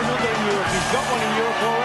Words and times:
in 0.00 0.46
Europe. 0.46 0.68
He's 0.72 0.92
got 0.92 1.04
one 1.10 1.20
in 1.20 1.36
Europe 1.36 1.62
already. 1.62 1.81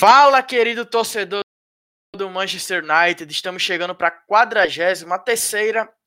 Fala, 0.00 0.42
querido 0.42 0.86
torcedor 0.86 1.42
do 2.16 2.30
Manchester 2.30 2.82
United. 2.82 3.30
Estamos 3.30 3.62
chegando 3.62 3.94
para 3.94 4.08
a 4.08 4.10
43 4.10 5.04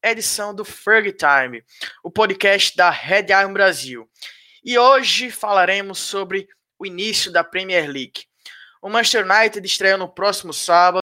edição 0.02 0.52
do 0.52 0.66
Ferg 0.66 1.14
Time, 1.14 1.64
o 2.04 2.10
podcast 2.10 2.76
da 2.76 2.90
Red 2.90 3.28
Iron 3.30 3.54
Brasil. 3.54 4.10
E 4.64 4.80
hoje 4.80 5.30
falaremos 5.30 6.00
sobre 6.00 6.48
o 6.80 6.88
início 6.88 7.32
da 7.32 7.44
Premier 7.44 7.88
League. 7.88 8.26
O 8.82 8.90
Manchester 8.90 9.30
United 9.30 9.64
estreia 9.64 9.96
no 9.96 10.12
próximo 10.12 10.54
sábado, 10.54 11.04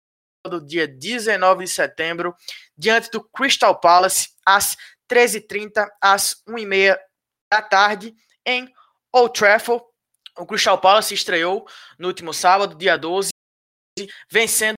dia 0.65 0.87
19 0.87 1.65
de 1.65 1.69
setembro, 1.69 2.33
diante 2.77 3.11
do 3.11 3.21
Crystal 3.21 3.77
Palace, 3.77 4.29
às 4.45 4.77
13h30 5.11 5.89
às 6.01 6.41
1h30 6.47 6.97
da 7.51 7.61
tarde, 7.61 8.15
em 8.45 8.73
Old 9.11 9.37
Trafford. 9.37 9.83
O 10.37 10.45
Crystal 10.45 10.77
Palace 10.77 11.13
estreou 11.13 11.67
no 11.97 12.07
último 12.07 12.33
sábado, 12.33 12.75
dia 12.75 12.97
12, 12.97 13.29
vencendo 14.29 14.77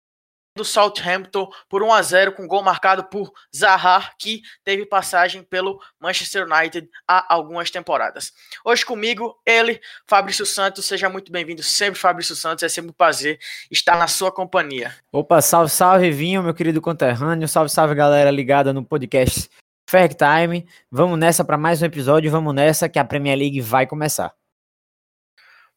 o 0.57 0.63
Southampton 0.63 1.49
por 1.69 1.83
1 1.83 1.93
a 1.93 2.01
0 2.01 2.31
com 2.33 2.47
gol 2.47 2.61
marcado 2.61 3.05
por 3.05 3.31
Zaha, 3.55 4.11
que 4.19 4.41
teve 4.63 4.85
passagem 4.85 5.43
pelo 5.43 5.79
Manchester 5.99 6.45
United 6.45 6.89
há 7.07 7.33
algumas 7.33 7.71
temporadas. 7.71 8.33
Hoje 8.63 8.85
comigo, 8.85 9.39
ele, 9.45 9.79
Fabrício 10.07 10.45
Santos. 10.45 10.85
Seja 10.85 11.09
muito 11.09 11.31
bem-vindo 11.31 11.63
sempre, 11.63 11.99
Fabrício 11.99 12.35
Santos. 12.35 12.63
É 12.63 12.69
sempre 12.69 12.91
um 12.91 12.93
prazer 12.93 13.39
estar 13.71 13.97
na 13.97 14.07
sua 14.07 14.31
companhia. 14.31 14.93
Opa, 15.11 15.41
salve, 15.41 15.69
salve, 15.69 16.11
Vinho, 16.11 16.43
meu 16.43 16.53
querido 16.53 16.81
conterrâneo. 16.81 17.47
Salve, 17.47 17.69
salve, 17.69 17.95
galera 17.95 18.31
ligada 18.31 18.73
no 18.73 18.83
podcast 18.83 19.49
Fair 19.89 20.13
Time. 20.13 20.67
Vamos 20.91 21.17
nessa 21.17 21.43
para 21.43 21.57
mais 21.57 21.81
um 21.81 21.85
episódio. 21.85 22.29
Vamos 22.31 22.53
nessa 22.53 22.89
que 22.89 22.99
a 22.99 23.05
Premier 23.05 23.37
League 23.37 23.61
vai 23.61 23.87
começar. 23.87 24.38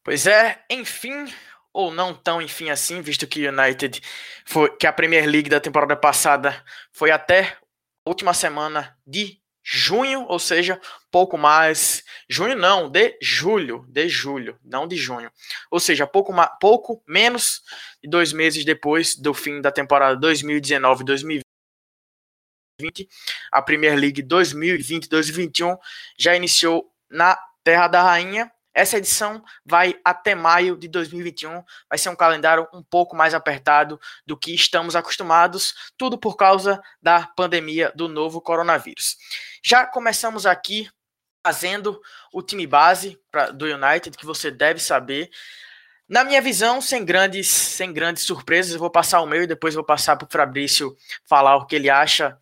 Pois 0.04 0.26
é, 0.26 0.64
enfim, 0.68 1.32
ou 1.72 1.92
não 1.92 2.12
tão 2.12 2.42
enfim 2.42 2.70
assim, 2.70 3.00
visto 3.00 3.26
que 3.26 3.46
United 3.46 4.00
foi 4.44 4.76
que 4.76 4.86
a 4.86 4.92
Premier 4.92 5.26
League 5.26 5.48
da 5.48 5.60
temporada 5.60 5.96
passada 5.96 6.62
foi 6.90 7.10
até 7.10 7.56
a 8.04 8.10
última 8.10 8.34
semana 8.34 8.98
de 9.06 9.40
junho, 9.62 10.26
ou 10.28 10.40
seja, 10.40 10.80
pouco 11.10 11.38
mais, 11.38 12.02
junho 12.28 12.56
não, 12.56 12.90
de 12.90 13.16
julho, 13.22 13.86
de 13.88 14.08
julho, 14.08 14.58
não 14.64 14.88
de 14.88 14.96
junho. 14.96 15.30
Ou 15.70 15.78
seja, 15.78 16.04
pouco 16.04 16.34
pouco 16.60 17.02
menos 17.06 17.62
de 18.02 18.10
dois 18.10 18.32
meses 18.32 18.64
depois 18.64 19.16
do 19.16 19.32
fim 19.32 19.60
da 19.60 19.70
temporada 19.70 20.20
2019-2020. 20.20 21.42
A 23.52 23.62
Premier 23.62 23.94
League 23.94 24.22
2020-2021 24.24 25.78
já 26.18 26.34
iniciou 26.34 26.92
na 27.08 27.38
Terra 27.62 27.86
da 27.86 28.02
Rainha 28.02 28.50
essa 28.74 28.96
edição 28.96 29.42
vai 29.64 29.94
até 30.04 30.34
maio 30.34 30.76
de 30.76 30.88
2021. 30.88 31.62
Vai 31.88 31.98
ser 31.98 32.08
um 32.08 32.16
calendário 32.16 32.66
um 32.72 32.82
pouco 32.82 33.14
mais 33.14 33.34
apertado 33.34 34.00
do 34.26 34.36
que 34.36 34.54
estamos 34.54 34.96
acostumados, 34.96 35.92
tudo 35.96 36.18
por 36.18 36.36
causa 36.36 36.80
da 37.00 37.26
pandemia 37.26 37.92
do 37.94 38.08
novo 38.08 38.40
coronavírus. 38.40 39.16
Já 39.62 39.86
começamos 39.86 40.46
aqui 40.46 40.88
fazendo 41.44 42.00
o 42.32 42.42
time 42.42 42.66
base 42.66 43.20
pra, 43.30 43.50
do 43.50 43.66
United, 43.66 44.16
que 44.16 44.24
você 44.24 44.50
deve 44.50 44.80
saber. 44.80 45.28
Na 46.08 46.24
minha 46.24 46.40
visão, 46.40 46.80
sem 46.80 47.04
grandes, 47.04 47.48
sem 47.48 47.92
grandes 47.92 48.22
surpresas, 48.22 48.72
eu 48.72 48.78
vou 48.78 48.90
passar 48.90 49.20
o 49.20 49.26
meu 49.26 49.42
e 49.42 49.46
depois 49.46 49.74
vou 49.74 49.84
passar 49.84 50.16
para 50.16 50.26
o 50.26 50.30
Fabrício 50.30 50.96
falar 51.26 51.56
o 51.56 51.66
que 51.66 51.76
ele 51.76 51.90
acha 51.90 52.38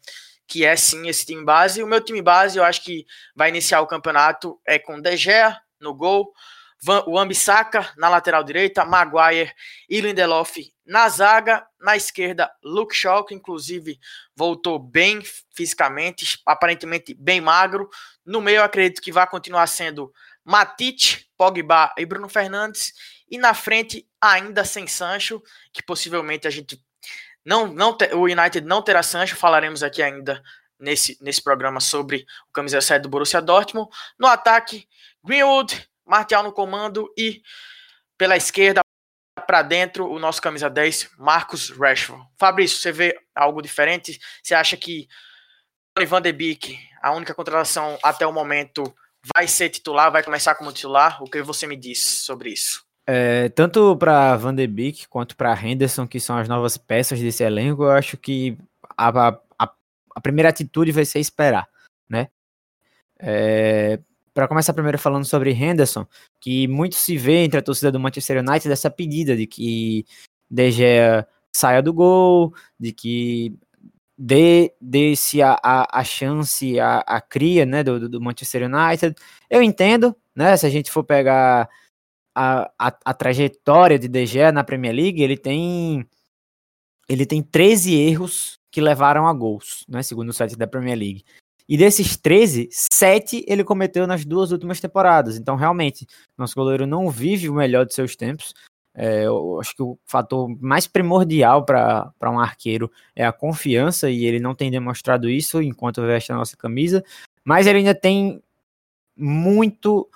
que 0.47 0.65
é 0.65 0.75
sim 0.75 1.09
esse 1.09 1.25
time 1.25 1.45
base. 1.45 1.83
O 1.83 1.87
meu 1.87 2.01
time 2.01 2.21
base, 2.21 2.59
eu 2.59 2.65
acho 2.65 2.83
que 2.83 3.07
vai 3.37 3.49
iniciar 3.49 3.81
o 3.81 3.87
campeonato 3.87 4.61
é 4.67 4.81
com 4.81 5.01
De 5.01 5.17
Gea, 5.17 5.57
no 5.81 5.95
gol, 5.95 6.33
o 7.07 7.19
Ambissaca 7.19 7.93
na 7.97 8.09
lateral 8.09 8.43
direita, 8.43 8.85
Maguire 8.85 9.53
e 9.89 10.01
Lindelof 10.01 10.73
na 10.91 11.09
zaga, 11.09 11.65
na 11.79 11.97
esquerda, 11.97 12.51
Luke 12.65 12.93
Shaw, 12.93 13.25
que 13.25 13.33
inclusive 13.33 13.97
voltou 14.35 14.77
bem 14.77 15.23
fisicamente, 15.55 16.41
aparentemente 16.45 17.15
bem 17.15 17.41
magro. 17.41 17.89
No 18.27 18.41
meio, 18.41 18.61
acredito 18.61 19.01
que 19.01 19.13
vai 19.13 19.25
continuar 19.29 19.69
sendo 19.69 20.13
Matite, 20.45 21.31
Pogba 21.37 21.95
e 21.97 22.05
Bruno 22.05 22.29
Fernandes. 22.29 22.93
E 23.31 23.39
na 23.39 23.55
frente, 23.55 24.05
ainda 24.21 24.65
sem 24.65 24.89
Sancho, 24.89 25.41
que 25.73 25.81
possivelmente 25.81 26.49
a 26.49 26.51
gente 26.51 26.83
não, 27.45 27.69
não 27.69 27.97
o 28.15 28.25
United 28.25 28.63
não 28.63 28.83
terá 28.83 29.03
Sancho, 29.03 29.37
falaremos 29.37 29.85
aqui 29.85 30.03
ainda 30.03 30.43
nesse, 30.77 31.17
nesse 31.21 31.41
programa 31.41 31.79
sobre 31.79 32.27
o 32.49 32.53
camisa 32.53 32.81
7 32.81 33.03
do 33.03 33.09
Borussia 33.09 33.41
Dortmund. 33.41 33.89
No 34.19 34.27
ataque, 34.27 34.89
Greenwood, 35.25 35.89
Martial 36.07 36.43
no 36.43 36.53
comando 36.53 37.13
e 37.17 37.43
pela 38.19 38.37
esquerda 38.37 38.81
para 39.47 39.63
dentro 39.63 40.11
o 40.11 40.19
nosso 40.19 40.41
camisa 40.41 40.69
10, 40.69 41.11
Marcos 41.19 41.71
Rashford. 41.71 42.25
Fabrício, 42.39 42.79
você 42.79 42.93
vê 42.93 43.19
algo 43.35 43.63
diferente? 43.63 44.19
Você 44.43 44.55
acha 44.55 44.77
que 44.77 45.09
o 45.99 46.07
Van 46.07 46.23
de 46.23 46.33
Beek, 46.33 46.79
a 47.03 47.13
única 47.13 47.35
contratação 47.35 47.99
até 48.03 48.27
o 48.27 48.33
momento, 48.33 48.95
vai 49.35 49.47
ser 49.47 49.69
titular, 49.71 50.11
vai 50.11 50.23
começar 50.23 50.55
como 50.55 50.73
titular? 50.73 51.23
O 51.23 51.27
que 51.29 51.43
você 51.43 51.67
me 51.67 51.77
diz 51.77 51.99
sobre 52.01 52.51
isso? 52.51 52.85
É, 53.07 53.49
tanto 53.49 53.97
para 53.97 54.37
Van 54.37 54.55
de 54.55 54.67
Beek 54.67 55.09
quanto 55.09 55.37
para 55.37 55.59
Henderson, 55.61 56.07
que 56.07 56.21
são 56.21 56.37
as 56.39 56.49
novas 56.49 56.77
peças 56.77 57.19
desse 57.19 57.43
elenco, 57.43 57.83
eu 57.83 57.91
acho 57.91 58.17
que 58.17 58.57
a, 58.97 59.29
a, 59.59 59.73
a 60.15 60.21
primeira 60.21 60.49
atitude 60.49 60.93
vai 60.93 61.05
ser 61.05 61.19
esperar, 61.19 61.69
né? 62.09 62.29
É, 63.19 63.99
para 64.41 64.49
começar 64.49 64.73
primeiro 64.73 64.99
falando 64.99 65.27
sobre 65.27 65.53
Henderson, 65.53 66.07
que 66.41 66.67
muito 66.67 66.95
se 66.95 67.15
vê 67.15 67.45
entre 67.45 67.59
a 67.59 67.63
torcida 67.63 67.93
do 67.93 68.01
Manchester 68.01 68.39
United 68.39 68.71
dessa 68.71 68.91
pedida 68.91 69.37
de 69.37 69.47
que 69.47 70.07
De 70.51 70.71
Gea 70.71 71.29
saia 71.55 71.83
do 71.83 71.93
gol, 71.93 72.55
de 72.79 72.91
que 72.91 73.55
dê, 74.17 74.73
dê-se 74.81 75.43
a, 75.43 75.59
a, 75.63 76.01
a, 76.01 76.03
chance, 76.05 76.81
a, 76.81 77.01
a 77.01 77.21
cria 77.21 77.67
né, 77.67 77.85
do, 77.85 78.09
do 78.09 78.19
Manchester 78.19 78.63
United. 78.63 79.15
Eu 79.51 79.63
entendo, 79.63 80.17
né? 80.35 80.57
Se 80.57 80.65
a 80.65 80.71
gente 80.71 80.91
for 80.91 81.05
pegar 81.05 81.69
a, 82.35 82.71
a, 82.79 82.99
a 83.05 83.13
trajetória 83.13 83.99
de 83.99 84.09
De 84.09 84.25
Gea 84.25 84.51
na 84.51 84.65
Premier 84.65 84.95
League, 84.95 85.23
ele 85.23 85.37
tem 85.37 86.09
ele 87.11 87.27
tem 87.27 87.43
13 87.43 87.95
erros 87.95 88.59
que 88.73 88.81
levaram 88.81 89.27
a 89.27 89.35
gols, 89.35 89.85
né, 89.87 90.03
segundo 90.03 90.31
o 90.31 90.33
site 90.33 90.57
da 90.57 90.67
Premier 90.67 90.97
League. 90.97 91.25
E 91.71 91.77
desses 91.77 92.17
13, 92.17 92.69
7 92.73 93.45
ele 93.47 93.63
cometeu 93.63 94.05
nas 94.05 94.25
duas 94.25 94.51
últimas 94.51 94.81
temporadas. 94.81 95.37
Então, 95.37 95.55
realmente, 95.55 96.05
nosso 96.37 96.57
goleiro 96.57 96.85
não 96.85 97.09
vive 97.09 97.49
o 97.49 97.55
melhor 97.55 97.87
de 97.87 97.95
seus 97.95 98.17
tempos. 98.17 98.53
É, 98.93 99.25
eu 99.25 99.61
acho 99.61 99.77
que 99.77 99.83
o 99.85 99.97
fator 100.05 100.49
mais 100.61 100.89
primordial 100.89 101.65
para 101.65 102.13
um 102.25 102.41
arqueiro 102.41 102.91
é 103.15 103.25
a 103.25 103.33
confiança, 103.33 104.11
e 104.11 104.25
ele 104.25 104.41
não 104.41 104.53
tem 104.53 104.69
demonstrado 104.69 105.31
isso 105.31 105.63
enquanto 105.63 106.03
veste 106.03 106.33
a 106.33 106.35
nossa 106.35 106.57
camisa. 106.57 107.05
Mas 107.45 107.69
ele 107.69 107.79
ainda 107.79 107.95
tem 107.95 108.43
muito, 109.17 110.11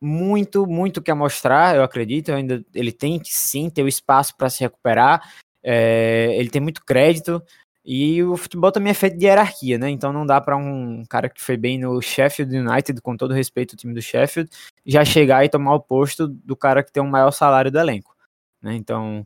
muito, 0.00 0.66
muito 0.66 1.02
que 1.02 1.12
mostrar, 1.12 1.76
eu 1.76 1.82
acredito. 1.82 2.32
Ainda, 2.32 2.64
ele 2.74 2.90
tem 2.90 3.18
que 3.20 3.34
sim 3.34 3.68
ter 3.68 3.82
o 3.82 3.88
espaço 3.88 4.34
para 4.34 4.48
se 4.48 4.60
recuperar. 4.60 5.30
É, 5.62 6.34
ele 6.38 6.48
tem 6.48 6.62
muito 6.62 6.82
crédito. 6.82 7.42
E 7.88 8.20
o 8.24 8.36
futebol 8.36 8.72
também 8.72 8.90
é 8.90 8.94
feito 8.94 9.16
de 9.16 9.26
hierarquia, 9.26 9.78
né? 9.78 9.88
Então 9.88 10.12
não 10.12 10.26
dá 10.26 10.40
para 10.40 10.56
um 10.56 11.04
cara 11.08 11.28
que 11.28 11.40
foi 11.40 11.56
bem 11.56 11.78
no 11.78 12.02
Sheffield 12.02 12.58
United, 12.58 13.00
com 13.00 13.16
todo 13.16 13.32
respeito 13.32 13.74
ao 13.74 13.78
time 13.78 13.94
do 13.94 14.02
Sheffield, 14.02 14.50
já 14.84 15.04
chegar 15.04 15.44
e 15.44 15.48
tomar 15.48 15.74
o 15.74 15.80
posto 15.80 16.26
do 16.26 16.56
cara 16.56 16.82
que 16.82 16.90
tem 16.90 17.00
o 17.00 17.06
maior 17.06 17.30
salário 17.30 17.70
do 17.70 17.78
elenco. 17.78 18.16
Né? 18.60 18.74
Então 18.74 19.24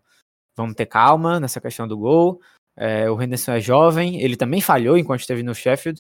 vamos 0.54 0.74
ter 0.74 0.84
calma 0.84 1.40
nessa 1.40 1.58
questão 1.58 1.88
do 1.88 1.96
gol. 1.96 2.38
É, 2.76 3.10
o 3.10 3.20
Henderson 3.20 3.52
é 3.52 3.60
jovem, 3.60 4.20
ele 4.20 4.36
também 4.36 4.60
falhou 4.60 4.98
enquanto 4.98 5.20
esteve 5.20 5.42
no 5.42 5.54
Sheffield, 5.54 5.98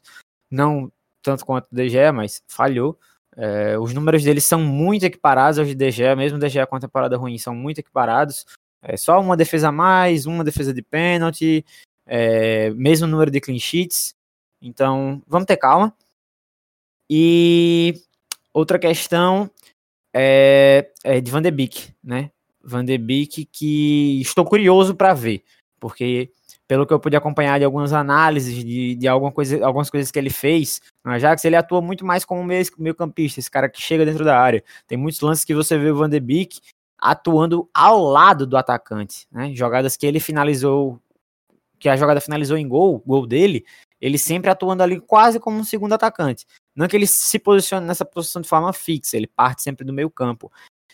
não 0.50 0.92
tanto 1.22 1.46
quanto 1.46 1.66
o 1.72 1.88
Gea, 1.88 2.12
mas 2.12 2.42
falhou. 2.46 2.98
É, 3.36 3.78
os 3.78 3.94
números 3.94 4.22
dele 4.22 4.40
são 4.40 4.60
muito 4.60 5.04
equiparados 5.04 5.58
aos 5.58 5.74
de 5.74 5.90
Gea, 5.90 6.14
mesmo 6.14 6.46
Gea 6.46 6.66
com 6.66 6.76
a 6.76 6.80
temporada 6.80 7.16
ruim, 7.16 7.38
são 7.38 7.54
muito 7.54 7.78
equiparados. 7.78 8.44
É 8.82 8.98
só 8.98 9.18
uma 9.18 9.36
defesa 9.36 9.68
a 9.68 9.72
mais, 9.72 10.26
uma 10.26 10.44
defesa 10.44 10.74
de 10.74 10.82
pênalti, 10.82 11.64
é, 12.12 12.70
mesmo 12.70 13.06
número 13.06 13.30
de 13.30 13.40
clean 13.40 13.60
sheets. 13.60 14.16
Então, 14.60 15.22
vamos 15.28 15.46
ter 15.46 15.56
calma. 15.56 15.94
E 17.08 17.94
outra 18.52 18.80
questão 18.80 19.48
é, 20.12 20.90
é 21.04 21.20
de 21.20 21.30
Van 21.30 21.40
de 21.40 21.52
Beek, 21.52 21.94
né? 22.02 22.32
Van 22.62 22.84
de 22.84 22.98
Beek 22.98 23.44
que 23.46 24.20
estou 24.20 24.44
curioso 24.44 24.94
para 24.94 25.14
ver, 25.14 25.44
porque 25.78 26.30
pelo 26.66 26.86
que 26.86 26.92
eu 26.92 27.00
pude 27.00 27.16
acompanhar 27.16 27.58
de 27.58 27.64
algumas 27.64 27.92
análises, 27.92 28.62
de, 28.64 28.94
de 28.96 29.08
alguma 29.08 29.32
coisa, 29.32 29.64
algumas 29.64 29.88
coisas 29.88 30.10
que 30.10 30.18
ele 30.18 30.30
fez 30.30 30.80
no 31.04 31.12
Ajax, 31.12 31.44
ele 31.44 31.56
atua 31.56 31.80
muito 31.80 32.04
mais 32.04 32.24
como 32.24 32.44
meio, 32.44 32.64
meio 32.78 32.94
campista, 32.94 33.40
esse 33.40 33.50
cara 33.50 33.68
que 33.68 33.80
chega 33.80 34.04
dentro 34.04 34.24
da 34.24 34.38
área. 34.38 34.62
Tem 34.86 34.98
muitos 34.98 35.20
lances 35.20 35.44
que 35.44 35.54
você 35.54 35.78
vê 35.78 35.90
o 35.90 35.96
Van 35.96 36.08
de 36.08 36.20
Beek 36.20 36.60
atuando 36.98 37.68
ao 37.72 38.00
lado 38.00 38.46
do 38.46 38.56
atacante, 38.56 39.26
né? 39.32 39.52
Jogadas 39.54 39.96
que 39.96 40.06
ele 40.06 40.20
finalizou, 40.20 41.00
que 41.80 41.88
a 41.88 41.96
jogada 41.96 42.20
finalizou 42.20 42.56
em 42.56 42.68
gol, 42.68 43.02
gol 43.04 43.26
dele, 43.26 43.64
ele 44.00 44.18
sempre 44.18 44.50
atuando 44.50 44.82
ali 44.82 45.00
quase 45.00 45.40
como 45.40 45.58
um 45.58 45.64
segundo 45.64 45.94
atacante. 45.94 46.46
Não 46.76 46.86
que 46.86 46.96
ele 46.96 47.06
se 47.06 47.38
posicione 47.38 47.86
nessa 47.86 48.04
posição 48.04 48.40
de 48.40 48.48
forma 48.48 48.72
fixa, 48.72 49.16
ele 49.16 49.26
parte 49.26 49.62
sempre 49.62 49.84
do 49.84 49.92
meio 49.92 50.10
campo. 50.10 50.52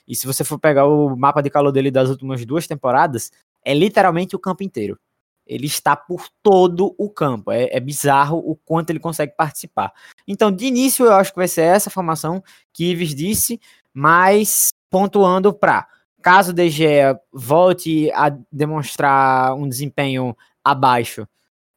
E 0.09 0.15
se 0.15 0.27
você 0.27 0.45
for 0.45 0.59
pegar 0.59 0.87
o 0.87 1.17
mapa 1.17 1.43
de 1.43 1.51
calor 1.51 1.73
dele 1.73 1.91
das 1.91 2.09
últimas 2.09 2.47
duas 2.47 2.67
temporadas, 2.67 3.31
é 3.65 3.75
literalmente 3.75 4.37
o 4.37 4.39
campo 4.39 4.63
inteiro 4.63 4.99
ele 5.47 5.67
está 5.67 5.95
por 5.95 6.27
todo 6.43 6.95
o 6.99 7.09
campo. 7.09 7.53
É, 7.53 7.69
é, 7.71 7.81
bizarro 7.81 8.39
o 8.39 8.57
quanto 8.57 8.91
ele 8.91 8.99
consegue 8.99 9.33
participar. 9.37 9.93
Então, 10.27 10.51
de 10.51 10.67
início, 10.67 11.07
eu 11.07 11.13
acho 11.13 11.31
que 11.31 11.39
vai 11.39 11.49
ser 11.49 11.63
essa 11.63 11.89
formação 11.89 12.43
que 12.73 12.91
Ives 12.91 13.15
disse, 13.15 13.61
mas 13.95 14.71
pontuando 14.91 15.55
para 15.55 15.87
caso 16.21 16.53
o 16.53 16.69
Gea 16.69 17.17
volte 17.33 18.11
a 18.11 18.37
demonstrar 18.51 19.55
um 19.55 19.69
desempenho 19.69 20.37
abaixo, 20.71 21.27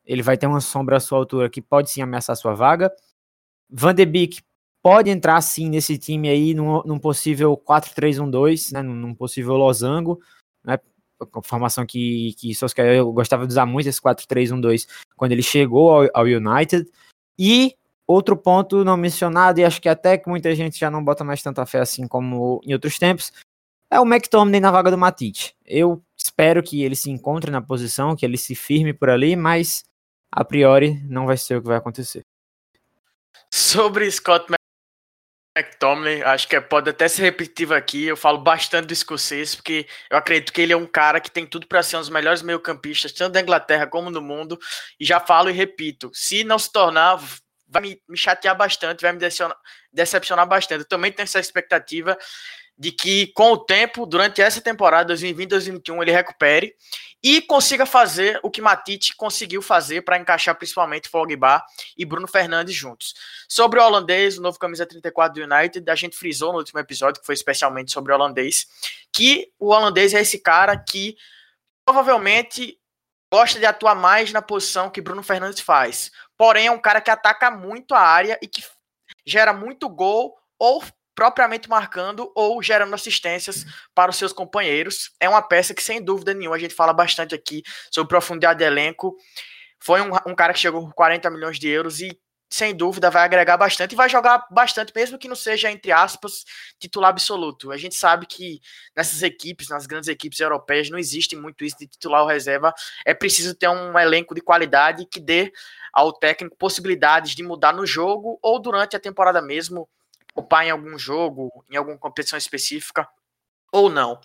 ele 0.04 0.24
vai 0.24 0.38
ter 0.38 0.48
uma 0.48 0.60
sombra 0.60 0.98
à 0.98 1.00
sua 1.00 1.20
altura 1.20 1.50
que 1.50 1.62
pode 1.62 1.92
sim 1.92 2.02
ameaçar 2.02 2.36
sua 2.36 2.56
vaga. 2.56 2.92
Van 3.70 3.94
de 3.94 4.06
Beek 4.06 4.42
pode 4.82 5.10
entrar 5.12 5.40
sim 5.42 5.70
nesse 5.70 5.98
time 5.98 6.28
aí 6.28 6.54
num, 6.56 6.82
num 6.84 6.98
possível 6.98 7.56
4-3-1-2, 7.56 8.72
né, 8.74 8.82
num 8.82 9.14
possível 9.14 9.56
losango, 9.56 10.20
né, 10.64 10.80
formação 11.44 11.86
que, 11.86 12.34
que 12.40 12.56
Solskjaer 12.56 12.96
eu 12.96 13.12
gostava 13.12 13.46
de 13.46 13.52
usar 13.52 13.66
muito 13.66 13.88
esse 13.88 14.02
4-3-1-2 14.02 14.88
quando 15.16 15.34
ele 15.34 15.44
chegou 15.44 15.92
ao, 15.92 16.10
ao, 16.14 16.26
United. 16.26 16.90
E 17.38 17.76
outro 18.08 18.36
ponto 18.36 18.84
não 18.84 18.98
mencionado, 18.98 19.60
e 19.60 19.66
acho 19.66 19.80
que 19.80 19.90
até 19.90 20.18
que 20.18 20.28
muita 20.28 20.56
gente 20.56 20.80
já 20.80 20.90
não 20.90 21.04
bota 21.04 21.24
mais 21.24 21.44
tanta 21.44 21.66
fé 21.66 21.80
assim 21.80 22.08
como 22.08 22.60
em 22.66 22.74
outros 22.74 22.98
tempos, 22.98 23.32
é 23.92 24.00
o 24.00 24.06
McTominay 24.06 24.60
na 24.60 24.72
vaga 24.72 24.92
do 24.92 24.98
Matite. 24.98 25.56
Eu 25.66 26.04
espero 26.16 26.62
que 26.62 26.84
ele 26.84 26.96
se 26.96 27.10
encontre 27.10 27.52
na 27.52 27.62
posição, 27.62 28.16
que 28.16 28.26
ele 28.26 28.38
se 28.38 28.56
firme 28.56 28.94
por 28.94 29.10
ali, 29.10 29.36
mas 29.36 29.84
a 30.32 30.44
priori 30.46 31.02
não 31.06 31.26
vai 31.26 31.38
ser 31.38 31.58
o 31.58 31.62
que 31.62 31.68
vai 31.68 31.78
acontecer. 31.78 32.26
Sobre 33.52 34.10
Scott 34.12 34.46
McTominay, 35.58 36.22
acho 36.22 36.48
que 36.48 36.62
pode 36.62 36.90
até 36.90 37.08
ser 37.08 37.24
repetitivo 37.24 37.74
aqui. 37.74 38.06
Eu 38.06 38.16
falo 38.16 38.38
bastante 38.38 38.86
do 38.86 38.94
escocês, 38.94 39.56
porque 39.56 39.88
eu 40.10 40.18
acredito 40.18 40.54
que 40.54 40.62
ele 40.62 40.72
é 40.72 40.78
um 40.78 40.86
cara 40.86 41.20
que 41.20 41.32
tem 41.32 41.46
tudo 41.46 41.68
para 41.68 41.82
ser 41.82 41.98
um 41.98 42.02
dos 42.02 42.10
melhores 42.10 42.42
meio-campistas, 42.42 43.12
tanto 43.12 43.34
da 43.34 43.42
Inglaterra 43.42 43.88
como 43.88 44.12
do 44.12 44.22
mundo. 44.22 44.58
E 45.00 45.06
já 45.06 45.20
falo 45.20 45.50
e 45.50 45.54
repito: 45.54 46.12
se 46.14 46.44
não 46.44 46.60
se 46.60 46.72
tornar, 46.72 47.20
vai 47.68 47.82
me, 47.82 48.02
me 48.08 48.18
chatear 48.18 48.56
bastante, 48.56 49.02
vai 49.02 49.12
me 49.12 49.20
decepcionar, 49.20 49.58
decepcionar 49.92 50.48
bastante. 50.48 50.82
Eu 50.82 50.88
também 50.88 51.12
tenho 51.12 51.26
essa 51.26 51.40
expectativa 51.40 52.18
de 52.80 52.94
que 52.94 53.28
com 53.34 53.52
o 53.52 53.58
tempo, 53.58 54.06
durante 54.06 54.42
essa 54.42 54.62
temporada 54.62 55.14
2020-2021, 55.14 56.02
ele 56.02 56.12
recupere 56.12 56.74
e 57.22 57.42
consiga 57.42 57.86
fazer 57.86 58.40
o 58.42 58.50
que 58.50 58.62
Matite 58.62 59.14
conseguiu 59.18 59.62
fazer 59.62 60.04
para 60.04 60.18
encaixar 60.18 60.56
principalmente 60.56 61.10
Fogba 61.10 61.62
e 61.98 62.06
Bruno 62.06 62.26
Fernandes 62.26 62.74
juntos. 62.74 63.14
Sobre 63.50 63.82
o 63.82 63.84
holandês, 63.84 64.38
o 64.38 64.42
novo 64.42 64.58
camisa 64.58 64.86
34 64.86 65.46
do 65.46 65.54
United, 65.54 65.90
a 65.90 65.96
gente 65.96 66.16
frisou 66.16 66.54
no 66.54 66.60
último 66.60 66.80
episódio, 66.80 67.20
que 67.20 67.26
foi 67.26 67.36
especialmente 67.36 67.92
sobre 67.92 68.14
o 68.14 68.16
holandês, 68.16 68.66
que 69.12 69.52
o 69.60 69.74
holandês 69.74 70.14
é 70.14 70.22
esse 70.22 70.40
cara 70.40 70.78
que 70.78 71.18
provavelmente 71.84 72.80
gosta 73.30 73.60
de 73.60 73.66
atuar 73.66 73.96
mais 73.96 74.32
na 74.32 74.42
posição 74.42 74.90
que 74.90 75.02
Bruno 75.02 75.22
Fernandes 75.22 75.60
faz. 75.60 76.12
Porém, 76.38 76.68
é 76.68 76.72
um 76.72 76.80
cara 76.80 77.02
que 77.02 77.12
ataca 77.12 77.52
muito 77.52 77.94
a 77.94 78.00
área 78.00 78.40
e 78.42 78.48
que 78.48 78.64
gera 79.26 79.52
muito 79.52 79.90
gol 79.90 80.38
ou 80.58 80.82
propriamente 81.20 81.70
marcando 81.70 82.32
ou 82.34 82.64
gerando 82.64 82.94
assistências 82.94 83.66
para 83.94 84.10
os 84.10 84.16
seus 84.16 84.32
companheiros. 84.32 85.12
É 85.20 85.28
uma 85.28 85.42
peça 85.42 85.74
que, 85.74 85.84
sem 85.84 86.02
dúvida 86.02 86.34
nenhuma, 86.34 86.56
a 86.56 86.60
gente 86.60 86.74
fala 86.74 86.94
bastante 86.94 87.36
aqui 87.36 87.62
sobre 87.92 88.08
profundidade 88.08 88.60
de 88.60 88.64
elenco. 88.64 89.18
Foi 89.82 90.00
um, 90.00 90.12
um 90.26 90.34
cara 90.34 90.54
que 90.54 90.60
chegou 90.60 90.82
com 90.82 90.92
40 90.94 91.30
milhões 91.30 91.60
de 91.60 91.68
euros 91.68 92.00
e, 92.00 92.18
sem 92.50 92.74
dúvida, 92.74 93.12
vai 93.12 93.26
agregar 93.26 93.58
bastante 93.58 93.92
e 93.92 93.96
vai 93.98 94.08
jogar 94.08 94.48
bastante, 94.50 94.94
mesmo 94.96 95.18
que 95.20 95.28
não 95.28 95.36
seja, 95.36 95.70
entre 95.70 95.92
aspas, 95.92 96.46
titular 96.80 97.10
absoluto. 97.10 97.70
A 97.74 97.76
gente 97.76 97.96
sabe 97.96 98.26
que 98.26 98.62
nessas 98.96 99.22
equipes, 99.22 99.68
nas 99.68 99.86
grandes 99.86 100.08
equipes 100.08 100.40
europeias, 100.40 100.90
não 100.90 100.98
existe 100.98 101.36
muito 101.36 101.66
isso 101.66 101.76
de 101.80 101.88
titular 101.88 102.22
ou 102.22 102.30
reserva. 102.30 102.74
É 103.06 103.14
preciso 103.14 103.54
ter 103.54 103.68
um 103.68 104.00
elenco 104.00 104.34
de 104.34 104.40
qualidade 104.40 105.06
que 105.06 105.20
dê 105.20 105.52
ao 105.92 106.14
técnico 106.14 106.56
possibilidades 106.56 107.36
de 107.36 107.44
mudar 107.44 107.74
no 107.74 107.86
jogo 107.86 108.40
ou 108.42 108.58
durante 108.58 108.96
a 108.96 109.00
temporada 109.02 109.42
mesmo 109.42 109.86
ocupar 110.36 110.66
em 110.66 110.72
algum 110.72 110.98
jogo, 110.98 111.66
em 111.70 111.76
alguma 111.76 111.98
competição 111.98 112.38
específica, 112.38 113.08
ou 113.72 113.90
não. 113.90 114.20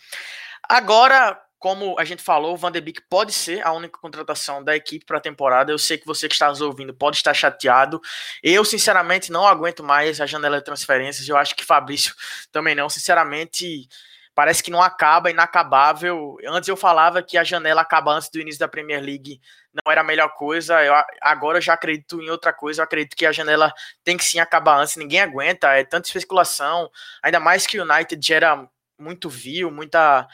Agora, 0.68 1.40
como 1.64 1.98
a 1.98 2.04
gente 2.04 2.22
falou, 2.22 2.52
o 2.52 2.56
Van 2.58 2.70
de 2.70 2.78
Beek 2.78 3.00
pode 3.08 3.32
ser 3.32 3.66
a 3.66 3.72
única 3.72 3.98
contratação 3.98 4.62
da 4.62 4.76
equipe 4.76 5.06
para 5.06 5.16
a 5.16 5.20
temporada. 5.20 5.72
Eu 5.72 5.78
sei 5.78 5.96
que 5.96 6.06
você 6.06 6.28
que 6.28 6.34
está 6.34 6.48
nos 6.48 6.60
ouvindo 6.60 6.92
pode 6.92 7.16
estar 7.16 7.32
chateado. 7.32 8.02
Eu, 8.42 8.64
sinceramente, 8.66 9.32
não 9.32 9.46
aguento 9.46 9.82
mais 9.82 10.20
a 10.20 10.26
janela 10.26 10.58
de 10.58 10.64
transferências. 10.64 11.26
Eu 11.26 11.38
acho 11.38 11.56
que 11.56 11.64
Fabrício 11.64 12.14
também 12.52 12.74
não. 12.74 12.90
Sinceramente, 12.90 13.88
parece 14.34 14.62
que 14.62 14.70
não 14.70 14.82
acaba, 14.82 15.30
inacabável. 15.30 16.36
Antes 16.46 16.68
eu 16.68 16.76
falava 16.76 17.22
que 17.22 17.38
a 17.38 17.44
janela 17.44 17.80
acaba 17.80 18.12
antes 18.12 18.28
do 18.28 18.38
início 18.38 18.60
da 18.60 18.68
Premier 18.68 19.02
League, 19.02 19.40
não 19.74 19.90
era 19.90 20.02
a 20.02 20.04
melhor 20.04 20.28
coisa. 20.34 20.82
Eu, 20.84 20.94
agora 21.20 21.58
eu 21.58 21.62
já 21.62 21.74
acredito 21.74 22.20
em 22.20 22.30
outra 22.30 22.52
coisa. 22.52 22.80
Eu 22.80 22.84
acredito 22.84 23.16
que 23.16 23.26
a 23.26 23.32
janela 23.32 23.72
tem 24.04 24.16
que 24.16 24.24
sim 24.24 24.38
acabar 24.38 24.78
antes. 24.80 24.96
Ninguém 24.96 25.20
aguenta, 25.20 25.68
é 25.72 25.84
tanta 25.84 26.08
especulação. 26.08 26.90
Ainda 27.22 27.40
mais 27.40 27.66
que 27.66 27.78
o 27.78 27.82
United 27.82 28.24
gera 28.24 28.68
muito 28.98 29.28
view, 29.28 29.70
muita. 29.70 30.28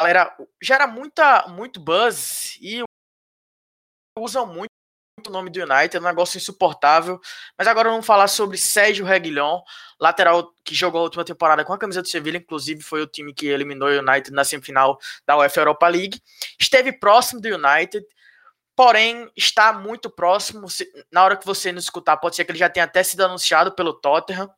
Galera, 0.00 0.36
gera 0.62 0.86
muita, 0.86 1.46
muito 1.48 1.80
buzz 1.80 2.56
e 2.60 2.82
usam 4.18 4.46
muito 4.46 4.70
o 5.26 5.30
nome 5.30 5.50
do 5.50 5.60
United, 5.60 5.96
é 5.96 6.00
um 6.00 6.04
negócio 6.04 6.36
insuportável. 6.36 7.20
Mas 7.56 7.66
agora 7.66 7.90
vamos 7.90 8.06
falar 8.06 8.28
sobre 8.28 8.56
Sérgio 8.56 9.04
Reguilhon, 9.04 9.60
lateral 10.00 10.54
que 10.64 10.74
jogou 10.74 11.00
a 11.00 11.04
última 11.04 11.24
temporada 11.24 11.64
com 11.64 11.72
a 11.72 11.78
camisa 11.78 12.00
do 12.00 12.08
Sevilla, 12.08 12.36
inclusive 12.36 12.80
foi 12.82 13.02
o 13.02 13.06
time 13.06 13.34
que 13.34 13.48
eliminou 13.48 13.88
o 13.88 13.98
United 13.98 14.30
na 14.30 14.44
semifinal 14.44 14.98
da 15.26 15.36
UEFA 15.36 15.60
Europa 15.60 15.88
League. 15.88 16.22
Esteve 16.58 16.92
próximo 16.92 17.40
do 17.40 17.48
United, 17.48 18.06
porém 18.78 19.28
está 19.36 19.72
muito 19.72 20.08
próximo. 20.08 20.68
Na 21.10 21.24
hora 21.24 21.36
que 21.36 21.44
você 21.44 21.72
nos 21.72 21.82
escutar, 21.82 22.16
pode 22.16 22.36
ser 22.36 22.44
que 22.44 22.52
ele 22.52 22.60
já 22.60 22.70
tenha 22.70 22.84
até 22.84 23.02
sido 23.02 23.24
anunciado 23.24 23.72
pelo 23.72 23.92
Tottenham. 23.92 24.48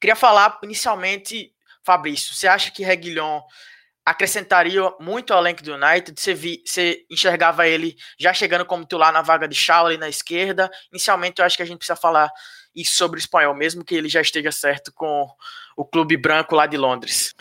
Queria 0.00 0.14
falar 0.14 0.60
inicialmente, 0.62 1.52
Fabrício, 1.82 2.32
você 2.32 2.46
acha 2.46 2.70
que 2.70 2.84
Reguilhon 2.84 3.40
acrescentaria 4.06 4.80
muito 5.00 5.34
ao 5.34 5.40
elenco 5.40 5.64
do 5.64 5.74
United. 5.74 6.14
Você, 6.16 6.32
vi, 6.32 6.62
você 6.64 7.04
enxergava 7.10 7.66
ele 7.66 7.96
já 8.16 8.32
chegando 8.32 8.64
como 8.64 8.84
titular 8.84 9.12
na 9.12 9.20
vaga 9.20 9.48
de 9.48 9.56
Shaw 9.56 9.86
ali 9.86 9.98
na 9.98 10.08
esquerda. 10.08 10.70
Inicialmente, 10.92 11.40
eu 11.40 11.44
acho 11.44 11.56
que 11.56 11.64
a 11.64 11.66
gente 11.66 11.78
precisa 11.78 11.96
falar 11.96 12.30
isso 12.72 12.94
sobre 12.94 13.18
o 13.18 13.20
espanhol, 13.20 13.52
mesmo 13.52 13.84
que 13.84 13.96
ele 13.96 14.08
já 14.08 14.20
esteja 14.20 14.52
certo 14.52 14.92
com 14.92 15.28
o 15.76 15.84
clube 15.84 16.16
branco 16.16 16.54
lá 16.54 16.66
de 16.66 16.76
Londres. 16.76 17.34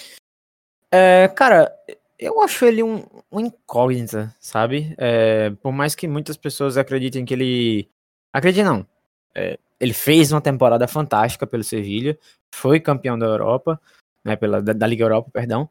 É, 0.91 1.27
cara, 1.35 1.71
eu 2.19 2.41
acho 2.41 2.65
ele 2.65 2.83
um, 2.83 3.05
um 3.31 3.39
incógnita, 3.39 4.35
sabe? 4.39 4.93
É, 4.97 5.51
por 5.61 5.71
mais 5.71 5.95
que 5.95 6.07
muitas 6.07 6.35
pessoas 6.35 6.77
acreditem 6.77 7.23
que 7.23 7.33
ele. 7.33 7.89
Acreditem 8.33 8.65
não. 8.65 8.87
É, 9.33 9.57
ele 9.79 9.93
fez 9.93 10.31
uma 10.31 10.41
temporada 10.41 10.87
fantástica 10.87 11.47
pelo 11.47 11.63
Sevilha, 11.63 12.19
foi 12.53 12.79
campeão 12.79 13.17
da 13.17 13.25
Europa, 13.25 13.79
né, 14.25 14.35
pela, 14.35 14.61
da, 14.61 14.73
da 14.73 14.85
Liga 14.87 15.05
Europa, 15.05 15.29
perdão. 15.31 15.69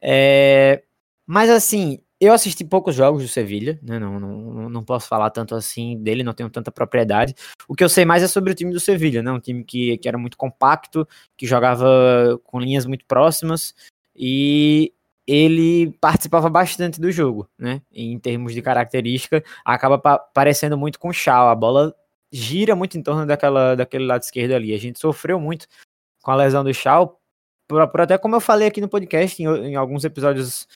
É, 0.00 0.82
mas 1.26 1.50
assim, 1.50 2.00
eu 2.18 2.32
assisti 2.32 2.64
poucos 2.64 2.94
jogos 2.94 3.22
do 3.22 3.28
Sevilha, 3.28 3.78
né? 3.82 3.98
Não, 3.98 4.18
não, 4.18 4.70
não 4.70 4.84
posso 4.84 5.06
falar 5.06 5.30
tanto 5.30 5.54
assim 5.54 5.98
dele, 6.02 6.22
não 6.22 6.32
tenho 6.32 6.48
tanta 6.48 6.72
propriedade. 6.72 7.34
O 7.68 7.74
que 7.74 7.84
eu 7.84 7.88
sei 7.88 8.06
mais 8.06 8.22
é 8.22 8.28
sobre 8.28 8.52
o 8.52 8.54
time 8.54 8.72
do 8.72 8.80
Sevilha, 8.80 9.22
né? 9.22 9.30
Um 9.30 9.40
time 9.40 9.62
que, 9.62 9.98
que 9.98 10.08
era 10.08 10.16
muito 10.16 10.38
compacto, 10.38 11.06
que 11.36 11.46
jogava 11.46 12.40
com 12.44 12.58
linhas 12.58 12.86
muito 12.86 13.04
próximas 13.04 13.74
e 14.14 14.94
ele 15.26 15.92
participava 16.00 16.48
bastante 16.48 17.00
do 17.00 17.10
jogo, 17.10 17.48
né? 17.58 17.82
Em 17.92 18.18
termos 18.18 18.54
de 18.54 18.62
característica, 18.62 19.42
acaba 19.64 19.98
pa 19.98 20.18
parecendo 20.18 20.78
muito 20.78 20.98
com 20.98 21.08
o 21.08 21.12
Shaw. 21.12 21.48
A 21.48 21.54
bola 21.54 21.94
gira 22.30 22.76
muito 22.76 22.96
em 22.96 23.02
torno 23.02 23.26
daquela, 23.26 23.74
daquele 23.74 24.04
lado 24.06 24.22
esquerdo 24.22 24.52
ali. 24.52 24.72
A 24.72 24.78
gente 24.78 24.98
sofreu 24.98 25.40
muito 25.40 25.66
com 26.22 26.30
a 26.30 26.36
lesão 26.36 26.62
do 26.62 26.72
Shaw 26.72 27.20
por, 27.68 27.86
por, 27.88 28.00
até 28.00 28.16
como 28.16 28.36
eu 28.36 28.40
falei 28.40 28.68
aqui 28.68 28.80
no 28.80 28.88
podcast, 28.88 29.42
em, 29.42 29.46
em, 29.46 29.74
alguns 29.74 30.04
episódios 30.04 30.68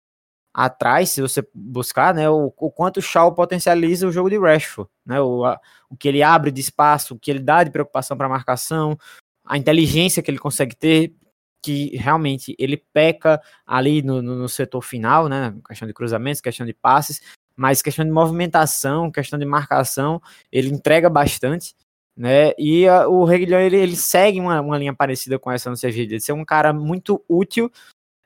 atrás, 0.53 1.11
se 1.11 1.23
você 1.23 1.47
buscar, 1.55 2.13
né, 2.13 2.29
o, 2.29 2.53
o 2.57 2.71
quanto 2.71 2.97
o 2.97 3.03
Shaw 3.03 3.33
potencializa 3.33 4.07
o 4.07 4.13
jogo 4.13 4.29
de 4.29 4.39
Rashford, 4.39 4.91
né, 5.07 5.21
o, 5.21 5.45
a, 5.45 5.61
o 5.89 5.97
que 5.97 6.09
ele 6.09 6.23
abre 6.23 6.51
de 6.51 6.61
espaço, 6.61 7.15
o 7.15 7.19
que 7.19 7.31
ele 7.31 7.39
dá 7.39 7.63
de 7.63 7.71
preocupação 7.71 8.17
para 8.17 8.29
marcação, 8.29 8.99
a 9.47 9.57
inteligência 9.57 10.23
que 10.23 10.31
ele 10.31 10.39
consegue 10.39 10.75
ter, 10.75 11.15
que 11.63 11.97
realmente 11.97 12.55
ele 12.59 12.77
peca 12.77 13.41
ali 13.67 14.03
no, 14.03 14.23
no, 14.23 14.35
no 14.37 14.49
setor 14.49 14.83
final, 14.83 15.29
né? 15.29 15.55
Questão 15.67 15.87
de 15.87 15.95
cruzamentos, 15.95 16.41
questão 16.41 16.67
de 16.67 16.73
passes, 16.73 17.21
mas 17.57 17.83
questão 17.83 18.05
de 18.05 18.11
movimentação, 18.11 19.11
questão 19.11 19.39
de 19.39 19.45
marcação, 19.45 20.21
ele 20.51 20.69
entrega 20.69 21.11
bastante, 21.11 21.75
né? 22.17 22.53
E 22.59 22.89
a, 22.89 23.07
o 23.09 23.25
Reguilhão 23.25 23.61
ele, 23.61 23.77
ele 23.77 23.97
segue 23.97 24.41
uma, 24.41 24.61
uma 24.61 24.79
linha 24.79 24.95
parecida 24.95 25.39
com 25.39 25.51
essa 25.51 25.69
no 25.69 25.77
Sevilla, 25.77 26.07
de 26.07 26.21
ser 26.21 26.33
um 26.33 26.45
cara 26.45 26.73
muito 26.73 27.23
útil 27.29 27.71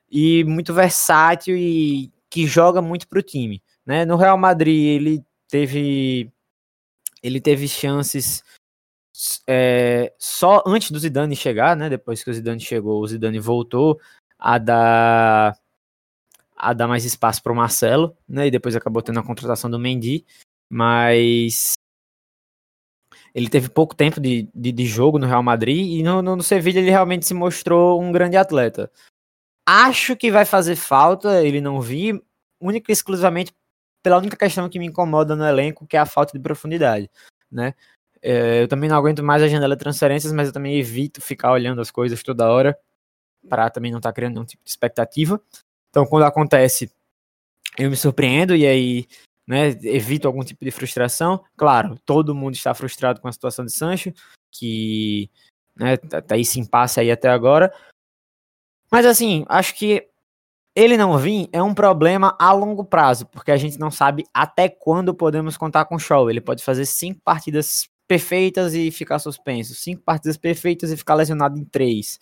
e 0.09 0.43
muito 0.45 0.73
versátil 0.73 1.57
e 1.57 2.11
que 2.29 2.47
joga 2.47 2.81
muito 2.81 3.07
para 3.07 3.19
o 3.19 3.23
time, 3.23 3.61
né? 3.85 4.05
No 4.05 4.15
Real 4.15 4.37
Madrid 4.37 5.01
ele 5.01 5.23
teve 5.49 6.31
ele 7.21 7.41
teve 7.41 7.67
chances 7.67 8.43
é, 9.47 10.13
só 10.19 10.63
antes 10.65 10.91
do 10.91 10.99
Zidane 10.99 11.35
chegar, 11.35 11.75
né? 11.75 11.89
Depois 11.89 12.23
que 12.23 12.29
o 12.29 12.33
Zidane 12.33 12.59
chegou, 12.59 13.01
o 13.01 13.07
Zidane 13.07 13.39
voltou 13.39 13.99
a 14.37 14.57
dar 14.57 15.57
a 16.57 16.73
dar 16.73 16.87
mais 16.87 17.03
espaço 17.03 17.43
para 17.43 17.51
o 17.51 17.55
Marcelo, 17.55 18.15
né? 18.27 18.47
E 18.47 18.51
depois 18.51 18.75
acabou 18.75 19.01
tendo 19.01 19.19
a 19.19 19.23
contratação 19.23 19.69
do 19.69 19.79
Mendy, 19.79 20.25
mas 20.69 21.73
ele 23.33 23.49
teve 23.49 23.69
pouco 23.69 23.93
tempo 23.93 24.19
de, 24.21 24.49
de, 24.55 24.71
de 24.71 24.85
jogo 24.85 25.19
no 25.19 25.27
Real 25.27 25.43
Madrid 25.43 25.99
e 25.99 26.01
no, 26.01 26.21
no, 26.21 26.37
no 26.37 26.43
Sevilla 26.43 26.79
ele 26.79 26.89
realmente 26.89 27.25
se 27.25 27.33
mostrou 27.33 28.01
um 28.01 28.11
grande 28.11 28.37
atleta. 28.37 28.89
Acho 29.67 30.15
que 30.15 30.31
vai 30.31 30.45
fazer 30.45 30.75
falta 30.75 31.43
ele 31.43 31.59
não 31.59 31.81
vir, 31.81 32.21
única 32.61 32.91
e 32.91 32.93
exclusivamente 32.93 33.53
pela 34.01 34.17
única 34.17 34.37
questão 34.37 34.69
que 34.69 34.79
me 34.79 34.85
incomoda 34.85 35.35
no 35.35 35.45
elenco, 35.45 35.85
que 35.85 35.97
é 35.97 35.99
a 35.99 36.05
falta 36.05 36.31
de 36.33 36.39
profundidade, 36.39 37.09
né? 37.51 37.73
É, 38.27 38.63
eu 38.63 38.67
também 38.67 38.89
não 38.89 38.97
aguento 38.97 39.21
mais 39.21 39.43
a 39.43 39.47
janela 39.47 39.75
de 39.75 39.79
transferências, 39.79 40.33
mas 40.33 40.47
eu 40.47 40.53
também 40.53 40.79
evito 40.79 41.21
ficar 41.21 41.51
olhando 41.51 41.79
as 41.79 41.91
coisas 41.91 42.23
toda 42.23 42.49
hora 42.49 42.75
para 43.47 43.69
também 43.69 43.91
não 43.91 43.99
estar 43.99 44.09
tá 44.09 44.13
criando 44.15 44.33
nenhum 44.33 44.45
tipo 44.45 44.63
de 44.63 44.69
expectativa. 44.71 45.39
Então, 45.91 46.07
quando 46.07 46.23
acontece, 46.23 46.91
eu 47.77 47.87
me 47.87 47.95
surpreendo 47.95 48.55
e 48.55 48.65
aí 48.65 49.07
né, 49.45 49.67
evito 49.83 50.27
algum 50.27 50.43
tipo 50.43 50.65
de 50.65 50.71
frustração. 50.71 51.45
Claro, 51.55 51.99
todo 52.03 52.33
mundo 52.33 52.55
está 52.55 52.73
frustrado 52.73 53.21
com 53.21 53.27
a 53.27 53.31
situação 53.31 53.63
de 53.63 53.71
Sancho, 53.71 54.11
que 54.51 55.29
né, 55.75 55.95
tá, 55.95 56.19
tá 56.19 56.35
esse 56.35 56.59
impasse 56.59 56.99
aí 56.99 57.11
até 57.11 57.29
agora. 57.29 57.71
Mas 58.91 59.05
assim, 59.05 59.45
acho 59.47 59.75
que 59.75 60.09
ele 60.75 60.97
não 60.97 61.15
vir 61.19 61.47
é 61.53 61.61
um 61.61 61.75
problema 61.75 62.35
a 62.39 62.51
longo 62.51 62.83
prazo, 62.83 63.27
porque 63.27 63.51
a 63.51 63.57
gente 63.57 63.77
não 63.77 63.91
sabe 63.91 64.25
até 64.33 64.67
quando 64.67 65.13
podemos 65.13 65.57
contar 65.57 65.85
com 65.85 65.93
o 65.93 65.99
show. 65.99 66.27
Ele 66.27 66.41
pode 66.41 66.63
fazer 66.63 66.87
cinco 66.87 67.21
partidas 67.23 67.87
perfeitas 68.07 68.73
e 68.73 68.91
ficar 68.91 69.19
suspenso, 69.19 69.73
cinco 69.73 70.01
partidas 70.03 70.37
perfeitas 70.37 70.91
e 70.91 70.97
ficar 70.97 71.15
lesionado 71.15 71.57
em 71.57 71.65
três. 71.65 72.19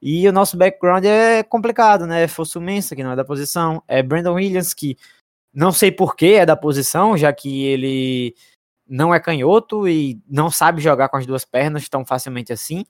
E 0.00 0.28
o 0.28 0.32
nosso 0.32 0.56
background 0.56 1.04
é 1.04 1.42
complicado, 1.42 2.06
né? 2.06 2.24
É 2.24 2.28
Fosso 2.28 2.60
Mensa, 2.60 2.96
que 2.96 3.04
não 3.04 3.12
é 3.12 3.16
da 3.16 3.24
posição, 3.24 3.82
é 3.86 4.02
Brandon 4.02 4.34
Williams, 4.34 4.74
que 4.74 4.96
não 5.54 5.70
sei 5.70 5.92
por 5.92 6.16
que 6.16 6.34
é 6.34 6.46
da 6.46 6.56
posição, 6.56 7.16
já 7.16 7.32
que 7.32 7.64
ele 7.66 8.34
não 8.88 9.14
é 9.14 9.20
canhoto 9.20 9.86
e 9.86 10.20
não 10.28 10.50
sabe 10.50 10.80
jogar 10.80 11.08
com 11.08 11.16
as 11.16 11.24
duas 11.24 11.44
pernas 11.44 11.88
tão 11.88 12.04
facilmente 12.04 12.52
assim. 12.52 12.84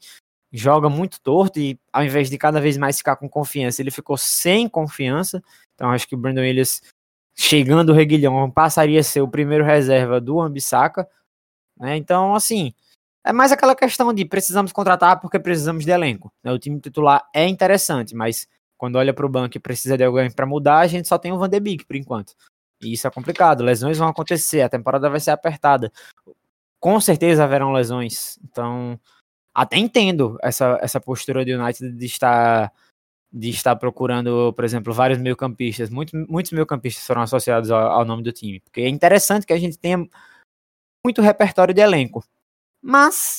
Joga 0.51 0.89
muito 0.89 1.21
torto 1.21 1.59
e 1.61 1.79
ao 1.93 2.05
invés 2.05 2.31
de 2.31 2.39
cada 2.39 2.61
vez 2.61 2.79
mais 2.79 2.99
ficar 2.99 3.17
com 3.17 3.29
confiança, 3.29 3.83
ele 3.83 3.91
ficou 3.91 4.17
sem 4.17 4.69
confiança. 4.69 5.43
Então 5.75 5.91
acho 5.91 6.09
que 6.09 6.15
o 6.15 6.19
Brandon 6.19 6.43
Williams, 6.43 6.83
chegando 7.35 7.91
o 7.91 7.95
Reguilhão, 7.95 8.51
passaria 8.51 9.01
a 9.01 9.05
ser 9.05 9.21
o 9.21 9.29
primeiro 9.29 9.65
reserva 9.65 10.21
do 10.21 10.41
Ambissaca, 10.41 11.07
né? 11.83 11.97
Então, 11.97 12.33
assim, 12.33 12.73
é 13.25 13.33
mais 13.33 13.51
aquela 13.51 13.75
questão 13.75 14.15
de 14.15 14.25
precisamos 14.25 14.73
contratar 14.73 15.21
porque 15.21 15.37
precisamos 15.37 15.85
de 15.85 15.91
elenco. 15.91 16.33
Né? 16.43 16.53
O 16.53 16.59
time 16.59 16.81
titular 16.81 17.29
é 17.35 17.49
interessante, 17.49 18.15
mas 18.15 18.47
quando 18.79 18.97
olha 18.97 19.12
para 19.12 19.27
o 19.27 19.29
banco 19.29 19.57
e 19.57 19.61
precisa 19.61 19.99
de 19.99 20.05
alguém 20.05 20.31
para 20.31 20.47
mudar, 20.47 20.79
a 20.79 20.87
gente 20.87 21.09
só 21.09 21.19
tem 21.19 21.33
o 21.33 21.39
Van 21.39 21.49
de 21.49 21.59
Beek 21.59 21.85
por 21.85 21.97
enquanto. 21.97 22.35
E 22.81 22.93
isso 22.93 23.09
é 23.09 23.11
complicado. 23.11 23.65
Lesões 23.65 23.99
vão 23.99 24.07
acontecer, 24.07 24.61
a 24.61 24.69
temporada 24.69 25.11
vai 25.11 25.19
ser 25.19 25.33
apertada. 25.33 25.93
Com 26.79 27.01
certeza 27.01 27.43
haverão 27.43 27.73
lesões. 27.73 28.39
Então, 28.45 28.99
até 29.53 29.77
entendo 29.77 30.39
essa, 30.41 30.79
essa 30.81 31.01
postura 31.01 31.45
do 31.45 31.51
United 31.51 31.93
de 31.93 32.07
estar 32.07 32.73
de 33.35 33.49
estar 33.49 33.75
procurando, 33.77 34.53
por 34.53 34.62
exemplo, 34.62 34.93
vários 34.93 35.19
meio-campistas. 35.19 35.89
Muitos, 35.89 36.12
muitos 36.29 36.53
meio-campistas 36.53 37.07
foram 37.07 37.23
associados 37.23 37.71
ao, 37.71 37.81
ao 37.93 38.05
nome 38.05 38.23
do 38.23 38.31
time. 38.31 38.61
Porque 38.61 38.83
é 38.83 38.89
interessante 38.89 39.47
que 39.47 39.55
a 39.55 39.59
gente 39.59 39.79
tenha 39.79 40.07
muito 41.05 41.21
repertório 41.21 41.75
de 41.75 41.81
elenco. 41.81 42.25
Mas, 42.81 43.37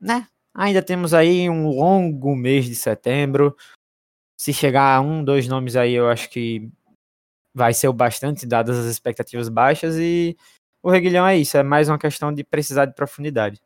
né, 0.00 0.28
ainda 0.54 0.82
temos 0.82 1.14
aí 1.14 1.48
um 1.48 1.68
longo 1.68 2.34
mês 2.34 2.66
de 2.66 2.74
setembro. 2.74 3.56
Se 4.38 4.52
chegar 4.52 4.96
a 4.96 5.00
um, 5.00 5.24
dois 5.24 5.48
nomes 5.48 5.76
aí, 5.76 5.92
eu 5.94 6.08
acho 6.08 6.28
que 6.28 6.68
vai 7.54 7.72
ser 7.72 7.88
o 7.88 7.92
bastante, 7.92 8.46
dadas 8.46 8.78
as 8.78 8.86
expectativas 8.86 9.48
baixas. 9.48 9.96
E 9.96 10.36
o 10.82 10.90
Reguilhão 10.90 11.26
é 11.26 11.36
isso, 11.36 11.56
é 11.56 11.62
mais 11.62 11.88
uma 11.88 11.98
questão 11.98 12.32
de 12.32 12.44
precisar 12.44 12.84
de 12.84 12.94
profundidade. 12.94 13.60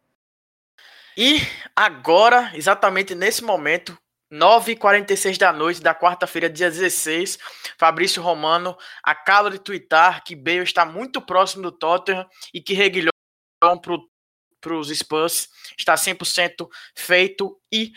E 1.16 1.40
agora, 1.74 2.52
exatamente 2.54 3.14
nesse 3.14 3.42
momento, 3.42 3.98
9h46 4.32 5.36
da 5.36 5.52
noite 5.52 5.82
da 5.82 5.92
quarta-feira, 5.92 6.48
dia 6.48 6.70
16, 6.70 7.36
Fabrício 7.76 8.22
Romano 8.22 8.76
acaba 9.02 9.50
de 9.50 9.58
twittar 9.58 10.22
que 10.22 10.36
Bale 10.36 10.62
está 10.62 10.86
muito 10.86 11.20
próximo 11.20 11.64
do 11.64 11.72
Tottenham 11.72 12.24
e 12.54 12.60
que 12.60 12.74
Reguilhão 12.74 13.09
para 13.60 14.74
os 14.74 14.88
Spurs 14.88 15.48
está 15.78 15.94
100% 15.94 16.68
feito 16.96 17.60
e 17.70 17.92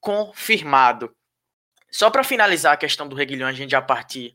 confirmado. 0.00 1.14
Só 1.90 2.10
para 2.10 2.24
finalizar 2.24 2.72
a 2.72 2.76
questão 2.76 3.08
do 3.08 3.16
Reguilhão, 3.16 3.48
a 3.48 3.52
gente 3.52 3.70
já 3.70 3.80
partir 3.80 4.34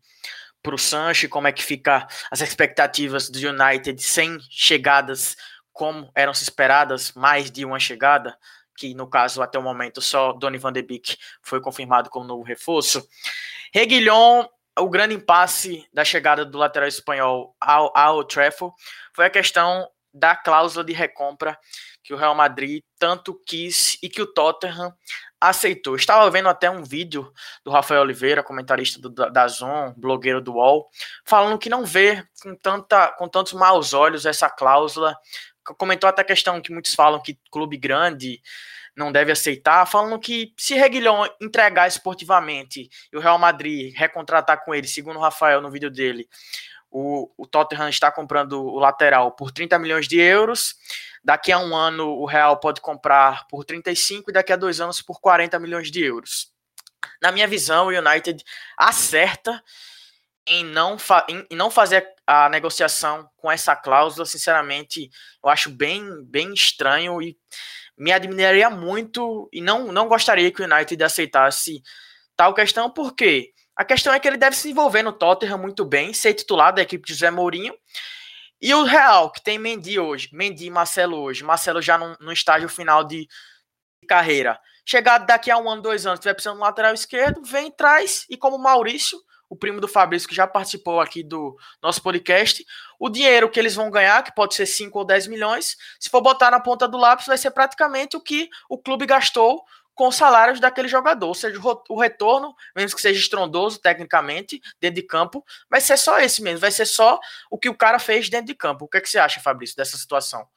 para 0.64 0.76
o 0.76 0.78
Sancho, 0.78 1.30
como 1.30 1.48
é 1.48 1.52
que 1.52 1.64
fica 1.64 2.08
as 2.32 2.42
expectativas 2.42 3.30
do 3.30 3.38
United 3.38 4.02
sem 4.02 4.40
chegadas 4.50 5.36
como 5.80 6.12
eram 6.14 6.34
se 6.34 6.44
esperadas, 6.44 7.14
mais 7.14 7.50
de 7.50 7.64
uma 7.64 7.80
chegada, 7.80 8.38
que 8.78 8.94
no 8.94 9.08
caso 9.08 9.42
até 9.42 9.58
o 9.58 9.62
momento 9.62 10.02
só 10.02 10.34
Donny 10.34 10.58
van 10.58 10.74
de 10.74 10.82
Beek 10.82 11.18
foi 11.42 11.62
confirmado 11.62 12.10
como 12.10 12.26
novo 12.26 12.44
reforço. 12.44 13.08
Reguilhon, 13.74 14.46
o 14.78 14.90
grande 14.90 15.16
impasse 15.16 15.88
da 15.94 16.04
chegada 16.04 16.44
do 16.44 16.58
lateral 16.58 16.90
espanhol 16.90 17.56
ao, 17.62 17.98
ao 17.98 18.28
foi 19.14 19.26
a 19.26 19.30
questão 19.30 19.90
da 20.14 20.36
cláusula 20.36 20.84
de 20.84 20.94
recompra 20.94 21.58
que 22.04 22.14
o 22.14 22.18
Real 22.18 22.34
Madrid 22.34 22.84
tanto 22.98 23.40
quis 23.46 23.98
e 24.02 24.10
que 24.10 24.22
o 24.22 24.28
Tottenham 24.28 24.94
aceitou. 25.40 25.96
Estava 25.96 26.30
vendo 26.30 26.50
até 26.50 26.70
um 26.70 26.84
vídeo 26.84 27.32
do 27.64 27.72
Rafael 27.72 28.02
Oliveira, 28.02 28.44
comentarista 28.44 29.00
do, 29.00 29.10
da 29.10 29.48
Zon, 29.48 29.94
blogueiro 29.96 30.42
do 30.42 30.54
UOL, 30.54 30.90
falando 31.26 31.58
que 31.58 31.70
não 31.70 31.86
vê 31.86 32.24
com, 32.42 32.56
tanta, 32.56 33.10
com 33.14 33.28
tantos 33.28 33.54
maus 33.54 33.94
olhos 33.94 34.26
essa 34.26 34.50
cláusula. 34.50 35.16
Comentou 35.78 36.10
até 36.10 36.22
a 36.22 36.26
questão 36.26 36.62
que 36.62 36.74
muitos 36.74 36.94
falam 36.94 37.22
que 37.22 37.40
clube 37.52 37.78
grande 37.78 38.42
não 38.96 39.12
deve 39.12 39.32
aceitar, 39.32 39.86
falando 39.86 40.20
que 40.20 40.54
se 40.58 40.76
Reguilhão 40.76 41.26
entregar 41.40 41.88
esportivamente 41.88 42.90
e 43.12 43.16
o 43.18 43.20
Real 43.20 43.40
Madrid 43.40 43.94
recontratar 43.96 44.64
com 44.66 44.76
ele, 44.76 44.88
segundo 44.88 45.18
o 45.18 45.22
Rafael 45.22 45.62
no 45.62 45.72
vídeo 45.72 45.90
dele, 45.90 46.28
o, 46.92 47.32
o 47.38 47.46
Tottenham 47.46 47.90
está 47.90 48.12
comprando 48.12 48.64
o 48.64 48.80
lateral 48.80 49.32
por 49.32 49.52
30 49.52 49.78
milhões 49.80 50.08
de 50.08 50.20
euros. 50.20 50.76
Daqui 51.24 51.52
a 51.52 51.60
um 51.60 51.76
ano 51.76 52.08
o 52.08 52.26
Real 52.26 52.60
pode 52.60 52.82
comprar 52.82 53.48
por 53.48 53.66
35 53.66 54.30
e 54.30 54.34
daqui 54.34 54.54
a 54.54 54.56
dois 54.56 54.80
anos 54.80 55.02
por 55.02 55.20
40 55.20 55.60
milhões 55.60 55.92
de 55.92 56.04
euros. 56.04 56.52
Na 57.22 57.32
minha 57.32 57.48
visão, 57.48 57.88
o 57.88 57.90
United 57.90 58.44
acerta 58.78 59.62
em 60.48 60.64
não, 60.64 60.98
em, 61.28 61.46
em 61.52 61.56
não 61.56 61.70
fazer 61.70 62.08
a 62.26 62.50
negociação 62.50 63.30
com 63.38 63.52
essa 63.52 63.76
cláusula. 63.76 64.26
Sinceramente, 64.26 65.10
eu 65.44 65.50
acho 65.50 65.70
bem, 65.70 66.24
bem 66.26 66.54
estranho 66.54 67.22
e 67.22 67.38
me 67.98 68.12
admiraria 68.12 68.70
muito 68.70 69.50
e 69.52 69.62
não, 69.62 69.92
não 69.92 70.08
gostaria 70.08 70.52
que 70.52 70.62
o 70.62 70.66
United 70.66 71.04
aceitasse 71.04 71.84
tal 72.36 72.54
questão, 72.54 72.90
porque 72.90 73.54
a 73.80 73.86
questão 73.86 74.12
é 74.12 74.20
que 74.20 74.28
ele 74.28 74.36
deve 74.36 74.58
se 74.58 74.70
envolver 74.70 75.02
no 75.02 75.14
Tottenham 75.14 75.58
muito 75.58 75.86
bem, 75.86 76.14
ser 76.14 76.34
titular 76.34 76.74
da 76.74 76.82
equipe 76.82 77.08
de 77.08 77.14
José 77.14 77.32
Mourinho. 77.32 77.74
E 78.62 78.74
o 78.74 78.84
Real, 78.84 79.32
que 79.32 79.42
tem 79.42 79.58
Mendy 79.58 79.98
hoje, 79.98 80.28
Mendy 80.34 80.66
e 80.66 80.70
Marcelo 80.70 81.16
hoje, 81.16 81.46
Marcelo 81.46 81.82
já 81.82 81.98
no, 81.98 82.34
estágio 82.34 82.68
final 82.68 83.06
de, 83.06 83.22
de 84.02 84.06
carreira. 84.06 84.60
Chegado 84.86 85.26
daqui 85.26 85.50
a 85.50 85.58
um 85.58 85.70
ano, 85.70 85.82
dois 85.82 86.06
anos, 86.06 86.20
tiver 86.20 86.34
precisando 86.34 86.58
do 86.58 86.62
lateral 86.62 86.94
esquerdo, 86.94 87.42
vem, 87.42 87.72
traz, 87.72 88.26
e 88.30 88.36
como 88.36 88.58
Maurício, 88.58 89.18
o 89.50 89.56
primo 89.56 89.80
do 89.80 89.88
Fabrício, 89.88 90.28
que 90.28 90.36
já 90.36 90.46
participou 90.46 91.00
aqui 91.00 91.24
do 91.24 91.56
nosso 91.82 92.04
podcast, 92.04 92.66
o 93.00 93.08
dinheiro 93.08 93.50
que 93.50 93.62
eles 93.62 93.76
vão 93.76 93.90
ganhar, 93.90 94.22
que 94.26 94.36
pode 94.36 94.56
ser 94.56 94.66
5 94.66 95.00
ou 95.00 95.06
10 95.06 95.28
milhões, 95.28 95.78
se 95.98 96.10
for 96.10 96.20
botar 96.20 96.52
na 96.52 96.60
ponta 96.60 96.86
do 96.86 96.98
lápis, 96.98 97.28
vai 97.28 97.38
ser 97.38 97.52
praticamente 97.52 98.18
o 98.18 98.22
que 98.22 98.50
o 98.70 98.78
clube 98.78 99.06
gastou 99.06 99.64
com 100.00 100.08
os 100.08 100.16
salários 100.16 100.62
daquele 100.62 100.88
jogador. 100.88 101.28
Ou 101.28 101.34
seja, 101.34 101.60
o 101.90 102.00
retorno, 102.00 102.56
mesmo 102.74 102.96
que 102.96 103.02
seja 103.02 103.20
estrondoso 103.20 103.82
tecnicamente, 103.82 104.62
dentro 104.80 104.96
de 104.96 105.04
campo, 105.06 105.44
vai 105.70 105.82
ser 105.82 105.98
só 105.98 106.18
esse 106.22 106.42
mesmo, 106.42 106.62
vai 106.62 106.72
ser 106.72 106.86
só 106.86 107.20
o 107.52 107.58
que 107.58 107.68
o 107.68 107.76
cara 107.76 108.00
fez 108.00 108.30
dentro 108.30 108.48
de 108.48 108.56
campo. 108.56 108.86
O 108.86 108.88
que, 108.88 108.96
é 108.96 109.02
que 109.02 109.10
você 109.10 109.20
acha, 109.20 109.42
Fabrício, 109.42 109.76
dessa 109.76 109.98
situação? 109.98 110.48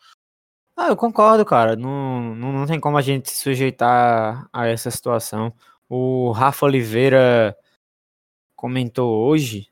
Ah, 0.76 0.86
eu 0.90 0.96
concordo, 0.96 1.44
cara. 1.44 1.74
Não, 1.74 2.36
não, 2.36 2.52
não 2.52 2.66
tem 2.66 2.78
como 2.78 2.96
a 2.96 3.02
gente 3.02 3.30
se 3.30 3.38
sujeitar 3.38 4.48
a 4.52 4.68
essa 4.68 4.92
situação. 4.92 5.52
O 5.88 6.30
Rafa 6.30 6.66
Oliveira 6.66 7.58
comentou 8.54 9.26
hoje 9.26 9.68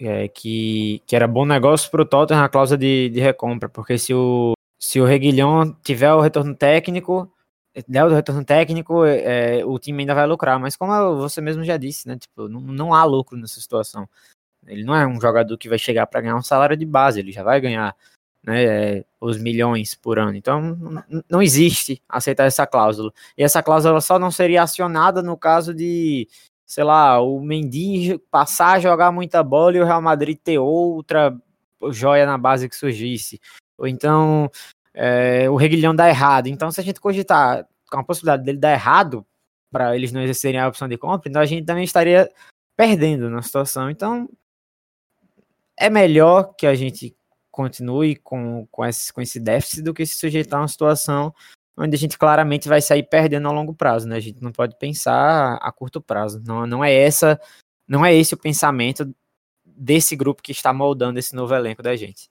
é, 0.00 0.26
que, 0.26 1.00
que 1.06 1.14
era 1.14 1.28
bom 1.28 1.46
negócio 1.46 1.88
para 1.92 2.02
o 2.02 2.04
Tottenham 2.04 2.42
a 2.42 2.48
cláusula 2.48 2.76
de, 2.76 3.08
de 3.08 3.20
recompra, 3.20 3.68
porque 3.68 3.96
se 3.96 4.12
o, 4.12 4.54
se 4.80 5.00
o 5.00 5.04
Reguilhão 5.04 5.72
tiver 5.84 6.12
o 6.12 6.20
retorno 6.20 6.56
técnico, 6.56 7.32
der 7.86 8.04
o 8.04 8.08
retorno 8.08 8.44
técnico, 8.44 9.04
é, 9.04 9.64
o 9.64 9.78
time 9.78 10.02
ainda 10.02 10.14
vai 10.14 10.26
lucrar. 10.26 10.58
Mas 10.58 10.76
como 10.76 11.16
você 11.16 11.40
mesmo 11.40 11.64
já 11.64 11.76
disse, 11.76 12.08
né? 12.08 12.16
Tipo, 12.16 12.48
não, 12.48 12.60
não 12.60 12.94
há 12.94 13.04
lucro 13.04 13.36
nessa 13.36 13.60
situação. 13.60 14.08
Ele 14.66 14.84
não 14.84 14.94
é 14.94 15.06
um 15.06 15.20
jogador 15.20 15.56
que 15.56 15.68
vai 15.68 15.78
chegar 15.78 16.06
para 16.06 16.20
ganhar 16.20 16.36
um 16.36 16.42
salário 16.42 16.76
de 16.76 16.84
base, 16.84 17.20
ele 17.20 17.32
já 17.32 17.42
vai 17.42 17.60
ganhar 17.60 17.96
né, 18.42 19.04
os 19.20 19.38
milhões 19.38 19.94
por 19.94 20.18
ano. 20.18 20.34
Então, 20.36 20.76
não 21.28 21.42
existe 21.42 22.02
aceitar 22.08 22.44
essa 22.44 22.66
cláusula. 22.66 23.12
E 23.36 23.42
essa 23.42 23.62
cláusula 23.62 24.00
só 24.00 24.18
não 24.18 24.30
seria 24.30 24.62
acionada 24.62 25.22
no 25.22 25.36
caso 25.36 25.74
de, 25.74 26.28
sei 26.66 26.84
lá, 26.84 27.20
o 27.20 27.40
Mendy 27.40 28.18
passar 28.30 28.76
a 28.76 28.80
jogar 28.80 29.12
muita 29.12 29.42
bola 29.42 29.76
e 29.76 29.80
o 29.80 29.84
Real 29.84 30.02
Madrid 30.02 30.38
ter 30.38 30.58
outra 30.58 31.36
joia 31.90 32.26
na 32.26 32.38
base 32.38 32.68
que 32.68 32.76
surgisse. 32.76 33.40
Ou 33.76 33.86
então, 33.86 34.50
é, 34.98 35.48
o 35.48 35.54
Reguilhão 35.54 35.94
dar 35.94 36.08
errado. 36.08 36.48
Então, 36.48 36.72
se 36.72 36.80
a 36.80 36.84
gente 36.84 37.00
cogitar 37.00 37.64
com 37.88 38.00
a 38.00 38.04
possibilidade 38.04 38.42
dele 38.42 38.58
dar 38.58 38.72
errado, 38.72 39.24
para 39.70 39.94
eles 39.94 40.10
não 40.10 40.20
exercerem 40.20 40.60
a 40.60 40.66
opção 40.66 40.88
de 40.88 40.98
compra, 40.98 41.28
então 41.28 41.40
a 41.40 41.46
gente 41.46 41.64
também 41.64 41.84
estaria 41.84 42.28
perdendo 42.76 43.30
na 43.30 43.40
situação. 43.40 43.88
Então, 43.88 44.28
é 45.76 45.88
melhor 45.88 46.54
que 46.56 46.66
a 46.66 46.74
gente 46.74 47.16
continue 47.48 48.16
com, 48.16 48.66
com, 48.72 48.84
esse, 48.84 49.12
com 49.12 49.20
esse 49.20 49.38
déficit 49.38 49.82
do 49.82 49.94
que 49.94 50.04
se 50.04 50.14
sujeitar 50.14 50.58
a 50.58 50.62
uma 50.62 50.68
situação 50.68 51.32
onde 51.76 51.94
a 51.94 51.98
gente 51.98 52.18
claramente 52.18 52.68
vai 52.68 52.82
sair 52.82 53.04
perdendo 53.04 53.46
a 53.46 53.52
longo 53.52 53.72
prazo, 53.72 54.08
né? 54.08 54.16
A 54.16 54.20
gente 54.20 54.42
não 54.42 54.50
pode 54.50 54.76
pensar 54.78 55.54
a 55.62 55.70
curto 55.70 56.00
prazo. 56.00 56.42
Não, 56.44 56.66
não 56.66 56.84
é 56.84 56.92
essa, 56.92 57.40
não 57.86 58.04
é 58.04 58.12
esse 58.12 58.34
o 58.34 58.38
pensamento 58.38 59.14
desse 59.64 60.16
grupo 60.16 60.42
que 60.42 60.50
está 60.50 60.72
moldando 60.72 61.20
esse 61.20 61.36
novo 61.36 61.54
elenco 61.54 61.80
da 61.80 61.94
gente. 61.94 62.28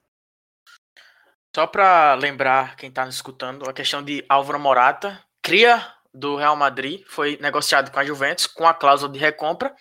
Só 1.54 1.66
para 1.66 2.14
lembrar 2.14 2.76
quem 2.76 2.88
está 2.88 3.04
nos 3.04 3.16
escutando, 3.16 3.68
a 3.68 3.72
questão 3.72 4.02
de 4.02 4.24
Álvaro 4.28 4.60
Morata, 4.60 5.22
cria 5.42 5.86
do 6.12 6.36
Real 6.36 6.56
Madrid, 6.56 7.02
foi 7.08 7.38
negociado 7.40 7.90
com 7.90 7.98
a 7.98 8.04
Juventus 8.04 8.46
com 8.46 8.66
a 8.66 8.74
cláusula 8.74 9.12
de 9.12 9.18
recompra 9.18 9.74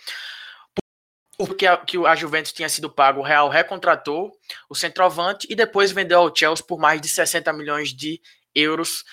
porque 1.37 1.67
a, 1.67 1.77
que 1.77 1.97
a 2.05 2.15
Juventus 2.15 2.51
tinha 2.51 2.67
sido 2.67 2.89
pago, 2.89 3.19
o 3.19 3.23
Real 3.23 3.47
recontratou 3.47 4.31
o 4.67 4.75
centroavante 4.75 5.45
e 5.49 5.55
depois 5.55 5.91
vendeu 5.91 6.19
ao 6.19 6.35
Chelsea 6.35 6.65
por 6.65 6.79
mais 6.79 6.99
de 6.99 7.07
60 7.07 7.53
milhões 7.53 7.93
de 7.93 8.19
euros, 8.55 9.03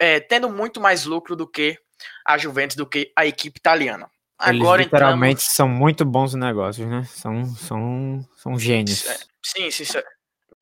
é, 0.00 0.18
tendo 0.18 0.48
muito 0.48 0.80
mais 0.80 1.04
lucro 1.04 1.36
do 1.36 1.46
que 1.46 1.78
a 2.24 2.38
Juventus, 2.38 2.76
do 2.76 2.86
que 2.86 3.12
a 3.14 3.26
equipe 3.26 3.58
italiana. 3.58 4.10
Agora 4.38 4.82
Eles 4.82 4.86
literalmente 4.86 5.42
entramos... 5.42 5.54
são 5.54 5.68
muito 5.68 6.04
bons 6.04 6.34
negócios, 6.34 6.86
né? 6.86 7.04
São, 7.04 7.44
são, 7.54 8.28
são 8.36 8.58
gênios. 8.58 9.04
Sim, 9.42 9.70
sim, 9.70 9.84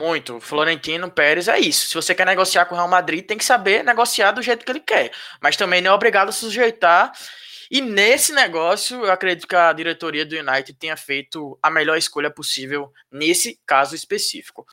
muito. 0.01 0.41
Florentino 0.41 1.11
Pérez 1.11 1.49
é 1.49 1.59
isso. 1.59 1.89
Se 1.89 1.95
você 1.95 2.15
quer 2.15 2.27
negociar 2.27 2.67
com 2.67 2.75
o 2.75 2.79
Real 2.79 2.89
Madrid, 2.89 3.25
tem 3.25 3.39
que 3.39 3.45
saber 3.45 3.85
negociar 3.85 4.33
do 4.33 4.43
jeito 4.43 4.65
que 4.65 4.73
ele 4.73 4.81
quer. 4.81 5.13
Mas 5.41 5.57
também 5.57 5.81
não 5.81 5.93
é 5.93 5.95
obrigado 5.95 6.29
a 6.29 6.33
sujeitar 6.33 7.13
e 7.71 7.81
nesse 7.81 8.33
negócio, 8.33 9.05
eu 9.05 9.11
acredito 9.11 9.49
que 9.49 9.57
a 9.57 9.73
diretoria 9.73 10.25
do 10.25 10.37
United 10.37 10.75
tenha 10.75 10.97
feito 10.97 11.59
a 11.63 11.71
melhor 11.71 11.97
escolha 11.97 12.31
possível 12.31 12.93
nesse 13.11 13.61
caso 13.67 13.95
específico. 13.95 14.67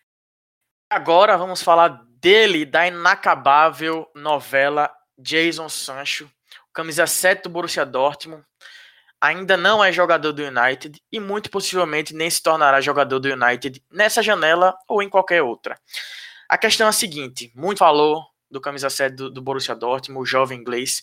Agora 0.90 1.38
vamos 1.38 1.62
falar 1.62 2.04
dele, 2.20 2.66
da 2.66 2.86
inacabável 2.86 4.08
novela 4.13 4.92
Jason 5.18 5.70
Sancho, 5.70 6.30
camisa 6.74 7.08
7 7.08 7.44
do 7.44 7.50
Borussia 7.50 7.86
Dortmund. 7.86 8.44
Ainda 9.22 9.56
não 9.56 9.84
é 9.84 9.92
jogador 9.92 10.32
do 10.32 10.44
United 10.44 11.00
e 11.12 11.20
muito 11.20 11.51
possivelmente 11.51 12.14
nem 12.14 12.29
se 12.29 12.42
tornará 12.42 12.81
jogador 12.81 13.20
do 13.20 13.29
United 13.29 13.84
nessa 13.92 14.24
janela 14.24 14.75
ou 14.88 15.03
em 15.03 15.10
qualquer 15.10 15.44
outra. 15.44 15.79
A 16.50 16.57
questão 16.57 16.88
é 16.88 16.90
a 16.90 16.94
seguinte: 16.94 17.51
muito 17.55 17.77
falou 17.77 18.25
do 18.50 18.60
camisa 18.60 18.90
7 18.90 19.16
do, 19.16 19.29
do 19.29 19.42
Borussia 19.42 19.75
Dortmund, 19.75 20.22
o 20.22 20.25
jovem 20.25 20.60
inglês, 20.60 21.01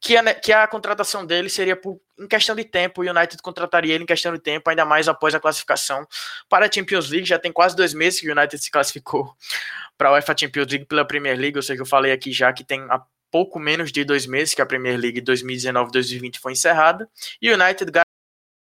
que 0.00 0.16
a, 0.16 0.34
que 0.34 0.52
a 0.52 0.66
contratação 0.66 1.26
dele 1.26 1.50
seria 1.50 1.76
por, 1.76 2.00
em 2.18 2.26
questão 2.26 2.54
de 2.54 2.64
tempo, 2.64 3.02
o 3.02 3.04
United 3.04 3.42
contrataria 3.42 3.94
ele 3.94 4.04
em 4.04 4.06
questão 4.06 4.32
de 4.32 4.38
tempo, 4.38 4.70
ainda 4.70 4.84
mais 4.84 5.08
após 5.08 5.34
a 5.34 5.40
classificação 5.40 6.06
para 6.48 6.66
a 6.66 6.72
Champions 6.72 7.10
League. 7.10 7.26
Já 7.26 7.38
tem 7.38 7.52
quase 7.52 7.76
dois 7.76 7.92
meses 7.92 8.20
que 8.20 8.28
o 8.28 8.32
United 8.32 8.62
se 8.62 8.70
classificou 8.70 9.34
para 9.98 10.08
a 10.08 10.12
UEFA 10.12 10.34
Champions 10.38 10.68
League 10.70 10.86
pela 10.86 11.04
Premier 11.04 11.36
League, 11.38 11.56
ou 11.56 11.62
seja, 11.62 11.82
eu 11.82 11.86
falei 11.86 12.12
aqui 12.12 12.32
já 12.32 12.52
que 12.52 12.64
tem 12.64 12.80
há 12.88 13.02
pouco 13.30 13.58
menos 13.58 13.92
de 13.92 14.04
dois 14.04 14.26
meses 14.26 14.54
que 14.54 14.62
a 14.62 14.66
Premier 14.66 14.98
League 14.98 15.20
2019-2020 15.22 16.38
foi 16.38 16.52
encerrada, 16.52 17.08
e 17.40 17.50
o 17.50 17.54
United 17.54 17.90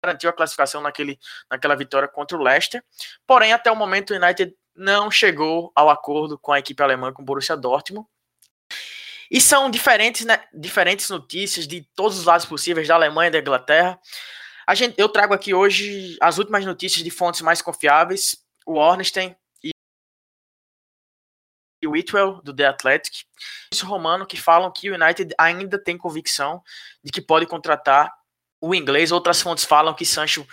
garantiu 0.03 0.31
a 0.31 0.33
classificação 0.33 0.81
naquele, 0.81 1.19
naquela 1.51 1.75
vitória 1.75 2.09
contra 2.09 2.37
o 2.37 2.43
Leicester. 2.43 2.83
Porém, 3.27 3.53
até 3.53 3.71
o 3.71 3.77
momento, 3.77 4.13
o 4.13 4.17
United 4.17 4.55
não 4.75 5.11
chegou 5.11 5.73
ao 5.75 5.89
acordo 5.89 6.39
com 6.39 6.53
a 6.53 6.59
equipe 6.59 6.83
alemã, 6.83 7.13
com 7.13 7.23
o 7.23 7.25
Borussia 7.25 7.57
Dortmund, 7.57 8.07
e 9.31 9.41
são 9.41 9.71
diferentes, 9.71 10.25
né, 10.25 10.45
diferentes 10.53 11.09
notícias 11.09 11.67
de 11.67 11.83
todos 11.95 12.19
os 12.19 12.25
lados 12.25 12.47
possíveis, 12.47 12.89
da 12.89 12.95
Alemanha 12.95 13.29
e 13.29 13.33
da 13.33 13.39
Inglaterra. 13.39 13.99
A 14.67 14.75
gente, 14.75 14.95
eu 14.99 15.09
trago 15.09 15.35
aqui 15.35 15.55
hoje 15.55 16.17
as 16.21 16.39
últimas 16.39 16.65
notícias 16.65 17.03
de 17.03 17.11
fontes 17.11 17.41
mais 17.41 17.63
confiáveis, 17.63 18.37
o 18.67 18.75
Ornstein 18.75 19.35
Whitwell, 21.95 22.41
do 22.43 22.55
The 22.55 22.67
Athletic, 22.67 23.25
isso 23.73 23.87
romano, 23.87 24.27
que 24.27 24.37
falam 24.37 24.71
que 24.71 24.91
o 24.91 24.95
United 24.95 25.35
ainda 25.39 25.83
tem 25.83 25.97
convicção 25.97 26.63
de 27.03 27.11
que 27.11 27.21
pode 27.21 27.47
contratar 27.47 28.13
o 28.61 28.75
inglês. 28.75 29.13
Outras 29.13 29.41
fontes 29.41 29.65
falam 29.65 29.95
que 29.95 30.05
Sancho 30.05 30.47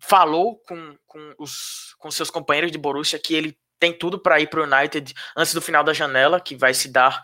falou 0.00 0.56
com, 0.66 0.96
com, 1.06 1.34
os, 1.38 1.94
com 1.98 2.10
seus 2.10 2.30
companheiros 2.30 2.70
de 2.70 2.78
Borussia 2.78 3.18
que 3.18 3.34
ele 3.34 3.58
tem 3.78 3.92
tudo 3.92 4.18
para 4.18 4.40
ir 4.40 4.48
para 4.48 4.60
o 4.60 4.64
United 4.64 5.14
antes 5.36 5.54
do 5.54 5.62
final 5.62 5.84
da 5.84 5.92
janela, 5.92 6.40
que 6.40 6.56
vai 6.56 6.74
se 6.74 6.88
dar 6.88 7.22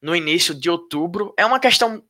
no 0.00 0.14
início 0.14 0.54
de 0.54 0.70
outubro. 0.70 1.32
É 1.36 1.46
uma 1.46 1.60
questão, 1.60 2.04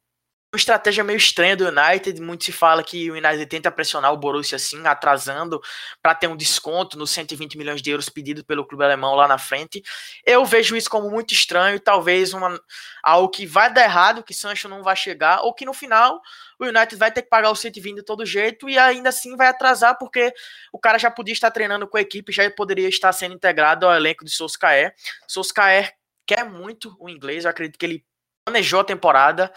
uma 0.55 0.59
estratégia 0.59 1.03
meio 1.03 1.17
estranha 1.17 1.57
do 1.57 1.67
United. 1.67 2.21
Muito 2.21 2.45
se 2.45 2.53
fala 2.53 2.85
que 2.85 3.11
o 3.11 3.15
United 3.15 3.47
tenta 3.47 3.71
pressionar 3.71 4.13
o 4.13 4.19
Borussia 4.19 4.57
assim, 4.57 4.87
atrasando 4.87 5.59
para 6.03 6.15
ter 6.15 6.27
um 6.27 6.37
desconto 6.37 6.99
nos 6.99 7.11
120 7.11 7.57
milhões 7.57 7.81
de 7.81 7.91
euros 7.91 8.11
pedido 8.11 8.45
pelo 8.45 8.67
clube 8.67 8.85
alemão 8.85 9.15
lá 9.15 9.27
na 9.27 9.39
frente. 9.39 9.83
Eu 10.27 10.45
vejo 10.45 10.77
isso 10.77 10.91
como 10.91 11.11
muito 11.11 11.33
estranho, 11.33 11.81
talvez 11.81 12.35
uma, 12.35 12.61
algo 13.03 13.31
que 13.31 13.47
vai 13.47 13.73
dar 13.73 13.85
errado, 13.85 14.23
que 14.23 14.35
Sancho 14.35 14.69
não 14.69 14.83
vai 14.83 14.95
chegar, 14.95 15.41
ou 15.41 15.55
que 15.55 15.65
no 15.65 15.73
final 15.73 16.21
o 16.59 16.67
United 16.67 16.97
vai 16.97 17.11
ter 17.11 17.23
que 17.23 17.31
pagar 17.31 17.51
o 17.51 17.57
120 17.57 17.97
de 17.97 18.03
todo 18.05 18.27
jeito 18.27 18.69
e 18.69 18.79
ainda 18.79 19.09
assim 19.09 19.35
vai 19.37 19.47
atrasar, 19.47 19.97
porque 19.99 20.35
o 20.71 20.79
cara 20.79 20.99
já 20.99 21.11
podia 21.11 21.33
estar 21.33 21.51
treinando 21.51 21.89
com 21.89 21.97
a 21.97 22.03
equipe, 22.03 22.31
já 22.31 22.51
poderia 22.51 22.91
estar 22.91 23.11
sendo 23.15 23.35
integrado 23.35 23.87
ao 23.87 23.95
elenco 23.95 24.23
de 24.23 24.31
Solskjaer. 24.31 24.95
Solskjaer 25.27 25.95
quer 26.27 26.45
muito 26.45 26.95
o 27.01 27.09
inglês, 27.09 27.47
eu 27.47 27.51
acredito 27.51 27.79
que 27.79 27.87
ele 27.87 28.05
planejou 28.45 28.81
a 28.81 28.85
temporada 28.85 29.51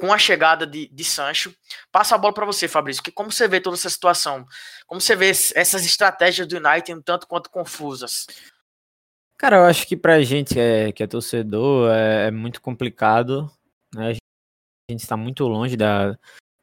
com 0.00 0.12
a 0.12 0.18
chegada 0.18 0.66
de, 0.66 0.88
de 0.88 1.04
Sancho. 1.04 1.54
Passa 1.92 2.14
a 2.14 2.18
bola 2.18 2.32
para 2.32 2.46
você, 2.46 2.66
Fabrício, 2.66 3.02
que 3.02 3.12
como 3.12 3.30
você 3.30 3.46
vê 3.46 3.60
toda 3.60 3.76
essa 3.76 3.90
situação? 3.90 4.46
Como 4.86 5.00
você 5.00 5.14
vê 5.14 5.28
essas 5.28 5.84
estratégias 5.84 6.48
do 6.48 6.56
United 6.56 6.94
um 6.94 7.02
tanto 7.02 7.28
quanto 7.28 7.50
confusas? 7.50 8.26
Cara, 9.36 9.58
eu 9.58 9.64
acho 9.64 9.86
que 9.86 9.96
pra 9.96 10.22
gente 10.22 10.54
que 10.54 10.60
é, 10.60 10.92
que 10.92 11.02
é 11.02 11.06
torcedor 11.06 11.90
é, 11.90 12.28
é 12.28 12.30
muito 12.30 12.60
complicado, 12.62 13.50
né? 13.94 14.10
A 14.10 14.92
gente 14.92 15.02
está 15.02 15.16
muito 15.16 15.46
longe 15.46 15.76
da. 15.76 16.18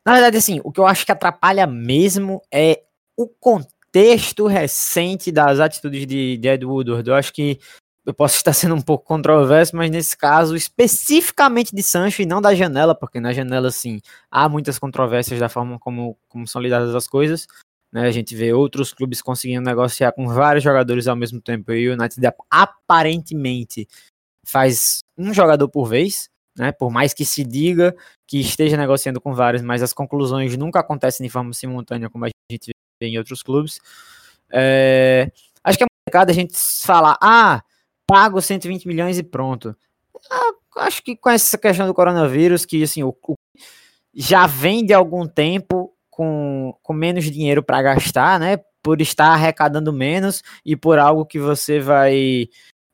Na 0.05 0.13
verdade, 0.13 0.37
assim, 0.37 0.59
o 0.63 0.71
que 0.71 0.79
eu 0.79 0.87
acho 0.87 1.05
que 1.05 1.11
atrapalha 1.11 1.67
mesmo 1.67 2.41
é 2.51 2.83
o 3.15 3.27
contexto 3.27 4.47
recente 4.47 5.31
das 5.31 5.59
atitudes 5.59 6.05
de, 6.05 6.37
de 6.37 6.47
Ed 6.47 6.65
Woodward. 6.65 7.09
Eu 7.09 7.15
acho 7.15 7.33
que 7.33 7.59
eu 8.07 8.13
posso 8.13 8.37
estar 8.37 8.53
sendo 8.53 8.73
um 8.73 8.81
pouco 8.81 9.05
controverso, 9.05 9.75
mas 9.75 9.91
nesse 9.91 10.15
caso, 10.15 10.55
especificamente 10.55 11.75
de 11.75 11.83
Sancho 11.83 12.21
e 12.21 12.25
não 12.25 12.41
da 12.41 12.55
janela, 12.55 12.95
porque 12.95 13.19
na 13.19 13.33
janela, 13.33 13.69
sim, 13.69 13.99
há 14.31 14.47
muitas 14.47 14.79
controvérsias 14.79 15.37
da 15.41 15.49
forma 15.49 15.77
como, 15.77 16.17
como 16.29 16.47
são 16.47 16.61
lidadas 16.61 16.95
as 16.95 17.05
coisas. 17.05 17.45
Né? 17.91 18.07
A 18.07 18.11
gente 18.11 18.33
vê 18.33 18.53
outros 18.53 18.93
clubes 18.93 19.21
conseguindo 19.21 19.61
negociar 19.61 20.13
com 20.13 20.25
vários 20.25 20.63
jogadores 20.63 21.05
ao 21.05 21.17
mesmo 21.17 21.41
tempo, 21.41 21.73
e 21.73 21.89
o 21.89 21.93
United 21.93 22.21
aparentemente 22.49 23.85
faz 24.45 24.99
um 25.17 25.33
jogador 25.33 25.67
por 25.67 25.85
vez, 25.89 26.29
né? 26.57 26.71
Por 26.71 26.89
mais 26.89 27.13
que 27.13 27.25
se 27.25 27.43
diga 27.43 27.93
que 28.25 28.39
esteja 28.39 28.77
negociando 28.77 29.19
com 29.19 29.33
vários, 29.33 29.61
mas 29.61 29.83
as 29.83 29.91
conclusões 29.91 30.55
nunca 30.55 30.79
acontecem 30.79 31.25
de 31.25 31.29
forma 31.29 31.51
simultânea, 31.51 32.09
como 32.09 32.23
a 32.23 32.29
gente 32.49 32.71
vê 33.01 33.07
em 33.09 33.17
outros 33.17 33.43
clubes. 33.43 33.81
É... 34.49 35.29
Acho 35.61 35.77
que 35.77 35.83
é 35.83 35.87
complicado 36.05 36.29
a 36.29 36.33
gente 36.33 36.57
falar, 36.57 37.17
ah, 37.21 37.61
pago 38.07 38.41
120 38.41 38.87
milhões 38.87 39.19
e 39.19 39.23
pronto. 39.23 39.75
Ah, 40.31 40.85
acho 40.85 41.03
que 41.03 41.15
com 41.15 41.29
essa 41.29 41.57
questão 41.57 41.85
do 41.85 41.93
coronavírus, 41.93 42.65
que 42.65 42.81
assim, 42.81 43.03
o, 43.03 43.15
o 43.27 43.35
já 44.15 44.47
vem 44.47 44.85
de 44.85 44.93
algum 44.93 45.27
tempo 45.27 45.93
com, 46.09 46.73
com 46.81 46.93
menos 46.93 47.25
dinheiro 47.25 47.61
para 47.61 47.81
gastar, 47.81 48.39
né? 48.39 48.57
Por 48.81 49.01
estar 49.01 49.33
arrecadando 49.33 49.93
menos 49.93 50.41
e 50.65 50.75
por 50.75 50.97
algo 50.97 51.25
que 51.25 51.37
você 51.37 51.79
vai 51.79 52.49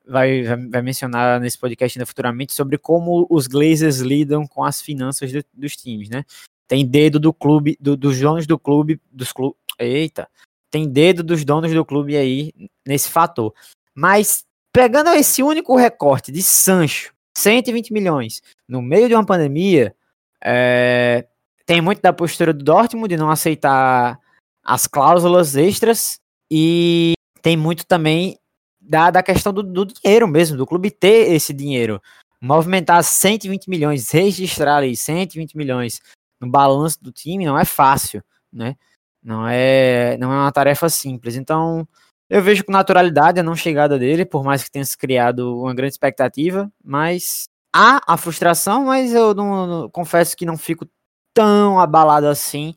vai, 0.06 0.43
vai, 0.43 0.82
mencionar 0.82 1.39
nesse 1.39 1.58
podcast 1.58 1.97
ainda 1.97 2.06
futuramente 2.06 2.54
sobre 2.54 2.78
como 2.78 3.26
os 3.30 3.47
Glazers 3.47 3.99
lidam 3.99 4.45
com 4.45 4.63
as 4.63 4.82
finanças 4.82 5.32
do, 5.32 5.43
dos 5.54 5.78
times, 5.78 6.10
né? 6.10 6.26
Tem 6.67 6.86
dedo 6.86 7.19
do 7.19 7.34
clube, 7.34 7.78
do, 7.80 7.95
dos 7.95 8.19
donos 8.19 8.47
do 8.47 8.60
clube, 8.60 8.99
dos 9.12 9.32
clubes. 9.32 9.58
Eita! 9.80 10.28
Tem 10.69 10.89
dedo 10.89 11.23
dos 11.23 11.45
donos 11.45 11.71
do 11.71 11.86
clube 11.86 12.17
aí 12.17 12.52
nesse 12.86 13.10
fator. 13.10 13.54
Mas 13.93 14.43
pegando 14.74 15.12
esse 15.12 15.44
único 15.44 15.78
recorte 15.78 16.32
de 16.32 16.42
Sancho, 16.42 17.14
120 17.38 17.94
milhões, 17.94 18.42
no 18.68 18.82
meio 18.82 19.08
de 19.08 19.14
uma 19.14 19.26
pandemia, 19.26 19.96
é, 20.44 21.26
tem 21.66 21.80
muito 21.80 22.02
da 22.02 22.12
postura 22.12 22.52
do 22.52 22.64
Dortmund 22.64 23.08
de 23.08 23.18
não 23.18 23.30
aceitar 23.30 24.20
as 24.64 24.88
cláusulas 24.88 25.56
extras 25.56 26.20
e 26.52 27.14
tem 27.42 27.56
muito 27.56 27.86
também 27.86 28.38
da, 28.82 29.12
da 29.12 29.24
questão 29.24 29.54
do, 29.54 29.62
do 29.62 29.86
dinheiro 29.86 30.28
mesmo, 30.28 30.58
do 30.58 30.66
clube 30.66 30.90
ter 30.90 31.32
esse 31.32 31.54
dinheiro. 31.54 32.02
Movimentar 32.42 33.02
120 33.04 33.70
milhões, 33.70 34.10
registrar 34.10 34.78
ali 34.78 34.96
120 34.96 35.56
milhões 35.56 36.02
no 36.42 36.50
balanço 36.50 37.02
do 37.02 37.12
time 37.12 37.46
não 37.46 37.58
é 37.58 37.64
fácil, 37.64 38.22
né? 38.52 38.76
Não 39.24 39.48
é, 39.48 40.18
não 40.18 40.34
é 40.34 40.36
uma 40.36 40.52
tarefa 40.52 40.90
simples. 40.90 41.38
Então, 41.38 41.88
eu 42.34 42.41
vejo 42.41 42.65
com 42.65 42.72
naturalidade 42.72 43.39
a 43.39 43.43
não 43.43 43.56
chegada 43.56 44.00
dele, 44.00 44.26
por 44.26 44.43
mais 44.43 44.63
que 44.63 44.72
tenha 44.72 44.84
se 44.84 44.98
criado 44.98 45.56
uma 45.62 45.72
grande 45.76 45.93
expectativa, 45.93 46.67
mas 46.84 47.48
há 47.72 48.02
a 48.12 48.17
frustração, 48.17 48.86
mas 48.86 49.13
eu 49.13 49.36
não, 49.36 49.67
não 49.67 49.89
confesso 49.91 50.36
que 50.36 50.43
não 50.43 50.58
fico 50.58 50.89
tão 51.32 51.80
abalado 51.80 52.26
assim, 52.28 52.74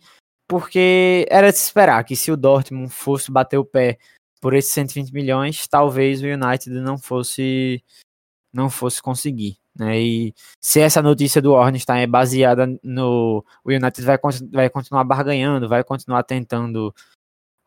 porque 0.47 1.27
era 1.31 1.51
de 1.51 1.57
se 1.57 1.65
esperar 1.65 2.05
que 2.05 2.15
se 2.15 2.31
o 2.31 2.37
Dortmund 2.37 2.91
fosse 2.93 3.33
bater 3.33 3.57
o 3.57 3.65
pé 3.65 3.97
por 4.43 4.53
esses 4.53 4.73
120 4.73 5.11
milhões, 5.15 5.67
talvez 5.67 6.21
o 6.21 6.27
United 6.27 6.69
não 6.81 6.99
fosse 6.99 7.83
não 8.53 8.69
fosse 8.69 9.01
conseguir. 9.01 9.57
Né? 9.75 9.99
E 9.99 10.35
se 10.63 10.81
essa 10.81 11.01
notícia 11.01 11.41
do 11.41 11.53
Ornstein 11.53 12.03
é 12.03 12.07
baseada 12.07 12.67
no. 12.83 13.43
O 13.65 13.71
United 13.71 14.03
vai, 14.03 14.19
vai 14.53 14.69
continuar 14.71 15.05
barganhando, 15.05 15.69
vai 15.69 15.83
continuar 15.83 16.23
tentando 16.25 16.95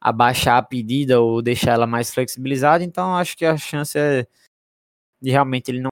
abaixar 0.01 0.57
a 0.57 0.63
pedida 0.63 1.19
ou 1.19 1.41
deixar 1.41 1.73
ela 1.73 1.87
mais 1.87 2.13
flexibilizada, 2.13 2.83
então 2.83 3.15
acho 3.15 3.35
que 3.37 3.45
a 3.45 3.57
chance 3.57 3.97
é 3.97 4.25
de 5.21 5.31
realmente 5.31 5.69
ele 5.69 5.81
não, 5.81 5.89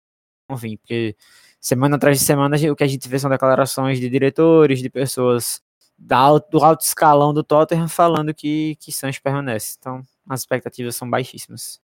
não 0.49 0.55
vir, 0.55 0.77
porque 0.77 1.15
semana 1.59 1.97
atrás 1.97 2.19
de 2.19 2.25
semana 2.25 2.55
o 2.71 2.75
que 2.75 2.83
a 2.83 2.87
gente 2.87 3.07
vê 3.07 3.19
são 3.19 3.29
declarações 3.29 3.99
de 3.99 4.09
diretores, 4.09 4.81
de 4.81 4.89
pessoas 4.89 5.61
do 5.97 6.63
alto 6.63 6.83
escalão 6.83 7.33
do 7.33 7.43
Tottenham 7.43 7.89
falando 7.89 8.33
que, 8.33 8.75
que 8.79 8.91
Sancho 8.91 9.21
permanece. 9.21 9.75
Então 9.79 10.01
as 10.29 10.41
expectativas 10.41 10.95
são 10.95 11.09
baixíssimas. 11.09 11.81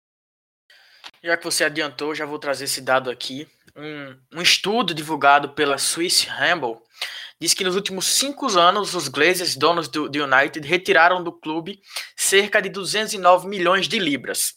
Já 1.22 1.36
que 1.36 1.44
você 1.44 1.64
adiantou, 1.64 2.14
já 2.14 2.24
vou 2.24 2.38
trazer 2.38 2.64
esse 2.64 2.80
dado 2.80 3.10
aqui. 3.10 3.48
Um, 3.76 4.38
um 4.38 4.42
estudo 4.42 4.94
divulgado 4.94 5.50
pela 5.50 5.78
Swiss 5.78 6.24
Handball 6.24 6.82
diz 7.40 7.52
que 7.54 7.64
nos 7.64 7.74
últimos 7.74 8.06
cinco 8.06 8.46
anos 8.56 8.94
os 8.94 9.08
Glazers, 9.08 9.56
donos 9.56 9.88
do, 9.88 10.08
do, 10.08 10.24
United, 10.24 10.66
retiraram 10.66 11.22
do 11.22 11.32
clube 11.32 11.82
cerca 12.24 12.60
de 12.60 12.68
209 12.68 13.46
milhões 13.46 13.86
de 13.86 13.98
libras. 13.98 14.54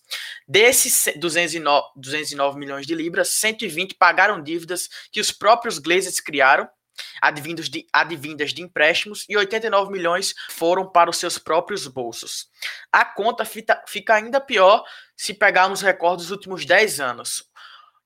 Desses 0.48 1.14
209, 1.18 1.88
209 1.96 2.58
milhões 2.58 2.88
de 2.88 2.96
libras, 2.96 3.30
120 3.30 3.96
pagaram 3.96 4.42
dívidas 4.42 4.90
que 5.12 5.20
os 5.20 5.32
próprios 5.32 5.78
Glazers 5.78 6.20
criaram 6.20 6.68
advindos 7.22 7.70
de, 7.70 7.86
advindas 7.94 8.54
de 8.54 8.62
empréstimos, 8.62 9.26
e 9.30 9.38
89 9.38 9.92
milhões 9.92 10.34
foram 10.50 10.90
para 10.90 11.10
os 11.10 11.18
seus 11.18 11.38
próprios 11.38 11.88
bolsos. 11.88 12.48
A 12.92 13.06
conta 13.06 13.46
fica, 13.46 13.84
fica 13.88 14.16
ainda 14.16 14.42
pior 14.42 14.84
se 15.16 15.34
pegarmos 15.34 15.82
recordes 15.82 16.28
dos 16.28 16.32
últimos 16.32 16.66
10 16.66 17.00
anos. 17.00 17.44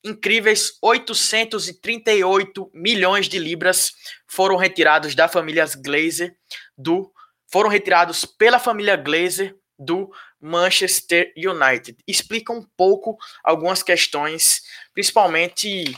Incríveis 0.03 0.77
838 0.81 2.71
milhões 2.73 3.27
de 3.27 3.37
libras 3.37 3.93
foram 4.27 4.55
retirados 4.55 5.13
da 5.13 5.27
família 5.27 5.65
Glazer 5.77 6.35
do 6.75 7.11
foram 7.51 7.69
retirados 7.69 8.25
pela 8.25 8.59
família 8.59 8.95
Glazer 8.95 9.55
do 9.77 10.11
Manchester 10.39 11.33
United. 11.35 11.97
Explica 12.07 12.53
um 12.53 12.65
pouco 12.77 13.17
algumas 13.43 13.83
questões, 13.83 14.61
principalmente 14.93 15.95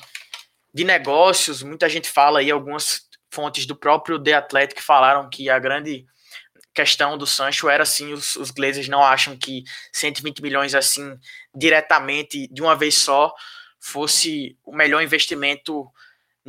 de 0.73 0.83
negócios, 0.83 1.61
muita 1.61 1.87
gente 1.87 2.09
fala 2.09 2.39
aí, 2.39 2.49
algumas 2.49 3.01
fontes 3.31 3.65
do 3.65 3.75
próprio 3.75 4.21
The 4.21 4.33
Athletic 4.33 4.81
falaram 4.81 5.29
que 5.29 5.49
a 5.49 5.59
grande 5.59 6.05
questão 6.73 7.17
do 7.17 7.27
Sancho 7.27 7.69
era 7.69 7.83
assim, 7.83 8.13
os, 8.13 8.35
os 8.35 8.49
Glazers 8.49 8.87
não 8.87 9.03
acham 9.03 9.37
que 9.37 9.63
120 9.91 10.41
milhões 10.41 10.73
assim, 10.73 11.17
diretamente, 11.53 12.47
de 12.51 12.61
uma 12.61 12.75
vez 12.75 12.95
só, 12.95 13.31
fosse 13.79 14.57
o 14.63 14.75
melhor 14.75 15.03
investimento 15.03 15.85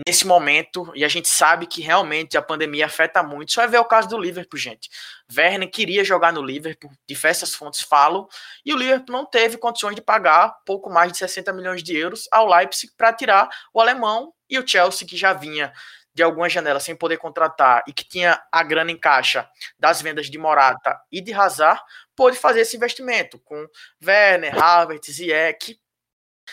nesse 0.07 0.27
momento, 0.27 0.91
e 0.95 1.05
a 1.05 1.09
gente 1.09 1.29
sabe 1.29 1.67
que 1.67 1.81
realmente 1.81 2.37
a 2.37 2.43
pandemia 2.43 2.87
afeta 2.87 3.23
muito. 3.23 3.53
Só 3.53 3.63
é 3.63 3.67
ver 3.67 3.79
o 3.79 3.85
caso 3.85 4.09
do 4.09 4.19
Liverpool, 4.19 4.59
gente. 4.59 4.91
Werner 5.35 5.71
queria 5.71 6.05
jogar 6.05 6.33
no 6.33 6.43
Liverpool, 6.43 6.91
diversas 7.07 7.55
fontes 7.55 7.81
falam, 7.81 8.27
e 8.65 8.73
o 8.73 8.77
Liverpool 8.77 9.15
não 9.15 9.25
teve 9.25 9.57
condições 9.57 9.95
de 9.95 10.03
pagar 10.03 10.55
pouco 10.67 10.91
mais 10.91 11.13
de 11.13 11.19
60 11.19 11.53
milhões 11.53 11.83
de 11.83 11.97
euros 11.97 12.29
ao 12.33 12.47
Leipzig 12.49 12.93
para 12.97 13.13
tirar 13.13 13.49
o 13.73 13.81
alemão 13.81 14.33
e 14.51 14.59
o 14.59 14.67
Chelsea, 14.67 15.07
que 15.07 15.17
já 15.17 15.33
vinha 15.33 15.73
de 16.15 16.23
algumas 16.23 16.53
janelas 16.53 16.85
sem 16.85 16.95
poder 16.95 17.17
contratar 17.17 17.83
e 17.89 17.93
que 17.93 18.05
tinha 18.05 18.41
a 18.53 18.63
grana 18.63 18.93
em 18.93 18.97
caixa 18.97 19.49
das 19.79 20.01
vendas 20.01 20.31
de 20.31 20.39
Morata 20.39 20.97
e 21.11 21.21
de 21.21 21.33
Hazard, 21.33 21.81
pôde 22.15 22.37
fazer 22.37 22.61
esse 22.61 22.77
investimento 22.77 23.39
com 23.41 23.67
Werner, 24.05 24.57
Havertz, 24.63 25.13
Ziyech, 25.13 25.77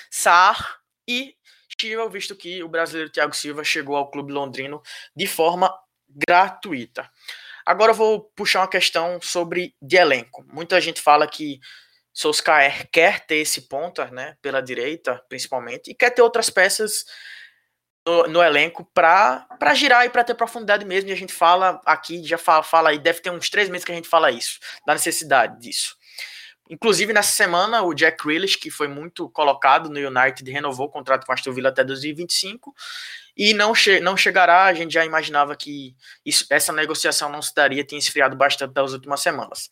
Sar 0.09 0.79
e 1.07 1.35
Visto 2.09 2.35
que 2.35 2.63
o 2.63 2.69
brasileiro 2.69 3.09
Thiago 3.11 3.35
Silva 3.35 3.63
chegou 3.63 3.95
ao 3.95 4.09
clube 4.09 4.31
londrino 4.31 4.81
de 5.15 5.27
forma 5.27 5.73
gratuita. 6.07 7.09
Agora 7.65 7.91
eu 7.91 7.95
vou 7.95 8.21
puxar 8.35 8.61
uma 8.61 8.67
questão 8.67 9.19
sobre 9.21 9.75
de 9.81 9.95
elenco. 9.95 10.45
Muita 10.51 10.81
gente 10.81 11.01
fala 11.01 11.27
que 11.27 11.59
Solskjaer 12.13 12.89
quer 12.91 13.25
ter 13.25 13.37
esse 13.37 13.61
ponta, 13.61 14.05
né, 14.07 14.35
pela 14.41 14.61
direita, 14.61 15.23
principalmente, 15.29 15.91
e 15.91 15.95
quer 15.95 16.09
ter 16.09 16.21
outras 16.21 16.49
peças 16.49 17.05
no, 18.05 18.27
no 18.27 18.43
elenco 18.43 18.83
para 18.93 19.73
girar 19.73 20.05
e 20.05 20.09
para 20.09 20.23
ter 20.23 20.35
profundidade 20.35 20.85
mesmo. 20.85 21.09
E 21.09 21.13
a 21.13 21.17
gente 21.17 21.33
fala 21.33 21.79
aqui, 21.85 22.23
já 22.23 22.37
fala, 22.37 22.63
fala 22.63 22.89
aí, 22.89 22.99
deve 22.99 23.21
ter 23.21 23.29
uns 23.29 23.49
três 23.49 23.69
meses 23.69 23.85
que 23.85 23.91
a 23.91 23.95
gente 23.95 24.09
fala 24.09 24.31
isso, 24.31 24.59
da 24.85 24.93
necessidade 24.93 25.59
disso. 25.59 25.95
Inclusive, 26.71 27.11
nessa 27.11 27.33
semana, 27.33 27.83
o 27.83 27.93
Jack 27.93 28.25
Grealish, 28.25 28.55
que 28.57 28.71
foi 28.71 28.87
muito 28.87 29.29
colocado 29.29 29.89
no 29.89 29.99
United, 29.99 30.49
renovou 30.49 30.87
o 30.87 30.89
contrato 30.89 31.25
com 31.25 31.33
a 31.33 31.35
Aston 31.35 31.51
Villa 31.51 31.67
até 31.67 31.83
2025 31.83 32.73
e 33.35 33.53
não, 33.53 33.75
che 33.75 33.99
não 33.99 34.15
chegará. 34.15 34.63
A 34.63 34.73
gente 34.73 34.93
já 34.93 35.03
imaginava 35.03 35.53
que 35.53 35.93
isso, 36.25 36.45
essa 36.49 36.71
negociação 36.71 37.29
não 37.29 37.41
se 37.41 37.53
daria, 37.53 37.83
tinha 37.83 37.99
esfriado 37.99 38.37
bastante 38.37 38.71
das 38.71 38.93
últimas 38.93 39.19
semanas. 39.19 39.69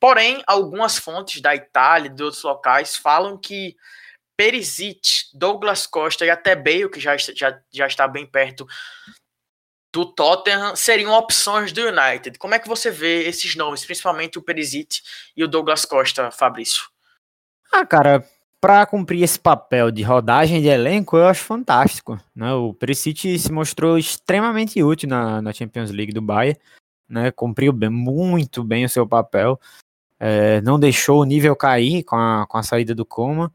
Porém, 0.00 0.42
algumas 0.46 0.96
fontes 0.96 1.42
da 1.42 1.54
Itália 1.54 2.08
e 2.08 2.14
de 2.14 2.22
outros 2.22 2.42
locais 2.42 2.96
falam 2.96 3.36
que 3.36 3.76
Perisic, 4.34 5.28
Douglas 5.34 5.86
Costa 5.86 6.24
e 6.24 6.30
até 6.30 6.56
Bale, 6.56 6.88
que 6.88 6.98
já, 6.98 7.14
já, 7.18 7.60
já 7.70 7.86
está 7.86 8.08
bem 8.08 8.24
perto 8.24 8.66
do 9.92 10.04
Tottenham 10.04 10.76
seriam 10.76 11.12
opções 11.12 11.72
do 11.72 11.80
United. 11.80 12.38
Como 12.38 12.54
é 12.54 12.58
que 12.58 12.68
você 12.68 12.90
vê 12.90 13.26
esses 13.26 13.56
nomes, 13.56 13.84
principalmente 13.84 14.38
o 14.38 14.42
Perisic 14.42 15.00
e 15.36 15.42
o 15.42 15.48
Douglas 15.48 15.84
Costa, 15.84 16.30
Fabrício? 16.30 16.84
Ah, 17.72 17.86
cara, 17.86 18.24
para 18.60 18.84
cumprir 18.86 19.22
esse 19.22 19.38
papel 19.38 19.90
de 19.90 20.02
rodagem 20.02 20.60
de 20.60 20.68
elenco, 20.68 21.16
eu 21.16 21.26
acho 21.26 21.44
fantástico. 21.44 22.18
Né? 22.34 22.52
O 22.52 22.74
Perisic 22.74 23.38
se 23.38 23.52
mostrou 23.52 23.98
extremamente 23.98 24.82
útil 24.82 25.08
na, 25.08 25.40
na 25.40 25.52
Champions 25.52 25.90
League 25.90 26.12
do 26.12 26.20
Bayern, 26.20 26.58
né? 27.08 27.30
cumpriu 27.30 27.72
bem, 27.72 27.90
muito 27.90 28.64
bem 28.64 28.84
o 28.84 28.88
seu 28.88 29.06
papel, 29.06 29.58
é, 30.20 30.60
não 30.62 30.78
deixou 30.78 31.20
o 31.20 31.24
nível 31.24 31.54
cair 31.54 32.02
com 32.02 32.16
a, 32.16 32.46
com 32.46 32.58
a 32.58 32.62
saída 32.62 32.94
do 32.94 33.06
Coma. 33.06 33.52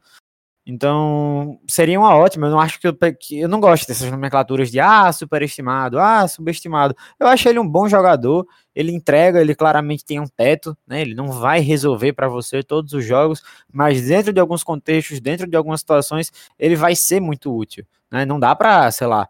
Então, 0.66 1.60
seria 1.68 1.98
uma 2.00 2.16
ótima. 2.16 2.46
Eu 2.46 2.50
não 2.52 2.60
acho 2.60 2.80
que 2.80 2.88
eu, 2.88 2.96
eu 3.32 3.48
não 3.48 3.60
gosto 3.60 3.86
dessas 3.86 4.10
nomenclaturas 4.10 4.70
de 4.70 4.80
ah, 4.80 5.12
superestimado, 5.12 5.98
ah, 5.98 6.26
subestimado. 6.26 6.96
Eu 7.20 7.26
acho 7.26 7.48
ele 7.48 7.58
um 7.58 7.68
bom 7.68 7.86
jogador, 7.86 8.46
ele 8.74 8.90
entrega, 8.90 9.40
ele 9.40 9.54
claramente 9.54 10.04
tem 10.04 10.18
um 10.18 10.26
teto, 10.26 10.76
né? 10.86 11.02
Ele 11.02 11.14
não 11.14 11.30
vai 11.30 11.60
resolver 11.60 12.14
para 12.14 12.28
você 12.28 12.62
todos 12.62 12.94
os 12.94 13.04
jogos, 13.04 13.42
mas 13.70 14.06
dentro 14.06 14.32
de 14.32 14.40
alguns 14.40 14.64
contextos, 14.64 15.20
dentro 15.20 15.46
de 15.46 15.56
algumas 15.56 15.80
situações, 15.80 16.32
ele 16.58 16.76
vai 16.76 16.96
ser 16.96 17.20
muito 17.20 17.54
útil, 17.54 17.84
né? 18.10 18.24
Não 18.24 18.40
dá 18.40 18.54
para, 18.56 18.90
sei 18.90 19.06
lá, 19.06 19.28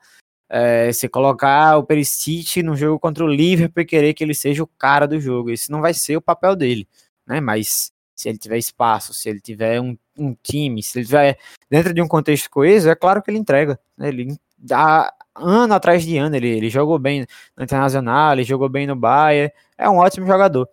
é, 0.48 0.92
você 0.92 1.08
colocar 1.08 1.78
o 1.78 1.84
Perisic 1.84 2.62
no 2.62 2.76
jogo 2.76 3.00
contra 3.00 3.24
o 3.24 3.28
Liverpool 3.28 3.82
e 3.82 3.86
querer 3.86 4.14
que 4.14 4.22
ele 4.22 4.34
seja 4.34 4.62
o 4.62 4.66
cara 4.78 5.06
do 5.06 5.18
jogo. 5.20 5.50
Esse 5.50 5.70
não 5.70 5.80
vai 5.80 5.94
ser 5.94 6.16
o 6.16 6.22
papel 6.22 6.54
dele, 6.54 6.88
né? 7.26 7.40
Mas 7.40 7.93
se 8.14 8.28
ele 8.28 8.38
tiver 8.38 8.58
espaço, 8.58 9.12
se 9.12 9.28
ele 9.28 9.40
tiver 9.40 9.80
um, 9.80 9.96
um 10.16 10.34
time, 10.42 10.82
se 10.82 10.98
ele 10.98 11.06
tiver 11.06 11.38
dentro 11.70 11.92
de 11.92 12.00
um 12.00 12.08
contexto 12.08 12.50
coeso, 12.50 12.88
é 12.88 12.94
claro 12.94 13.22
que 13.22 13.30
ele 13.30 13.38
entrega. 13.38 13.78
Né? 13.96 14.08
Ele 14.08 14.36
dá 14.56 15.12
ano 15.34 15.74
atrás 15.74 16.04
de 16.04 16.16
ano, 16.16 16.36
ele, 16.36 16.48
ele 16.48 16.70
jogou 16.70 16.98
bem 16.98 17.26
no 17.56 17.64
Internacional, 17.64 18.32
ele 18.32 18.44
jogou 18.44 18.68
bem 18.68 18.86
no 18.86 18.94
Bayern, 18.94 19.52
é 19.76 19.88
um 19.88 19.96
ótimo 19.96 20.26
jogador. 20.26 20.68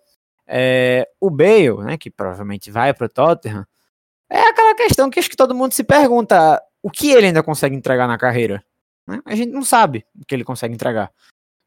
É, 0.45 1.07
o 1.19 1.29
Bale, 1.29 1.77
né, 1.77 1.97
que 1.97 2.11
provavelmente 2.11 2.69
vai 2.69 2.93
para 2.93 3.05
o 3.05 3.09
Tottenham, 3.09 3.65
É 4.29 4.41
aquela 4.49 4.75
questão 4.75 5.09
que 5.09 5.19
acho 5.19 5.29
que 5.29 5.35
todo 5.35 5.55
mundo 5.55 5.73
se 5.73 5.83
pergunta: 5.83 6.61
o 6.83 6.89
que 6.89 7.11
ele 7.11 7.27
ainda 7.27 7.43
consegue 7.43 7.75
entregar 7.75 8.07
na 8.07 8.17
carreira? 8.17 8.63
Né? 9.07 9.21
A 9.25 9.35
gente 9.35 9.51
não 9.51 9.63
sabe 9.63 10.05
o 10.19 10.25
que 10.25 10.35
ele 10.35 10.43
consegue 10.43 10.73
entregar. 10.73 11.11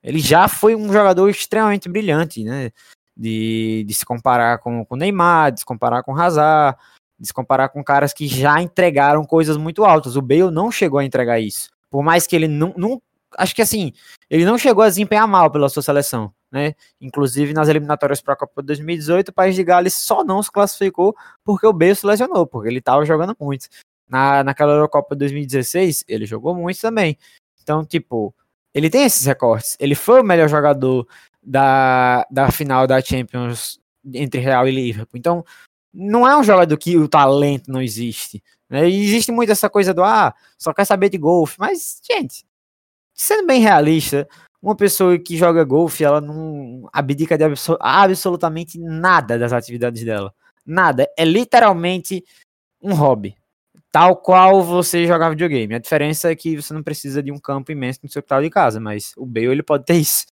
Ele 0.03 0.19
já 0.19 0.49
foi 0.49 0.77
um 0.77 0.93
jogador 0.93 1.29
extremamente 1.31 1.89
brilhante, 1.89 2.45
né? 2.45 2.71
De, 3.17 3.85
de 3.87 3.95
se 3.95 4.05
comparar 4.05 4.59
com 4.59 4.85
o 4.89 4.97
Neymar, 4.97 5.53
de 5.53 5.61
se 5.61 5.67
comparar 5.67 6.03
com 6.03 6.13
o 6.13 6.21
Hazard, 6.21 6.77
de 7.19 7.27
se 7.29 7.33
comparar 7.33 7.69
com 7.69 7.83
caras 7.83 8.13
que 8.13 8.27
já 8.27 8.61
entregaram 8.61 9.25
coisas 9.25 9.57
muito 9.57 9.85
altas. 9.85 10.17
O 10.17 10.23
Bale 10.23 10.51
não 10.51 10.71
chegou 10.71 10.99
a 10.99 11.05
entregar 11.05 11.39
isso. 11.39 11.71
Por 11.91 12.03
mais 12.03 12.27
que 12.27 12.35
ele 12.35 12.49
não, 12.49 12.75
não 12.77 13.01
acho 13.39 13.55
que 13.55 13.63
assim, 13.63 13.93
ele 14.29 14.45
não 14.45 14.59
chegou 14.59 14.83
a 14.83 14.89
desempenhar 14.89 15.27
mal 15.29 15.51
pela 15.51 15.69
sua 15.69 15.83
seleção, 15.83 16.33
né? 16.51 16.75
Inclusive 17.01 17.53
nas 17.53 17.69
eliminatórias 17.69 18.21
para 18.21 18.35
a 18.35 18.37
Copa 18.37 18.63
de 18.63 18.67
2018, 18.67 19.29
o 19.29 19.33
País 19.33 19.55
de 19.55 19.65
Gales 19.65 19.95
só 19.95 20.25
não 20.25 20.43
se 20.43 20.51
classificou 20.51 21.15
porque 21.45 21.67
o 21.67 21.73
Bale 21.73 21.95
se 21.95 22.07
lesionou, 22.07 22.47
porque 22.47 22.69
ele 22.69 22.79
estava 22.79 23.05
jogando 23.05 23.37
muito. 23.41 23.69
Na, 24.09 24.45
naquela 24.45 24.73
Eurocopa 24.73 25.15
de 25.15 25.21
2016, 25.21 26.05
ele 26.07 26.27
jogou 26.27 26.55
muito 26.55 26.81
também. 26.81 27.17
Então, 27.63 27.85
tipo, 27.85 28.35
ele 28.75 28.91
tem 28.91 29.05
esses 29.05 29.25
recortes. 29.25 29.77
Ele 29.81 29.95
foi 29.95 30.21
o 30.21 30.25
melhor 30.25 30.49
jogador 30.49 31.07
da, 31.45 32.27
da 32.31 32.51
final 32.51 32.87
da 32.87 33.01
Champions 33.01 33.81
entre 34.13 34.41
Real 34.41 34.67
e 34.69 34.73
Liverpool. 34.73 35.19
Então, 35.19 35.45
não 35.93 36.27
é 36.27 36.37
um 36.37 36.43
jogador 36.43 36.77
que 36.77 36.97
o 36.97 37.09
talento 37.09 37.71
não 37.71 37.81
existe. 37.81 38.43
Né? 38.69 38.89
existe 38.89 39.31
muito 39.31 39.53
essa 39.53 39.69
coisa 39.69 39.93
do 39.93 40.03
ah, 40.03 40.35
só 40.59 40.73
quer 40.73 40.85
saber 40.85 41.09
de 41.09 41.19
golfe. 41.19 41.57
Mas, 41.59 42.01
gente, 42.03 42.45
sendo 43.15 43.47
bem 43.47 43.61
realista, 43.61 44.27
uma 44.61 44.75
pessoa 44.75 45.19
que 45.19 45.37
joga 45.37 45.63
golfe, 45.63 46.03
ela 46.03 46.21
não 46.21 46.89
abdica 46.93 47.37
de 47.37 47.45
absol 47.45 47.77
absolutamente 47.81 48.79
nada 48.79 49.39
das 49.39 49.53
atividades 49.53 50.03
dela. 50.05 50.35
Nada. 50.67 51.09
É 51.17 51.25
literalmente 51.25 52.25
um 52.83 52.95
hobby. 52.95 53.37
Tal 53.93 54.17
qual 54.17 54.63
você 54.63 55.07
jogar 55.07 55.31
videogame. 55.31 55.75
A 55.75 55.79
diferença 55.79 56.33
é 56.33 56.35
que 56.35 56.57
você 56.61 56.75
não 56.75 56.83
precisa 56.83 57.23
de 57.23 57.31
um 57.31 57.39
campo 57.39 57.71
imenso 57.71 58.01
no 58.03 58.09
seu 58.09 58.23
quintal 58.23 58.43
de 58.43 58.51
casa, 58.51 58.81
mas 58.81 59.13
o 59.17 59.25
Bale 59.25 59.47
ele 59.47 59.63
pode 59.63 59.85
ter 59.85 59.95
isso. 59.95 60.27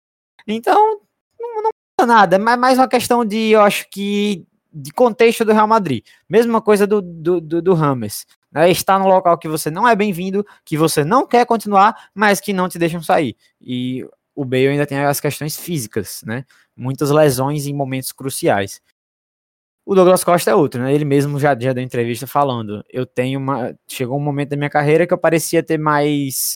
Então, 0.47 1.01
não, 1.39 1.63
não 1.63 1.71
muda 1.99 2.07
nada. 2.07 2.37
É 2.37 2.39
mais 2.39 2.79
uma 2.79 2.89
questão 2.89 3.25
de, 3.25 3.51
eu 3.51 3.61
acho 3.63 3.89
que, 3.91 4.47
de 4.73 4.93
contexto 4.93 5.45
do 5.45 5.53
Real 5.53 5.69
Madrid. 5.69 6.05
Mesma 6.29 6.61
coisa 6.61 6.87
do, 6.87 7.01
do, 7.03 7.41
do, 7.41 7.63
do 7.63 7.75
Rames 7.75 8.27
né, 8.53 8.71
está 8.71 8.99
no 8.99 9.07
local 9.07 9.39
que 9.39 9.49
você 9.49 9.71
não 9.71 9.87
é 9.87 9.95
bem-vindo, 9.95 10.45
que 10.65 10.77
você 10.77 11.05
não 11.05 11.27
quer 11.27 11.47
continuar, 11.47 12.11
mas 12.15 12.41
que 12.41 12.53
não 12.53 12.69
te 12.69 12.79
deixam 12.79 13.03
sair. 13.03 13.37
E 13.61 14.07
o 14.35 14.45
Bale 14.45 14.69
ainda 14.69 14.87
tem 14.87 14.99
as 14.99 15.21
questões 15.21 15.57
físicas, 15.57 16.23
né? 16.25 16.45
Muitas 16.77 17.11
lesões 17.11 17.67
em 17.67 17.75
momentos 17.75 18.13
cruciais. 18.13 18.81
O 19.85 19.95
Douglas 19.95 20.23
Costa 20.25 20.51
é 20.51 20.55
outro, 20.55 20.83
né? 20.83 20.95
Ele 20.95 21.05
mesmo 21.05 21.39
já, 21.39 21.59
já 21.59 21.73
deu 21.73 21.83
entrevista 21.83 22.27
falando. 22.27 22.85
Eu 22.89 23.05
tenho 23.05 23.39
uma. 23.39 23.77
Chegou 23.89 24.17
um 24.19 24.23
momento 24.23 24.51
da 24.51 24.57
minha 24.57 24.71
carreira 24.71 25.07
que 25.07 25.13
eu 25.13 25.19
parecia 25.19 25.63
ter 25.63 25.79
mais. 25.79 26.55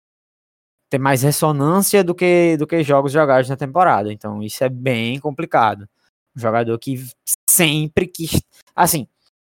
Ter 0.89 0.99
mais 0.99 1.23
ressonância 1.23 2.05
do 2.05 2.15
que, 2.15 2.57
do 2.57 2.67
que 2.67 2.83
jogos 2.83 3.13
jogados 3.13 3.49
na 3.49 3.57
temporada. 3.57 4.13
Então 4.13 4.43
isso 4.43 4.63
é 4.63 4.69
bem 4.69 5.19
complicado. 5.19 5.89
Um 6.37 6.41
jogador 6.41 6.79
que 6.79 7.05
sempre 7.49 8.07
quis. 8.07 8.43
Assim, 8.75 9.07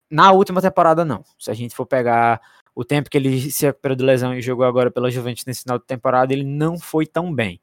na 0.09 0.31
última 0.31 0.61
temporada, 0.61 1.03
não. 1.03 1.23
Se 1.39 1.49
a 1.51 1.53
gente 1.53 1.75
for 1.75 1.85
pegar 1.85 2.41
o 2.75 2.83
tempo 2.83 3.09
que 3.09 3.17
ele 3.17 3.51
se 3.51 3.65
recuperou 3.65 3.95
de 3.95 4.03
lesão 4.03 4.33
e 4.33 4.41
jogou 4.41 4.65
agora 4.65 4.91
pela 4.91 5.09
Juventus 5.09 5.45
nesse 5.45 5.63
final 5.63 5.79
de 5.79 5.85
temporada, 5.85 6.33
ele 6.33 6.43
não 6.43 6.77
foi 6.77 7.05
tão 7.05 7.33
bem. 7.33 7.59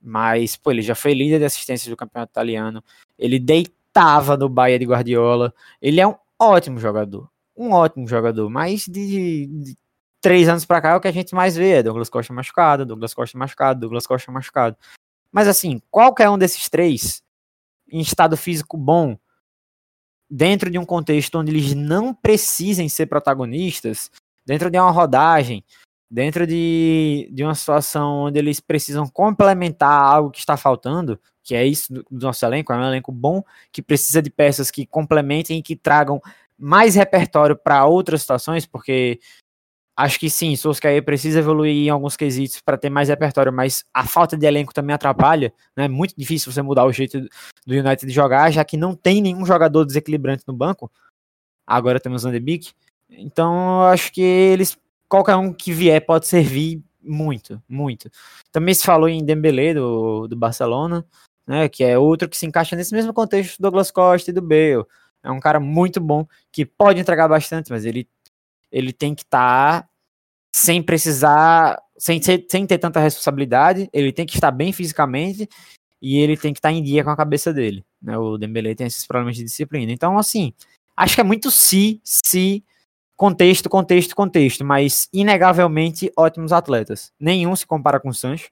Mas, 0.00 0.56
pô, 0.56 0.70
ele 0.70 0.82
já 0.82 0.94
foi 0.94 1.12
líder 1.12 1.38
de 1.38 1.44
assistências 1.44 1.88
do 1.88 1.96
campeonato 1.96 2.30
italiano. 2.30 2.82
Ele 3.18 3.38
deitava 3.38 4.36
no 4.36 4.48
Bahia 4.48 4.78
de 4.78 4.86
Guardiola. 4.86 5.52
Ele 5.82 6.00
é 6.00 6.06
um 6.06 6.14
ótimo 6.38 6.78
jogador. 6.78 7.28
Um 7.56 7.72
ótimo 7.72 8.06
jogador. 8.06 8.48
Mas 8.48 8.86
de, 8.86 9.46
de 9.46 9.76
três 10.20 10.48
anos 10.48 10.64
para 10.64 10.80
cá, 10.80 10.90
é 10.90 10.94
o 10.96 11.00
que 11.00 11.08
a 11.08 11.12
gente 11.12 11.34
mais 11.34 11.56
vê 11.56 11.72
é 11.72 11.82
Douglas 11.82 12.08
Costa 12.08 12.32
machucado, 12.32 12.84
Douglas 12.84 13.14
Costa 13.14 13.38
machucado, 13.38 13.80
Douglas 13.80 14.06
Costa 14.06 14.32
machucado. 14.32 14.76
Mas 15.32 15.46
assim, 15.46 15.80
qualquer 15.90 16.28
um 16.30 16.38
desses 16.38 16.68
três, 16.68 17.22
em 17.90 18.00
estado 18.00 18.36
físico 18.36 18.76
bom, 18.76 19.16
dentro 20.30 20.70
de 20.70 20.78
um 20.78 20.84
contexto 20.84 21.38
onde 21.38 21.50
eles 21.50 21.74
não 21.74 22.12
precisem 22.12 22.88
ser 22.88 23.06
protagonistas, 23.06 24.10
dentro 24.44 24.70
de 24.70 24.78
uma 24.78 24.90
rodagem, 24.90 25.64
dentro 26.10 26.46
de, 26.46 27.28
de 27.32 27.44
uma 27.44 27.54
situação 27.54 28.24
onde 28.24 28.38
eles 28.38 28.60
precisam 28.60 29.06
complementar 29.06 30.02
algo 30.02 30.30
que 30.30 30.38
está 30.38 30.56
faltando, 30.56 31.20
que 31.42 31.54
é 31.54 31.66
isso 31.66 31.92
do, 31.92 32.04
nosso 32.10 32.44
elenco, 32.44 32.72
é 32.72 32.76
um 32.76 32.84
elenco 32.84 33.12
bom, 33.12 33.42
que 33.72 33.82
precisa 33.82 34.20
de 34.20 34.30
peças 34.30 34.70
que 34.70 34.86
complementem 34.86 35.58
e 35.58 35.62
que 35.62 35.76
tragam 35.76 36.20
mais 36.58 36.94
repertório 36.94 37.56
para 37.56 37.86
outras 37.86 38.22
situações, 38.22 38.66
porque 38.66 39.20
Acho 39.98 40.20
que 40.20 40.30
sim, 40.30 40.54
Solskjaer 40.54 41.04
precisa 41.04 41.40
evoluir 41.40 41.86
em 41.86 41.88
alguns 41.88 42.16
quesitos 42.16 42.60
para 42.60 42.78
ter 42.78 42.88
mais 42.88 43.08
repertório, 43.08 43.52
mas 43.52 43.84
a 43.92 44.06
falta 44.06 44.36
de 44.36 44.46
elenco 44.46 44.72
também 44.72 44.94
atrapalha. 44.94 45.52
Né? 45.76 45.86
É 45.86 45.88
muito 45.88 46.14
difícil 46.16 46.52
você 46.52 46.62
mudar 46.62 46.84
o 46.84 46.92
jeito 46.92 47.20
do 47.66 47.74
United 47.74 48.06
de 48.06 48.12
jogar, 48.12 48.48
já 48.52 48.64
que 48.64 48.76
não 48.76 48.94
tem 48.94 49.20
nenhum 49.20 49.44
jogador 49.44 49.84
desequilibrante 49.84 50.44
no 50.46 50.54
banco. 50.54 50.88
Agora 51.66 51.98
temos 51.98 52.24
o 52.24 52.30
Beek. 52.30 52.70
Então, 53.10 53.82
acho 53.86 54.12
que 54.12 54.20
eles, 54.20 54.78
qualquer 55.08 55.34
um 55.34 55.52
que 55.52 55.72
vier 55.72 56.00
pode 56.06 56.28
servir 56.28 56.80
muito, 57.02 57.60
muito. 57.68 58.08
Também 58.52 58.74
se 58.74 58.84
falou 58.84 59.08
em 59.08 59.24
Dembélé 59.24 59.74
do, 59.74 60.28
do 60.28 60.36
Barcelona, 60.36 61.04
né, 61.44 61.68
que 61.68 61.82
é 61.82 61.98
outro 61.98 62.28
que 62.28 62.36
se 62.36 62.46
encaixa 62.46 62.76
nesse 62.76 62.94
mesmo 62.94 63.12
contexto 63.12 63.58
do 63.58 63.62
Douglas 63.62 63.90
Costa 63.90 64.30
e 64.30 64.34
do 64.34 64.42
Bale. 64.42 64.84
É 65.24 65.30
um 65.32 65.40
cara 65.40 65.58
muito 65.58 66.00
bom 66.00 66.24
que 66.52 66.64
pode 66.64 67.00
entregar 67.00 67.26
bastante, 67.26 67.72
mas 67.72 67.84
ele 67.84 68.08
ele 68.70 68.92
tem 68.92 69.14
que 69.14 69.22
estar 69.22 69.82
tá 69.82 69.88
sem 70.54 70.82
precisar, 70.82 71.80
sem, 71.96 72.20
sem 72.22 72.66
ter 72.66 72.78
tanta 72.78 73.00
responsabilidade, 73.00 73.88
ele 73.92 74.12
tem 74.12 74.26
que 74.26 74.34
estar 74.34 74.50
bem 74.50 74.72
fisicamente 74.72 75.48
e 76.00 76.18
ele 76.18 76.36
tem 76.36 76.52
que 76.52 76.58
estar 76.58 76.72
em 76.72 76.82
dia 76.82 77.04
com 77.04 77.10
a 77.10 77.16
cabeça 77.16 77.52
dele. 77.52 77.84
Né? 78.00 78.16
O 78.16 78.38
Dembele 78.38 78.74
tem 78.74 78.86
esses 78.86 79.06
problemas 79.06 79.36
de 79.36 79.44
disciplina. 79.44 79.92
Então, 79.92 80.18
assim, 80.18 80.52
acho 80.96 81.14
que 81.14 81.20
é 81.20 81.24
muito 81.24 81.50
se, 81.50 82.00
se, 82.04 82.64
contexto, 83.16 83.68
contexto, 83.68 84.14
contexto, 84.14 84.64
mas 84.64 85.08
inegavelmente 85.12 86.12
ótimos 86.16 86.52
atletas. 86.52 87.12
Nenhum 87.18 87.54
se 87.56 87.66
compara 87.66 88.00
com 88.00 88.08
o 88.08 88.14
Sancho, 88.14 88.50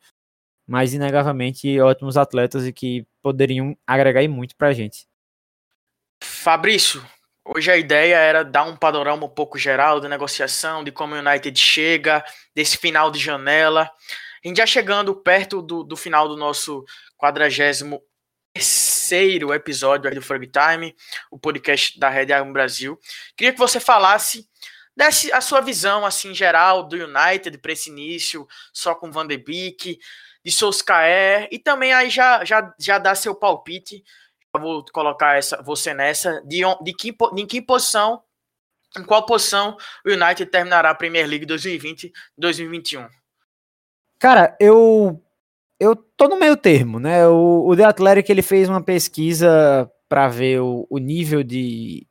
mas 0.67 0.93
inegavelmente 0.93 1.81
ótimos 1.81 2.17
atletas 2.17 2.67
e 2.67 2.73
que 2.73 3.07
poderiam 3.23 3.77
agregar 3.87 4.27
muito 4.29 4.57
pra 4.57 4.73
gente. 4.73 5.07
Fabrício, 6.23 7.05
Hoje 7.49 7.71
a 7.71 7.77
ideia 7.77 8.17
era 8.17 8.45
dar 8.45 8.65
um 8.65 8.75
panorama 8.75 9.25
um 9.25 9.29
pouco 9.29 9.57
geral 9.57 10.01
da 10.01 10.09
negociação, 10.09 10.83
de 10.83 10.91
como 10.91 11.15
o 11.15 11.19
United 11.19 11.57
chega, 11.57 12.25
desse 12.53 12.77
final 12.77 13.09
de 13.09 13.21
janela. 13.21 13.89
A 14.45 14.49
gente 14.49 14.57
já 14.57 14.67
chegando 14.67 15.15
perto 15.15 15.63
do, 15.63 15.85
do 15.85 15.97
final 15.97 16.27
do 16.27 16.37
nosso 16.37 16.85
43 17.17 17.85
terceiro 18.53 19.55
episódio 19.55 20.13
do 20.13 20.23
Frog 20.23 20.45
Time, 20.49 20.97
o 21.31 21.39
podcast 21.39 22.01
da 22.01 22.09
Red 22.09 22.33
Arm 22.33 22.53
Brasil. 22.53 22.99
Queria 23.37 23.53
que 23.53 23.59
você 23.61 23.79
falasse 23.79 24.49
desse 24.97 25.33
a 25.33 25.41
sua 25.41 25.61
visão 25.61 26.05
assim 26.05 26.35
geral 26.35 26.83
do 26.83 26.97
United 26.97 27.59
para 27.59 27.73
esse 27.73 27.91
início, 27.91 28.45
só 28.73 28.93
com 28.93 29.13
Van 29.13 29.27
de 29.27 29.37
Beek, 29.37 30.01
de 30.45 30.51
Solskjaer 30.51 31.49
e 31.53 31.61
também 31.61 31.93
aí 31.93 32.11
já 32.11 32.45
já 32.45 32.75
já 32.77 32.99
dá 32.99 33.15
seu 33.15 33.37
palpite 33.37 34.03
vou 34.59 34.85
colocar 34.93 35.37
essa, 35.37 35.63
você 35.63 35.95
nessa, 35.95 36.43
de, 36.45 36.63
de, 36.83 36.93
que, 36.93 37.15
de 37.35 37.47
que 37.47 37.63
posição, 37.63 38.23
em 38.97 39.03
qual 39.05 39.27
posição 39.27 39.77
o 40.05 40.11
United 40.11 40.47
terminará 40.47 40.91
a 40.91 40.95
Premier 40.95 41.27
League 41.27 41.47
2020-2021? 41.47 43.09
Cara, 44.19 44.57
eu 44.59 45.23
eu 45.79 45.95
tô 45.95 46.27
no 46.29 46.39
meio 46.39 46.57
termo, 46.57 46.99
né? 46.99 47.27
O, 47.29 47.69
o 47.69 47.77
The 47.77 47.85
Athletic 47.85 48.31
ele 48.31 48.43
fez 48.43 48.69
uma 48.69 48.83
pesquisa 48.83 49.91
para 50.09 50.29
ver 50.29 50.61
o, 50.61 50.87
o 50.89 50.99
nível 50.99 51.43
de 51.43 52.07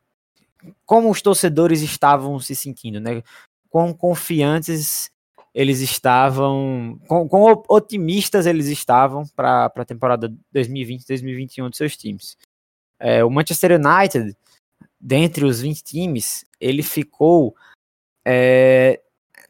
como 0.85 1.09
os 1.09 1.21
torcedores 1.21 1.81
estavam 1.81 2.39
se 2.39 2.55
sentindo, 2.55 2.99
né? 2.99 3.23
Quão 3.69 3.93
confiantes 3.93 5.11
eles 5.55 5.79
estavam, 5.79 6.99
com, 7.07 7.63
otimistas 7.69 8.45
eles 8.45 8.65
estavam 8.65 9.25
para 9.33 9.71
a 9.73 9.85
temporada 9.85 10.27
2020-2021 10.53 11.69
dos 11.69 11.77
seus 11.77 11.95
times. 11.95 12.37
É, 12.99 13.23
o 13.23 13.29
Manchester 13.29 13.79
United, 13.79 14.35
dentre 14.99 15.45
os 15.45 15.61
20 15.61 15.81
times, 15.81 16.45
ele 16.59 16.83
ficou 16.83 17.55
é, 18.27 19.01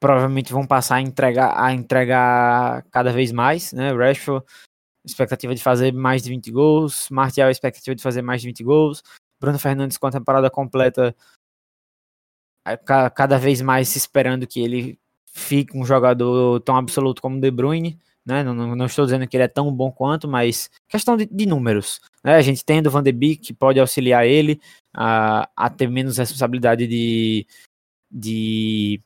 provavelmente 0.00 0.52
vão 0.52 0.66
passar 0.66 0.96
a 0.96 1.00
entregar, 1.00 1.54
a 1.58 1.72
entregar 1.72 2.82
cada 2.90 3.12
vez 3.12 3.32
mais, 3.32 3.72
né? 3.72 3.92
Rashford, 3.92 4.44
expectativa 5.04 5.54
de 5.54 5.62
fazer 5.62 5.92
mais 5.92 6.22
de 6.22 6.30
20 6.30 6.50
gols, 6.50 7.08
Martial, 7.10 7.50
expectativa 7.50 7.94
de 7.94 8.02
fazer 8.02 8.22
mais 8.22 8.40
de 8.42 8.48
20 8.48 8.64
gols, 8.64 9.02
Bruno 9.40 9.58
Fernandes 9.58 9.96
com 9.96 10.06
a 10.06 10.10
temporada 10.12 10.50
completa, 10.50 11.14
cada 13.14 13.38
vez 13.38 13.62
mais 13.62 13.88
se 13.88 13.98
esperando 13.98 14.46
que 14.46 14.60
ele 14.60 14.98
fique 15.26 15.76
um 15.76 15.84
jogador 15.84 16.60
tão 16.60 16.76
absoluto 16.76 17.22
como 17.22 17.40
De 17.40 17.50
Bruyne, 17.50 17.98
né? 18.24 18.42
Não, 18.42 18.52
não, 18.52 18.74
não, 18.74 18.86
estou 18.86 19.04
dizendo 19.04 19.26
que 19.28 19.36
ele 19.36 19.44
é 19.44 19.48
tão 19.48 19.72
bom 19.72 19.92
quanto, 19.92 20.26
mas 20.26 20.68
questão 20.88 21.16
de, 21.16 21.26
de 21.26 21.46
números. 21.46 22.00
Né? 22.24 22.34
A 22.34 22.42
gente 22.42 22.64
tendo 22.64 22.88
o 22.88 22.90
Van 22.90 23.02
de 23.02 23.12
Beek, 23.12 23.36
que 23.36 23.52
pode 23.54 23.78
auxiliar 23.78 24.26
ele 24.26 24.60
a, 24.92 25.48
a 25.54 25.70
ter 25.70 25.88
menos 25.88 26.18
responsabilidade 26.18 26.88
de, 26.88 27.46
de, 28.10 29.00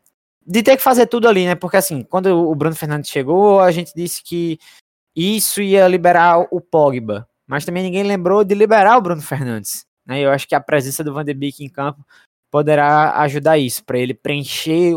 de 0.51 0.65
ter 0.65 0.77
que 0.77 0.83
fazer 0.83 1.07
tudo 1.07 1.29
ali, 1.29 1.47
né? 1.47 1.55
Porque 1.55 1.77
assim, 1.77 2.03
quando 2.03 2.27
o 2.27 2.55
Bruno 2.57 2.75
Fernandes 2.75 3.09
chegou, 3.09 3.61
a 3.61 3.71
gente 3.71 3.95
disse 3.95 4.21
que 4.21 4.59
isso 5.15 5.63
ia 5.63 5.87
liberar 5.87 6.41
o 6.51 6.61
Pogba, 6.61 7.29
mas 7.47 7.65
também 7.65 7.85
ninguém 7.85 8.03
lembrou 8.03 8.43
de 8.43 8.53
liberar 8.53 8.99
o 8.99 9.01
Bruno 9.01 9.23
Fernandes. 9.23 9.87
Né? 10.05 10.21
Eu 10.21 10.31
acho 10.33 10.49
que 10.49 10.55
a 10.57 10.61
presença 10.61 11.05
do 11.05 11.15
Van 11.15 11.25
de 11.25 11.33
Beek 11.33 11.65
em 11.65 11.69
campo 11.69 12.05
poderá 12.51 13.21
ajudar 13.21 13.59
isso, 13.59 13.85
para 13.85 13.99
ele 13.99 14.13
preencher 14.13 14.95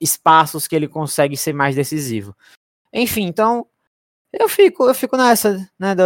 espaços 0.00 0.66
que 0.66 0.74
ele 0.74 0.88
consegue 0.88 1.36
ser 1.36 1.52
mais 1.52 1.76
decisivo. 1.76 2.34
Enfim, 2.90 3.24
então 3.24 3.66
eu 4.32 4.48
fico, 4.48 4.88
eu 4.88 4.94
fico 4.94 5.14
nessa, 5.14 5.58
né, 5.78 5.94
do, 5.94 6.02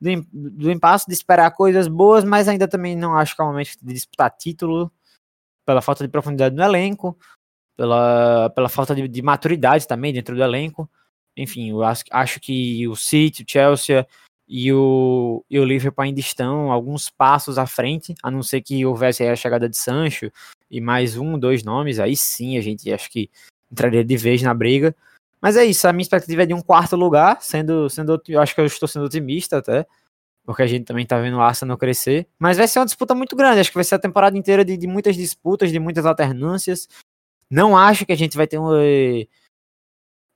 do, 0.00 0.26
do 0.32 0.70
impasse 0.72 1.06
de 1.06 1.14
esperar 1.14 1.52
coisas 1.52 1.86
boas, 1.86 2.24
mas 2.24 2.48
ainda 2.48 2.66
também 2.66 2.96
não 2.96 3.16
acho 3.16 3.36
que 3.36 3.40
é 3.40 3.44
o 3.44 3.48
momento 3.48 3.76
de 3.80 3.94
disputar 3.94 4.30
título 4.36 4.90
pela 5.64 5.80
falta 5.80 6.02
de 6.02 6.10
profundidade 6.10 6.56
no 6.56 6.64
elenco, 6.64 7.16
pela, 7.80 8.50
pela 8.50 8.68
falta 8.68 8.94
de, 8.94 9.08
de 9.08 9.22
maturidade 9.22 9.88
também 9.88 10.12
dentro 10.12 10.36
do 10.36 10.42
elenco. 10.42 10.86
Enfim, 11.34 11.70
eu 11.70 11.82
acho, 11.82 12.04
acho 12.10 12.38
que 12.38 12.86
o 12.86 12.94
City, 12.94 13.42
o 13.42 13.46
Chelsea 13.50 14.06
e 14.46 14.70
o, 14.70 15.42
e 15.48 15.58
o 15.58 15.64
Liverpool 15.64 16.04
ainda 16.04 16.20
estão 16.20 16.70
alguns 16.70 17.08
passos 17.08 17.56
à 17.56 17.66
frente, 17.66 18.14
a 18.22 18.30
não 18.30 18.42
ser 18.42 18.60
que 18.60 18.84
houvesse 18.84 19.24
a 19.24 19.34
chegada 19.34 19.66
de 19.66 19.78
Sancho 19.78 20.30
e 20.70 20.78
mais 20.78 21.16
um, 21.16 21.38
dois 21.38 21.64
nomes, 21.64 21.98
aí 21.98 22.14
sim 22.14 22.58
a 22.58 22.60
gente 22.60 22.92
acho 22.92 23.10
que 23.10 23.30
entraria 23.72 24.04
de 24.04 24.16
vez 24.18 24.42
na 24.42 24.52
briga. 24.52 24.94
Mas 25.40 25.56
é 25.56 25.64
isso, 25.64 25.88
a 25.88 25.92
minha 25.94 26.02
expectativa 26.02 26.42
é 26.42 26.46
de 26.46 26.52
um 26.52 26.60
quarto 26.60 26.96
lugar, 26.96 27.38
sendo, 27.40 27.88
sendo 27.88 28.20
eu 28.28 28.42
acho 28.42 28.54
que 28.54 28.60
eu 28.60 28.66
estou 28.66 28.86
sendo 28.86 29.06
otimista 29.06 29.56
até, 29.56 29.86
porque 30.44 30.62
a 30.62 30.66
gente 30.66 30.84
também 30.84 31.06
tá 31.06 31.18
vendo 31.18 31.38
o 31.38 31.40
Arsenal 31.40 31.78
crescer. 31.78 32.28
Mas 32.38 32.58
vai 32.58 32.68
ser 32.68 32.78
uma 32.80 32.84
disputa 32.84 33.14
muito 33.14 33.34
grande, 33.34 33.60
acho 33.60 33.70
que 33.70 33.76
vai 33.76 33.84
ser 33.84 33.94
a 33.94 33.98
temporada 33.98 34.36
inteira 34.36 34.66
de, 34.66 34.76
de 34.76 34.86
muitas 34.86 35.16
disputas, 35.16 35.72
de 35.72 35.78
muitas 35.78 36.04
alternâncias. 36.04 36.86
Não 37.50 37.76
acho 37.76 38.06
que 38.06 38.12
a 38.12 38.16
gente 38.16 38.36
vai 38.36 38.46
ter 38.46 38.58
uma, 38.58 38.78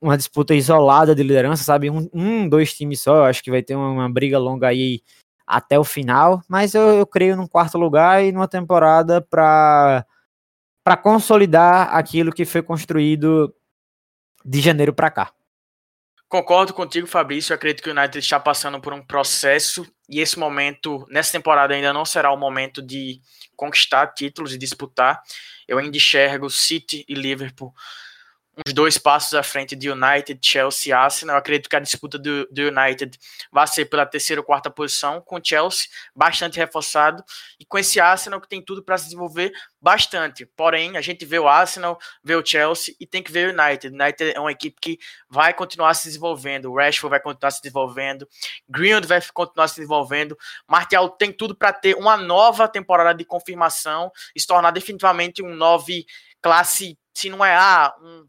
uma 0.00 0.16
disputa 0.16 0.55
isolada 0.55 1.14
de 1.14 1.22
liderança, 1.22 1.62
sabe? 1.62 1.90
Um, 1.90 2.09
um 2.12 2.48
dois 2.48 2.74
times 2.74 3.00
só, 3.00 3.16
eu 3.16 3.24
acho 3.24 3.42
que 3.42 3.50
vai 3.50 3.62
ter 3.62 3.74
uma, 3.77 3.88
uma 3.88 4.11
briga 4.11 4.38
longa 4.38 4.68
aí 4.68 5.03
até 5.46 5.79
o 5.79 5.85
final, 5.85 6.42
mas 6.48 6.74
eu, 6.74 6.83
eu 6.94 7.07
creio 7.07 7.37
num 7.37 7.46
quarto 7.46 7.79
lugar 7.79 8.24
e 8.24 8.33
numa 8.33 8.48
temporada 8.48 9.20
para 9.20 10.05
para 10.85 10.98
consolidar 10.98 11.96
aquilo 11.96 12.31
que 12.31 12.44
foi 12.44 12.62
construído 12.62 13.55
de 14.44 14.61
janeiro 14.61 14.92
para 14.92 15.11
cá. 15.11 15.33
Concordo 16.29 16.74
contigo, 16.74 17.07
Fabrício. 17.07 17.53
Eu 17.53 17.57
acredito 17.57 17.83
que 17.83 17.88
o 17.88 17.92
United 17.92 18.18
está 18.18 18.38
passando 18.38 18.79
por 18.79 18.92
um 18.92 19.03
processo 19.03 19.87
e 20.09 20.20
esse 20.20 20.38
momento, 20.38 21.07
nessa 21.09 21.33
temporada, 21.33 21.72
ainda 21.72 21.92
não 21.92 22.05
será 22.05 22.31
o 22.31 22.37
momento 22.37 22.83
de 22.83 23.18
conquistar 23.56 24.08
títulos 24.08 24.54
e 24.54 24.58
disputar. 24.58 25.22
Eu 25.66 25.78
ainda 25.78 25.96
enxergo 25.96 26.50
City 26.50 27.04
e 27.08 27.14
Liverpool 27.14 27.74
uns 28.66 28.72
dois 28.72 28.96
passos 28.96 29.34
à 29.34 29.42
frente 29.42 29.74
de 29.74 29.90
United, 29.90 30.38
Chelsea 30.40 30.96
Arsenal. 30.96 31.34
Eu 31.34 31.38
acredito 31.38 31.68
que 31.68 31.76
a 31.76 31.80
disputa 31.80 32.18
do, 32.18 32.46
do, 32.46 32.62
United 32.68 33.18
vai 33.50 33.66
ser 33.66 33.86
pela 33.86 34.06
terceira 34.06 34.40
ou 34.40 34.44
quarta 34.44 34.70
posição, 34.70 35.20
com 35.20 35.42
Chelsea 35.42 35.88
bastante 36.14 36.56
reforçado 36.56 37.22
e 37.58 37.64
com 37.64 37.78
esse 37.78 37.98
Arsenal 37.98 38.40
que 38.40 38.48
tem 38.48 38.62
tudo 38.62 38.82
para 38.82 38.96
se 38.96 39.04
desenvolver 39.04 39.52
bastante. 39.80 40.46
Porém, 40.46 40.96
a 40.96 41.00
gente 41.00 41.24
vê 41.24 41.38
o 41.38 41.48
Arsenal, 41.48 41.98
vê 42.22 42.36
o 42.36 42.44
Chelsea 42.44 42.94
e 43.00 43.06
tem 43.06 43.22
que 43.22 43.32
ver 43.32 43.48
o 43.48 43.60
United. 43.60 43.94
United 43.94 44.32
é 44.36 44.40
uma 44.40 44.52
equipe 44.52 44.76
que 44.80 44.98
vai 45.28 45.52
continuar 45.52 45.94
se 45.94 46.06
desenvolvendo, 46.08 46.70
o 46.70 46.76
Rashford 46.76 47.10
vai 47.10 47.20
continuar 47.20 47.50
se 47.50 47.60
desenvolvendo, 47.60 48.28
Greenwood 48.68 49.06
vai 49.06 49.20
continuar 49.32 49.68
se 49.68 49.76
desenvolvendo, 49.76 50.36
Martial 50.68 51.10
tem 51.10 51.32
tudo 51.32 51.56
para 51.56 51.72
ter 51.72 51.96
uma 51.96 52.16
nova 52.16 52.68
temporada 52.68 53.14
de 53.14 53.24
confirmação 53.24 54.12
e 54.34 54.40
se 54.40 54.46
tornar 54.46 54.70
definitivamente 54.70 55.42
um 55.42 55.54
9 55.54 56.06
classe, 56.40 56.98
se 57.14 57.30
não 57.30 57.44
é 57.44 57.54
A, 57.54 57.94
um 58.00 58.26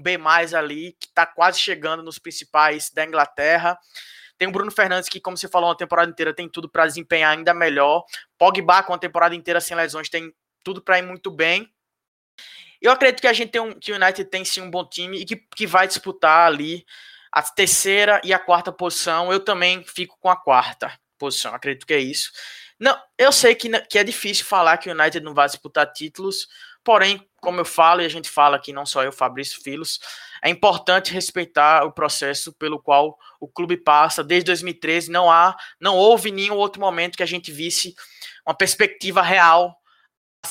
B 0.00 0.18
ali, 0.56 0.96
que 1.00 1.06
está 1.06 1.26
quase 1.26 1.58
chegando 1.58 2.02
nos 2.02 2.18
principais 2.18 2.90
da 2.90 3.04
Inglaterra. 3.04 3.78
Tem 4.36 4.48
o 4.48 4.52
Bruno 4.52 4.70
Fernandes, 4.70 5.08
que, 5.08 5.20
como 5.20 5.36
você 5.36 5.48
falou, 5.48 5.68
uma 5.68 5.76
temporada 5.76 6.10
inteira 6.10 6.34
tem 6.34 6.48
tudo 6.48 6.68
para 6.68 6.86
desempenhar 6.86 7.36
ainda 7.36 7.54
melhor. 7.54 8.04
Pogba, 8.36 8.82
com 8.82 8.92
a 8.92 8.98
temporada 8.98 9.34
inteira 9.34 9.60
sem 9.60 9.76
lesões, 9.76 10.08
tem 10.08 10.34
tudo 10.64 10.82
para 10.82 10.98
ir 10.98 11.02
muito 11.02 11.30
bem. 11.30 11.72
Eu 12.80 12.90
acredito 12.90 13.20
que 13.20 13.26
a 13.26 13.32
gente 13.32 13.50
tem 13.50 13.60
um, 13.60 13.78
que 13.78 13.92
o 13.92 13.96
United 13.96 14.24
tem 14.26 14.44
sim 14.44 14.60
um 14.60 14.70
bom 14.70 14.86
time 14.86 15.18
e 15.18 15.24
que, 15.24 15.36
que 15.36 15.66
vai 15.66 15.86
disputar 15.86 16.46
ali 16.46 16.84
a 17.32 17.42
terceira 17.42 18.20
e 18.24 18.34
a 18.34 18.38
quarta 18.38 18.72
posição. 18.72 19.32
Eu 19.32 19.40
também 19.40 19.84
fico 19.84 20.18
com 20.20 20.28
a 20.28 20.36
quarta 20.36 20.92
posição, 21.18 21.54
acredito 21.54 21.86
que 21.86 21.94
é 21.94 21.98
isso. 21.98 22.30
Não, 22.78 23.00
eu 23.16 23.32
sei 23.32 23.54
que, 23.54 23.70
que 23.86 23.98
é 23.98 24.04
difícil 24.04 24.44
falar 24.44 24.76
que 24.78 24.90
o 24.90 24.92
United 24.92 25.24
não 25.24 25.32
vai 25.32 25.46
disputar 25.46 25.90
títulos, 25.92 26.48
Porém, 26.84 27.26
como 27.40 27.60
eu 27.60 27.64
falo 27.64 28.02
e 28.02 28.04
a 28.04 28.08
gente 28.08 28.28
fala 28.28 28.56
aqui, 28.56 28.72
não 28.72 28.84
só 28.84 29.02
eu, 29.02 29.10
Fabrício 29.10 29.62
Filos, 29.62 29.98
é 30.42 30.50
importante 30.50 31.12
respeitar 31.12 31.84
o 31.84 31.92
processo 31.92 32.52
pelo 32.52 32.80
qual 32.80 33.18
o 33.40 33.48
clube 33.48 33.76
passa. 33.76 34.22
Desde 34.22 34.46
2013 34.46 35.10
não 35.10 35.30
há, 35.30 35.56
não 35.80 35.96
houve 35.96 36.30
nenhum 36.30 36.54
outro 36.54 36.80
momento 36.80 37.16
que 37.16 37.22
a 37.22 37.26
gente 37.26 37.50
visse 37.50 37.94
uma 38.46 38.54
perspectiva 38.54 39.22
real 39.22 39.74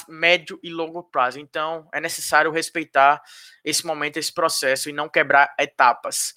médio 0.08 0.60
e 0.64 0.72
longo 0.72 1.04
prazo. 1.04 1.40
Então, 1.40 1.88
é 1.94 2.02
necessário 2.02 2.52
respeitar 2.52 3.22
esse 3.64 3.86
momento, 3.86 4.18
esse 4.18 4.34
processo 4.34 4.90
e 4.90 4.94
não 4.94 5.08
quebrar 5.08 5.54
etapas. 5.60 6.34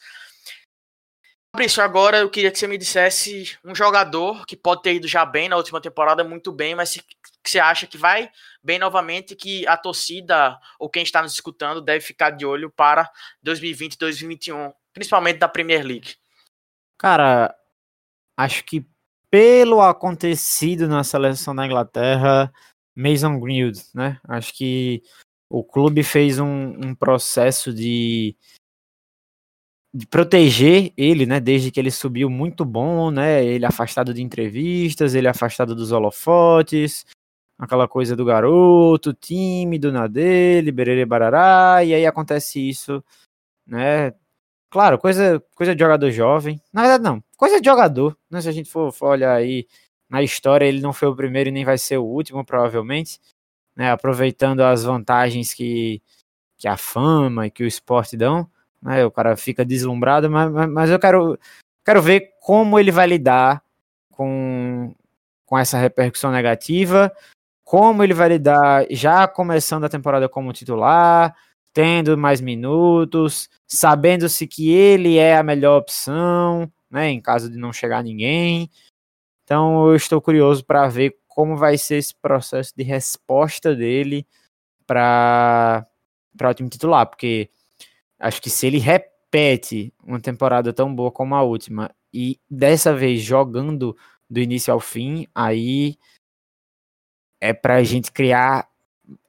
Fabrício, 1.55 1.83
agora 1.83 2.19
eu 2.19 2.29
queria 2.29 2.51
que 2.51 2.59
você 2.59 2.67
me 2.67 2.77
dissesse 2.77 3.59
um 3.65 3.75
jogador 3.75 4.45
que 4.45 4.55
pode 4.55 4.83
ter 4.83 4.95
ido 4.95 5.09
já 5.09 5.25
bem 5.25 5.49
na 5.49 5.57
última 5.57 5.81
temporada, 5.81 6.23
muito 6.23 6.53
bem, 6.53 6.75
mas 6.75 6.99
que 7.47 7.51
você 7.53 7.61
acha 7.61 7.87
que 7.87 7.97
vai 7.97 8.29
bem 8.61 8.77
novamente, 8.77 9.37
que 9.37 9.65
a 9.69 9.77
torcida 9.77 10.59
ou 10.81 10.91
quem 10.91 11.05
está 11.05 11.23
nos 11.23 11.33
escutando 11.33 11.81
deve 11.81 12.01
ficar 12.01 12.31
de 12.31 12.45
olho 12.45 12.69
para 12.69 13.09
2020 13.41 13.95
e 13.95 13.99
2021, 13.99 14.73
principalmente 14.93 15.39
da 15.39 15.49
Premier 15.49 15.87
League? 15.87 16.17
Cara, 16.99 17.57
acho 18.37 18.65
que 18.65 18.85
pelo 19.31 19.81
acontecido 19.81 20.89
na 20.89 21.05
seleção 21.05 21.55
da 21.55 21.65
Inglaterra, 21.65 22.53
Mason 22.97 23.39
Greenwood, 23.39 23.81
né? 23.95 24.19
Acho 24.27 24.53
que 24.53 25.03
o 25.49 25.63
clube 25.63 26.03
fez 26.03 26.41
um, 26.41 26.71
um 26.85 26.95
processo 26.95 27.73
de, 27.73 28.37
de 29.95 30.07
proteger 30.07 30.93
ele, 30.97 31.25
né? 31.27 31.39
Desde 31.39 31.71
que 31.71 31.79
ele 31.79 31.93
subiu 31.93 32.29
muito 32.29 32.65
bom, 32.65 33.13
né? 33.13 33.45
Ele 33.45 33.65
afastado 33.65 34.13
de 34.13 34.23
entrevistas, 34.23 35.15
ele 35.15 35.29
afastado 35.29 35.75
dos 35.75 35.93
holofotes, 35.93 37.07
aquela 37.59 37.89
coisa 37.89 38.15
do 38.15 38.25
garoto, 38.25 39.15
tímido 39.15 39.91
na 39.93 40.07
dele, 40.07 40.73
berere 40.73 41.05
barará, 41.05 41.83
e 41.85 41.95
aí 41.95 42.07
acontece 42.07 42.69
isso, 42.69 43.03
né? 43.67 44.15
Claro, 44.71 44.99
coisa, 44.99 45.43
coisa 45.55 45.75
de 45.75 45.81
jogador 45.83 46.11
jovem. 46.11 46.61
Na 46.73 46.83
verdade, 46.83 47.05
não, 47.05 47.23
coisa 47.37 47.61
de 47.61 47.67
jogador, 47.67 48.17
né? 48.31 48.41
Se 48.41 48.49
a 48.49 48.53
gente 48.53 48.71
for, 48.71 48.93
for 48.93 49.09
olhar 49.11 49.35
aí 49.35 49.67
na 50.09 50.23
história, 50.23 50.67
ele 50.67 50.81
não 50.81 50.93
foi 50.93 51.09
o 51.09 51.17
primeiro 51.17 51.49
e 51.49 51.53
nem 51.53 51.65
vai 51.65 51.79
ser 51.79 51.99
o 51.99 52.05
último, 52.05 52.45
provavelmente, 52.45 53.21
né? 53.75 53.91
Aproveitando 53.91 54.61
as 54.61 54.85
vantagens 54.85 55.55
que, 55.55 56.03
que 56.59 56.69
a 56.69 56.77
fama 56.77 57.47
e 57.47 57.51
que 57.51 57.65
o 57.65 57.67
esporte 57.67 58.17
dão, 58.17 58.49
né? 58.83 59.05
O 59.05 59.11
cara 59.11 59.37
fica 59.37 59.65
deslumbrado, 59.65 60.31
mas, 60.31 60.51
mas 60.71 60.91
eu 60.91 60.99
quero, 60.99 61.39
quero 61.85 62.03
ver 62.03 62.35
como 62.41 62.79
ele 62.79 62.91
vai 62.91 63.07
lidar 63.07 63.63
com, 64.11 64.95
com 65.45 65.59
essa 65.59 65.79
repercussão 65.79 66.31
negativa, 66.33 67.13
como 67.67 68.05
ele 68.05 68.15
vai 68.15 68.29
lidar 68.29 68.87
já 68.91 69.27
começando 69.27 69.83
a 69.83 69.89
temporada 69.89 70.29
como 70.29 70.53
titular, 70.53 71.37
tendo 71.75 72.17
mais 72.17 72.41
minutos, 72.41 73.49
sabendo-se 73.67 74.47
que 74.47 74.71
ele 74.71 75.19
é 75.19 75.37
a 75.37 75.43
melhor 75.43 75.81
opção, 75.81 76.73
né, 76.89 77.11
em 77.11 77.21
caso 77.21 77.51
de 77.51 77.59
não 77.59 77.73
chegar 77.73 78.05
ninguém. 78.05 78.71
Então 79.43 79.89
eu 79.89 79.97
estou 79.97 80.23
curioso 80.23 80.65
para 80.65 80.87
ver 80.87 81.17
como 81.27 81.57
vai 81.57 81.77
ser 81.77 81.97
esse 81.97 82.15
processo 82.15 82.73
de 82.77 82.85
resposta 82.85 83.75
dele 83.75 84.25
para 84.87 85.85
o 86.41 86.55
time 86.55 86.71
titular, 86.71 87.05
porque 87.05 87.51
acho 88.17 88.41
que 88.41 88.49
se 88.49 88.69
ele 88.69 88.79
repete 88.79 89.93
uma 90.05 90.21
temporada 90.21 90.73
tão 90.73 90.95
boa 90.95 91.11
como 91.11 91.35
a 91.35 91.43
última 91.43 91.91
e 92.15 92.39
dessa 92.49 92.95
vez 92.95 93.23
jogando 93.23 93.97
do 94.31 94.39
início 94.39 94.73
ao 94.73 94.79
fim, 94.79 95.27
aí 95.35 95.99
é 97.47 97.53
para 97.53 97.77
a 97.77 97.83
gente 97.83 98.13
criar 98.13 98.69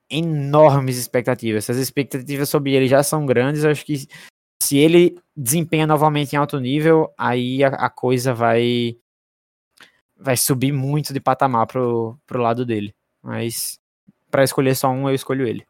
enormes 0.09 0.97
expectativas. 0.97 1.65
Essas 1.65 1.77
expectativas 1.77 2.49
sobre 2.49 2.73
ele 2.73 2.87
já 2.87 3.03
são 3.03 3.25
grandes. 3.25 3.65
Acho 3.65 3.85
que 3.85 4.07
se 4.61 4.77
ele 4.77 5.17
desempenha 5.35 5.85
novamente 5.85 6.33
em 6.33 6.37
alto 6.37 6.59
nível, 6.59 7.13
aí 7.17 7.63
a, 7.63 7.69
a 7.69 7.89
coisa 7.89 8.33
vai 8.33 8.97
vai 10.19 10.35
subir 10.35 10.71
muito 10.71 11.13
de 11.13 11.19
patamar 11.19 11.67
pro, 11.67 12.17
pro 12.25 12.41
lado 12.41 12.65
dele. 12.65 12.95
Mas 13.21 13.79
para 14.31 14.43
escolher 14.43 14.75
só 14.75 14.89
um, 14.89 15.07
eu 15.07 15.15
escolho 15.15 15.47
ele. 15.47 15.65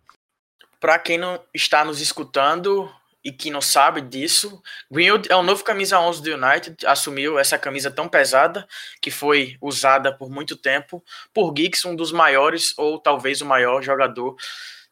Para 0.79 0.97
quem 0.99 1.17
não 1.17 1.39
está 1.53 1.83
nos 1.83 1.99
escutando 1.99 2.89
e 3.27 3.31
que 3.33 3.51
não 3.51 3.59
sabe 3.59 3.99
disso, 3.99 4.63
Greenwood 4.89 5.29
é 5.29 5.35
o 5.35 5.43
novo 5.43 5.61
camisa 5.61 5.99
11 5.99 6.23
do 6.23 6.33
United, 6.33 6.87
assumiu 6.87 7.37
essa 7.37 7.59
camisa 7.59 7.91
tão 7.91 8.07
pesada 8.07 8.65
que 9.01 9.11
foi 9.11 9.57
usada 9.61 10.17
por 10.17 10.29
muito 10.29 10.55
tempo 10.55 11.03
por 11.33 11.53
Giggs, 11.53 11.85
um 11.85 11.93
dos 11.93 12.13
maiores 12.13 12.73
ou 12.77 12.97
talvez 12.97 13.41
o 13.41 13.45
maior 13.45 13.81
jogador 13.81 14.37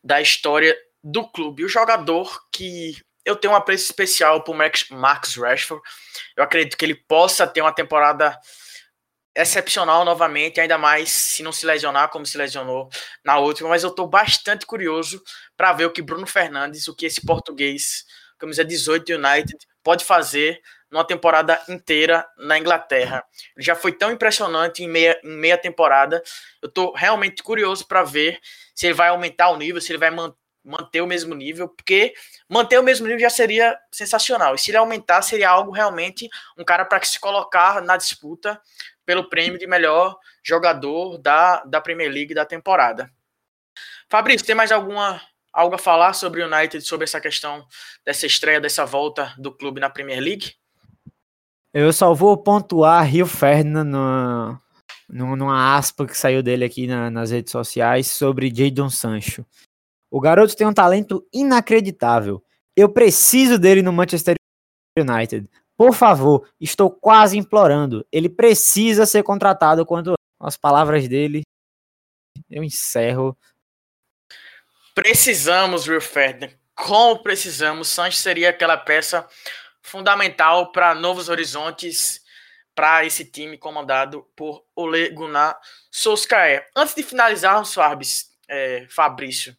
da 0.04 0.20
história 0.20 0.78
do 1.02 1.26
clube. 1.26 1.64
O 1.64 1.70
jogador 1.70 2.42
que 2.52 2.98
eu 3.24 3.38
tenho 3.38 3.54
um 3.54 3.56
apreço 3.56 3.86
especial 3.86 4.44
por 4.44 4.54
Max, 4.54 5.38
Rashford. 5.38 5.82
Eu 6.36 6.44
acredito 6.44 6.76
que 6.76 6.84
ele 6.84 6.96
possa 6.96 7.48
ter 7.48 7.62
uma 7.62 7.74
temporada 7.74 8.38
excepcional 9.34 10.04
novamente, 10.04 10.60
ainda 10.60 10.78
mais 10.78 11.10
se 11.10 11.42
não 11.42 11.54
se 11.54 11.66
lesionar 11.66 12.10
como 12.10 12.26
se 12.26 12.38
lesionou 12.38 12.90
na 13.24 13.38
última, 13.38 13.70
mas 13.70 13.84
eu 13.84 13.90
estou 13.90 14.08
bastante 14.08 14.66
curioso 14.66 15.22
para 15.56 15.74
ver 15.74 15.86
o 15.86 15.92
que 15.92 16.02
Bruno 16.02 16.26
Fernandes, 16.26 16.88
o 16.88 16.96
que 16.96 17.06
esse 17.06 17.26
português, 17.26 18.06
camisa 18.38 18.64
18 18.64 19.14
United, 19.14 19.68
pode 19.84 20.04
fazer 20.04 20.62
numa 20.90 21.06
temporada 21.06 21.62
inteira 21.68 22.26
na 22.38 22.58
Inglaterra. 22.58 23.24
Ele 23.56 23.66
já 23.66 23.76
foi 23.76 23.92
tão 23.92 24.12
impressionante 24.12 24.84
em 24.84 24.88
meia, 24.88 25.20
em 25.24 25.36
meia 25.36 25.58
temporada. 25.58 26.22
Eu 26.62 26.70
estou 26.70 26.94
realmente 26.94 27.44
curioso 27.44 27.88
para 27.88 28.04
ver 28.04 28.40
se 28.74 28.88
ele 28.88 28.94
vai 28.94 29.10
aumentar 29.10 29.50
o 29.50 29.58
nível, 29.58 29.82
se 29.82 29.92
ele 29.92 30.00
vai 30.00 30.12
manter 30.12 30.38
manter 30.66 31.00
o 31.02 31.08
mesmo 31.08 31.36
nível, 31.36 31.70
porque 31.70 32.14
manter 32.50 32.80
o 32.80 32.84
mesmo 32.84 33.06
nível 33.06 33.20
já 33.20 33.30
seria 33.30 33.78
sensacional. 33.92 34.56
E 34.56 34.58
se 34.58 34.72
ele 34.72 34.78
aumentar, 34.78 35.22
seria 35.22 35.50
algo 35.50 35.72
realmente 35.72 36.28
um 36.58 36.66
cara 36.66 36.84
para 36.84 37.04
se 37.06 37.20
colocar 37.20 37.82
na 37.84 37.96
disputa 37.96 38.60
pelo 39.06 39.30
prêmio 39.30 39.60
de 39.60 39.68
melhor 39.68 40.18
jogador 40.44 41.20
da, 41.20 41.64
da 41.66 41.80
Premier 41.80 42.12
League 42.12 42.34
da 42.34 42.46
temporada. 42.46 43.10
Fabrício, 44.10 44.46
tem 44.46 44.56
mais 44.56 44.72
alguma 44.72 45.22
algo 45.56 45.76
a 45.76 45.80
falar 45.80 46.12
sobre 46.12 46.44
o 46.44 46.54
United, 46.54 46.86
sobre 46.86 47.06
essa 47.06 47.22
questão 47.22 47.66
dessa 48.06 48.26
estreia, 48.26 48.60
dessa 48.60 48.86
volta 48.86 49.34
do 49.38 49.54
clube 49.54 49.80
na 49.80 49.90
Premier 49.90 50.20
League? 50.20 50.54
Eu 51.74 51.94
só 51.94 52.14
vou 52.14 52.38
pontuar 52.38 53.06
Rio 53.06 53.26
Ferdinand 53.26 53.86
no, 55.10 55.36
numa 55.36 55.78
aspa 55.78 56.06
que 56.06 56.18
saiu 56.18 56.44
dele 56.44 56.66
aqui 56.66 56.88
na, 56.88 57.10
nas 57.10 57.32
redes 57.32 57.52
sociais 57.52 58.12
sobre 58.12 58.54
Jadon 58.54 58.90
Sancho. 58.90 59.46
O 60.12 60.20
garoto 60.20 60.56
tem 60.56 60.68
um 60.68 60.74
talento 60.74 61.26
inacreditável. 61.34 62.44
Eu 62.76 62.90
preciso 62.90 63.58
dele 63.58 63.82
no 63.82 63.94
Manchester 63.94 64.36
United. 64.98 65.50
Por 65.78 65.94
favor, 65.94 66.50
estou 66.60 66.92
quase 66.92 67.38
implorando. 67.38 68.06
Ele 68.12 68.30
precisa 68.30 69.06
ser 69.06 69.24
contratado 69.24 69.86
quando 69.86 70.14
as 70.40 70.58
palavras 70.58 71.08
dele 71.08 71.44
eu 72.50 72.64
encerro. 72.64 73.38
Precisamos, 74.96 75.90
Will 75.90 76.00
Ferdinand. 76.00 76.58
Como 76.74 77.22
precisamos? 77.22 77.90
Sanches 77.90 78.22
seria 78.22 78.50
aquela 78.50 78.78
peça 78.78 79.28
fundamental 79.82 80.72
para 80.72 80.96
novos 80.96 81.28
horizontes 81.28 82.22
para 82.74 83.06
esse 83.06 83.26
time 83.26 83.58
comandado 83.58 84.26
por 84.38 84.66
Ole 84.74 85.10
Gunnar 85.10 85.60
Solskjaer. 85.92 86.66
Antes 86.74 86.96
de 86.96 87.04
finalizarmos, 87.04 87.74
Fabs, 87.74 88.32
é, 88.48 88.88
Fabrício, 88.90 89.58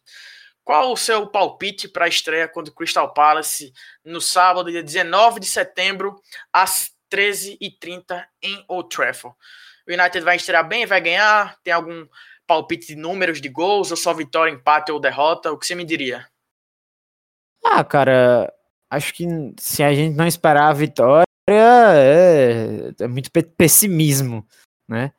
qual 0.63 0.91
o 0.91 0.97
seu 0.97 1.27
palpite 1.27 1.87
para 1.87 2.05
a 2.05 2.09
estreia 2.09 2.47
contra 2.47 2.71
o 2.71 2.75
Crystal 2.75 3.13
Palace 3.13 3.71
no 4.03 4.19
sábado, 4.19 4.71
dia 4.71 4.81
19 4.81 5.39
de 5.39 5.45
setembro, 5.45 6.19
às 6.51 6.91
13h30 7.11 8.25
em 8.41 8.65
Old 8.67 8.89
Trafford? 8.89 9.37
O 9.87 9.93
United 9.93 10.21
vai 10.21 10.35
estrear 10.35 10.67
bem, 10.67 10.87
vai 10.87 10.99
ganhar? 10.99 11.55
Tem 11.63 11.71
algum 11.71 12.07
palpite 12.47 12.87
de 12.87 12.95
números 12.95 13.41
de 13.41 13.49
gols, 13.49 13.91
ou 13.91 13.97
só 13.97 14.13
vitória, 14.13 14.51
empate 14.51 14.91
ou 14.91 14.99
derrota? 14.99 15.51
O 15.51 15.57
que 15.57 15.67
você 15.67 15.75
me 15.75 15.85
diria? 15.85 16.25
Ah, 17.63 17.83
cara, 17.83 18.51
acho 18.89 19.13
que 19.13 19.25
se 19.59 19.83
a 19.83 19.93
gente 19.93 20.15
não 20.15 20.25
esperar 20.25 20.69
a 20.69 20.73
vitória, 20.73 21.25
é, 21.49 22.93
é 22.99 23.07
muito 23.07 23.29
pessimismo, 23.57 24.45
né? 24.87 25.11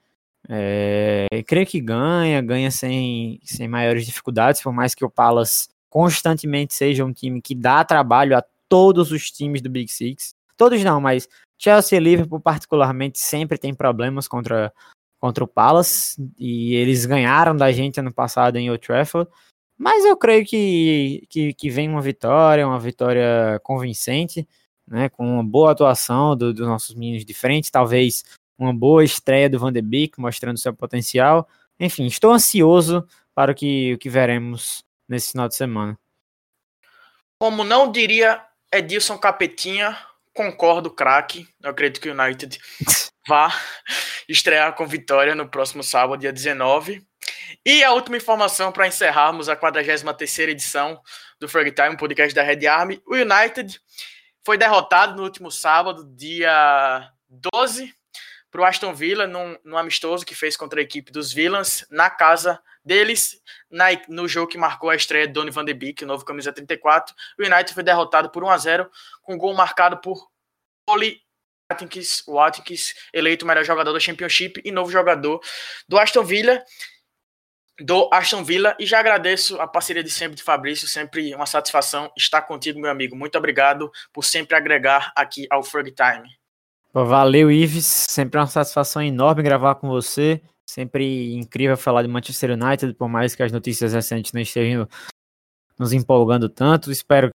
É, 0.48 1.26
creio 1.46 1.66
que 1.66 1.80
ganha, 1.80 2.40
ganha 2.40 2.70
sem, 2.70 3.38
sem 3.44 3.68
maiores 3.68 4.06
dificuldades, 4.06 4.62
por 4.62 4.72
mais 4.72 4.94
que 4.94 5.04
o 5.04 5.10
Palace 5.10 5.68
constantemente 5.90 6.74
seja 6.74 7.04
um 7.04 7.12
time 7.12 7.42
que 7.42 7.54
dá 7.54 7.84
trabalho 7.84 8.36
a 8.36 8.44
todos 8.68 9.12
os 9.12 9.30
times 9.30 9.60
do 9.60 9.68
Big 9.68 9.92
Six. 9.92 10.34
Todos 10.56 10.82
não, 10.82 11.00
mas 11.00 11.28
Chelsea 11.58 11.98
e 11.98 12.02
Liverpool 12.02 12.40
particularmente 12.40 13.18
sempre 13.18 13.58
tem 13.58 13.74
problemas 13.74 14.26
contra, 14.26 14.72
contra 15.18 15.42
o 15.42 15.48
Palace 15.48 16.16
e 16.38 16.74
eles 16.74 17.04
ganharam 17.04 17.56
da 17.56 17.72
gente 17.72 18.00
ano 18.00 18.12
passado 18.12 18.56
em 18.56 18.70
Old 18.70 18.84
Trafford. 18.84 19.30
Mas 19.76 20.04
eu 20.04 20.16
creio 20.16 20.44
que, 20.44 21.24
que, 21.28 21.54
que 21.54 21.70
vem 21.70 21.88
uma 21.88 22.02
vitória, 22.02 22.66
uma 22.66 22.80
vitória 22.80 23.60
convincente, 23.62 24.46
né, 24.86 25.08
com 25.08 25.34
uma 25.34 25.44
boa 25.44 25.72
atuação 25.72 26.36
do, 26.36 26.52
dos 26.52 26.66
nossos 26.66 26.94
meninos 26.94 27.24
de 27.24 27.34
frente, 27.34 27.70
talvez 27.70 28.24
uma 28.58 28.74
boa 28.74 29.04
estreia 29.04 29.48
do 29.48 29.58
Van 29.58 29.72
de 29.72 29.80
Beek, 29.80 30.20
mostrando 30.20 30.58
seu 30.58 30.74
potencial. 30.74 31.48
Enfim, 31.78 32.06
estou 32.06 32.32
ansioso 32.32 33.06
para 33.34 33.52
o 33.52 33.54
que, 33.54 33.94
o 33.94 33.98
que 33.98 34.10
veremos 34.10 34.82
nesse 35.08 35.30
final 35.30 35.48
de 35.48 35.54
semana. 35.54 35.96
Como 37.40 37.62
não 37.62 37.92
diria 37.92 38.44
Edilson 38.72 39.16
Capetinha, 39.16 39.96
concordo, 40.34 40.90
craque. 40.90 41.48
Eu 41.62 41.70
acredito 41.70 42.00
que 42.00 42.10
o 42.10 42.20
United 42.20 42.58
vá 43.28 43.52
estrear 44.26 44.74
com 44.74 44.86
vitória 44.86 45.34
no 45.34 45.46
próximo 45.46 45.82
sábado, 45.82 46.20
dia 46.20 46.32
19. 46.32 47.06
E 47.64 47.84
a 47.84 47.92
última 47.92 48.16
informação 48.16 48.72
para 48.72 48.88
encerrarmos 48.88 49.50
a 49.50 49.54
43 49.54 50.38
edição 50.48 50.98
do 51.38 51.46
Frog 51.46 51.70
Time, 51.70 51.98
podcast 51.98 52.34
da 52.34 52.42
Red 52.42 52.66
Army. 52.66 53.02
O 53.06 53.14
United 53.14 53.78
foi 54.42 54.56
derrotado 54.56 55.14
no 55.14 55.24
último 55.24 55.50
sábado, 55.50 56.10
dia 56.16 57.12
12, 57.28 57.94
para 58.50 58.62
o 58.62 58.64
Aston 58.64 58.94
Villa 58.94 59.26
num, 59.26 59.58
num, 59.62 59.76
amistoso 59.76 60.24
que 60.24 60.34
fez 60.34 60.56
contra 60.56 60.80
a 60.80 60.82
equipe 60.82 61.12
dos 61.12 61.30
Villains 61.30 61.84
na 61.90 62.08
casa 62.08 62.58
deles, 62.82 63.38
na, 63.70 63.88
no 64.08 64.26
jogo 64.26 64.50
que 64.50 64.56
marcou 64.56 64.88
a 64.88 64.96
estreia 64.96 65.26
de 65.26 65.34
Donny 65.34 65.50
van 65.50 65.66
de 65.66 65.74
Beek, 65.74 66.02
novo 66.06 66.24
camisa 66.24 66.50
34. 66.50 67.14
O 67.38 67.44
United 67.44 67.74
foi 67.74 67.82
derrotado 67.82 68.30
por 68.30 68.42
1 68.42 68.48
a 68.48 68.56
0 68.56 68.90
com 69.20 69.34
um 69.34 69.38
gol 69.38 69.52
marcado 69.52 69.98
por 69.98 70.16
Oli 70.88 71.20
Watkins, 71.70 72.22
Watkins, 72.26 72.94
eleito 73.12 73.44
o 73.44 73.48
melhor 73.48 73.62
jogador 73.62 73.92
do 73.92 74.00
Championship 74.00 74.62
e 74.64 74.72
novo 74.72 74.90
jogador 74.90 75.38
do 75.86 75.98
Aston 75.98 76.24
Villa. 76.24 76.62
Do 77.78 78.08
Aston 78.12 78.42
Villa 78.42 78.74
e 78.80 78.86
já 78.86 78.98
agradeço 78.98 79.60
a 79.60 79.66
parceria 79.66 80.02
de 80.02 80.10
sempre 80.10 80.34
de 80.34 80.42
Fabrício, 80.42 80.88
sempre 80.88 81.34
uma 81.34 81.44
satisfação 81.44 82.10
estar 82.16 82.42
contigo, 82.42 82.80
meu 82.80 82.90
amigo. 82.90 83.14
Muito 83.14 83.36
obrigado 83.36 83.92
por 84.12 84.24
sempre 84.24 84.56
agregar 84.56 85.12
aqui 85.14 85.46
ao 85.50 85.62
Frog 85.62 85.92
Time. 85.92 86.28
Valeu, 86.92 87.50
Ives. 87.50 87.84
Sempre 87.84 88.40
uma 88.40 88.46
satisfação 88.46 89.02
enorme 89.02 89.42
gravar 89.42 89.74
com 89.74 89.88
você. 89.88 90.40
Sempre 90.66 91.34
incrível 91.34 91.76
falar 91.76 92.02
de 92.02 92.08
Manchester 92.08 92.50
United, 92.52 92.94
por 92.94 93.08
mais 93.08 93.34
que 93.34 93.42
as 93.42 93.52
notícias 93.52 93.92
recentes 93.92 94.32
não 94.32 94.40
estejam 94.40 94.88
nos 95.78 95.92
empolgando 95.92 96.48
tanto. 96.48 96.90
Espero 96.90 97.30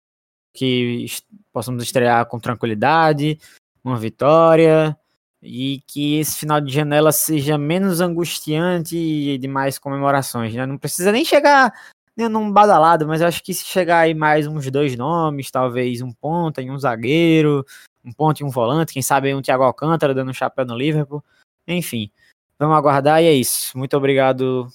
que 0.55 1.07
possamos 1.53 1.83
estrear 1.83 2.27
com 2.27 2.41
tranquilidade, 2.41 3.39
uma 3.85 3.97
vitória 3.99 4.97
e 5.43 5.83
que 5.87 6.19
esse 6.19 6.37
final 6.37 6.61
de 6.61 6.73
janela 6.73 7.13
seja 7.13 7.57
menos 7.57 8.01
angustiante 8.01 8.97
e 8.97 9.39
de 9.39 9.49
mais 9.49 9.79
comemorações. 9.79 10.55
Né? 10.55 10.67
Não 10.67 10.77
precisa 10.77 11.11
nem 11.13 11.25
chegar 11.25 11.73
num 12.17 12.53
badalado, 12.53 13.07
mas 13.07 13.23
acho 13.23 13.43
que 13.43 13.55
se 13.55 13.65
chegar 13.65 14.01
aí 14.01 14.15
mais 14.15 14.47
uns 14.47 14.71
dois 14.71 14.97
nomes, 14.97 15.51
talvez 15.51 16.03
um 16.03 16.13
ponta 16.13 16.61
e 16.61 16.71
um 16.71 16.79
zagueiro, 16.79 17.65
um 18.05 18.13
ponta 18.13 18.43
e 18.43 18.47
um 18.47 18.51
volante, 18.51 18.93
quem 18.93 19.03
sabe 19.03 19.35
um 19.35 19.41
Thiago 19.41 19.65
Alcântara 19.65 20.15
dando 20.15 20.31
um 20.31 20.35
chapéu 20.35 20.67
no 20.67 20.77
Liverpool. 20.77 21.25
Enfim, 21.67 22.11
vamos 22.59 22.77
aguardar 22.77 23.23
e 23.23 23.27
é 23.27 23.33
isso. 23.33 23.77
Muito 23.79 23.97
obrigado 23.97 24.69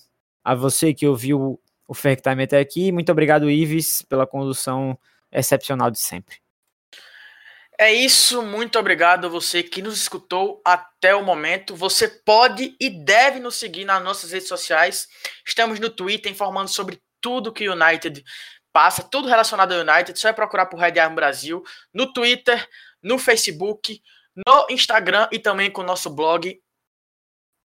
a 0.44 0.56
você 0.56 0.94
que 0.94 1.08
ouviu 1.08 1.60
o 1.88 1.94
Fake 1.94 2.22
Time 2.22 2.44
até 2.44 2.60
aqui. 2.60 2.92
Muito 2.92 3.12
obrigado, 3.12 3.50
Ives, 3.50 4.02
pela 4.04 4.26
condução 4.26 4.98
excepcional 5.32 5.92
de 5.92 6.00
sempre. 6.00 6.45
É 7.78 7.94
isso, 7.94 8.42
muito 8.42 8.80
obrigado 8.80 9.26
a 9.26 9.30
você 9.30 9.62
que 9.62 9.82
nos 9.82 9.98
escutou 9.98 10.62
até 10.64 11.14
o 11.14 11.24
momento. 11.24 11.76
Você 11.76 12.08
pode 12.08 12.76
e 12.80 12.90
deve 12.90 13.40
nos 13.40 13.56
seguir 13.56 13.84
nas 13.84 14.02
nossas 14.02 14.32
redes 14.32 14.48
sociais. 14.48 15.10
Estamos 15.46 15.78
no 15.80 15.90
Twitter 15.90 16.32
informando 16.32 16.70
sobre 16.70 17.02
tudo 17.20 17.52
que 17.52 17.68
o 17.68 17.74
United 17.74 18.24
passa, 18.72 19.04
tudo 19.04 19.28
relacionado 19.28 19.74
ao 19.74 19.82
United. 19.82 20.18
Só 20.18 20.30
é 20.30 20.34
procurar 20.34 20.68
por 20.68 20.80
Red 20.80 20.98
Arm 21.00 21.16
Brasil 21.16 21.64
no 21.94 22.14
Twitter, 22.14 22.66
no 23.04 23.20
Facebook, 23.20 24.02
no 24.36 24.68
Instagram 24.70 25.28
e 25.32 25.38
também 25.38 25.70
com 25.70 25.82
o 25.82 25.86
nosso 25.86 26.10
blog 26.10 26.58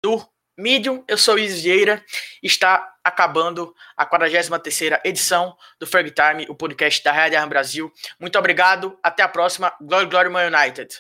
do 0.02 0.26
Medium. 0.56 1.04
Eu 1.06 1.18
sou 1.18 1.38
Isis 1.38 1.62
Vieira. 1.62 2.02
Está 2.42 2.89
acabando 3.04 3.74
a 3.96 4.06
43ª 4.06 5.00
edição 5.04 5.56
do 5.78 5.86
Ferg 5.86 6.10
Time, 6.10 6.46
o 6.48 6.54
podcast 6.54 7.02
da 7.02 7.12
Red 7.12 7.36
Arm 7.36 7.48
Brasil. 7.48 7.92
Muito 8.18 8.38
obrigado. 8.38 8.98
Até 9.02 9.22
a 9.22 9.28
próxima. 9.28 9.72
Glory, 9.80 10.06
glory, 10.06 10.28
Man 10.28 10.46
United. 10.46 10.94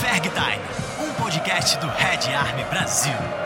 Ferg 0.00 0.28
Time, 0.30 1.08
um 1.08 1.14
podcast 1.14 1.78
do 1.78 1.86
Red 1.88 2.34
Army 2.34 2.64
Brasil. 2.64 3.41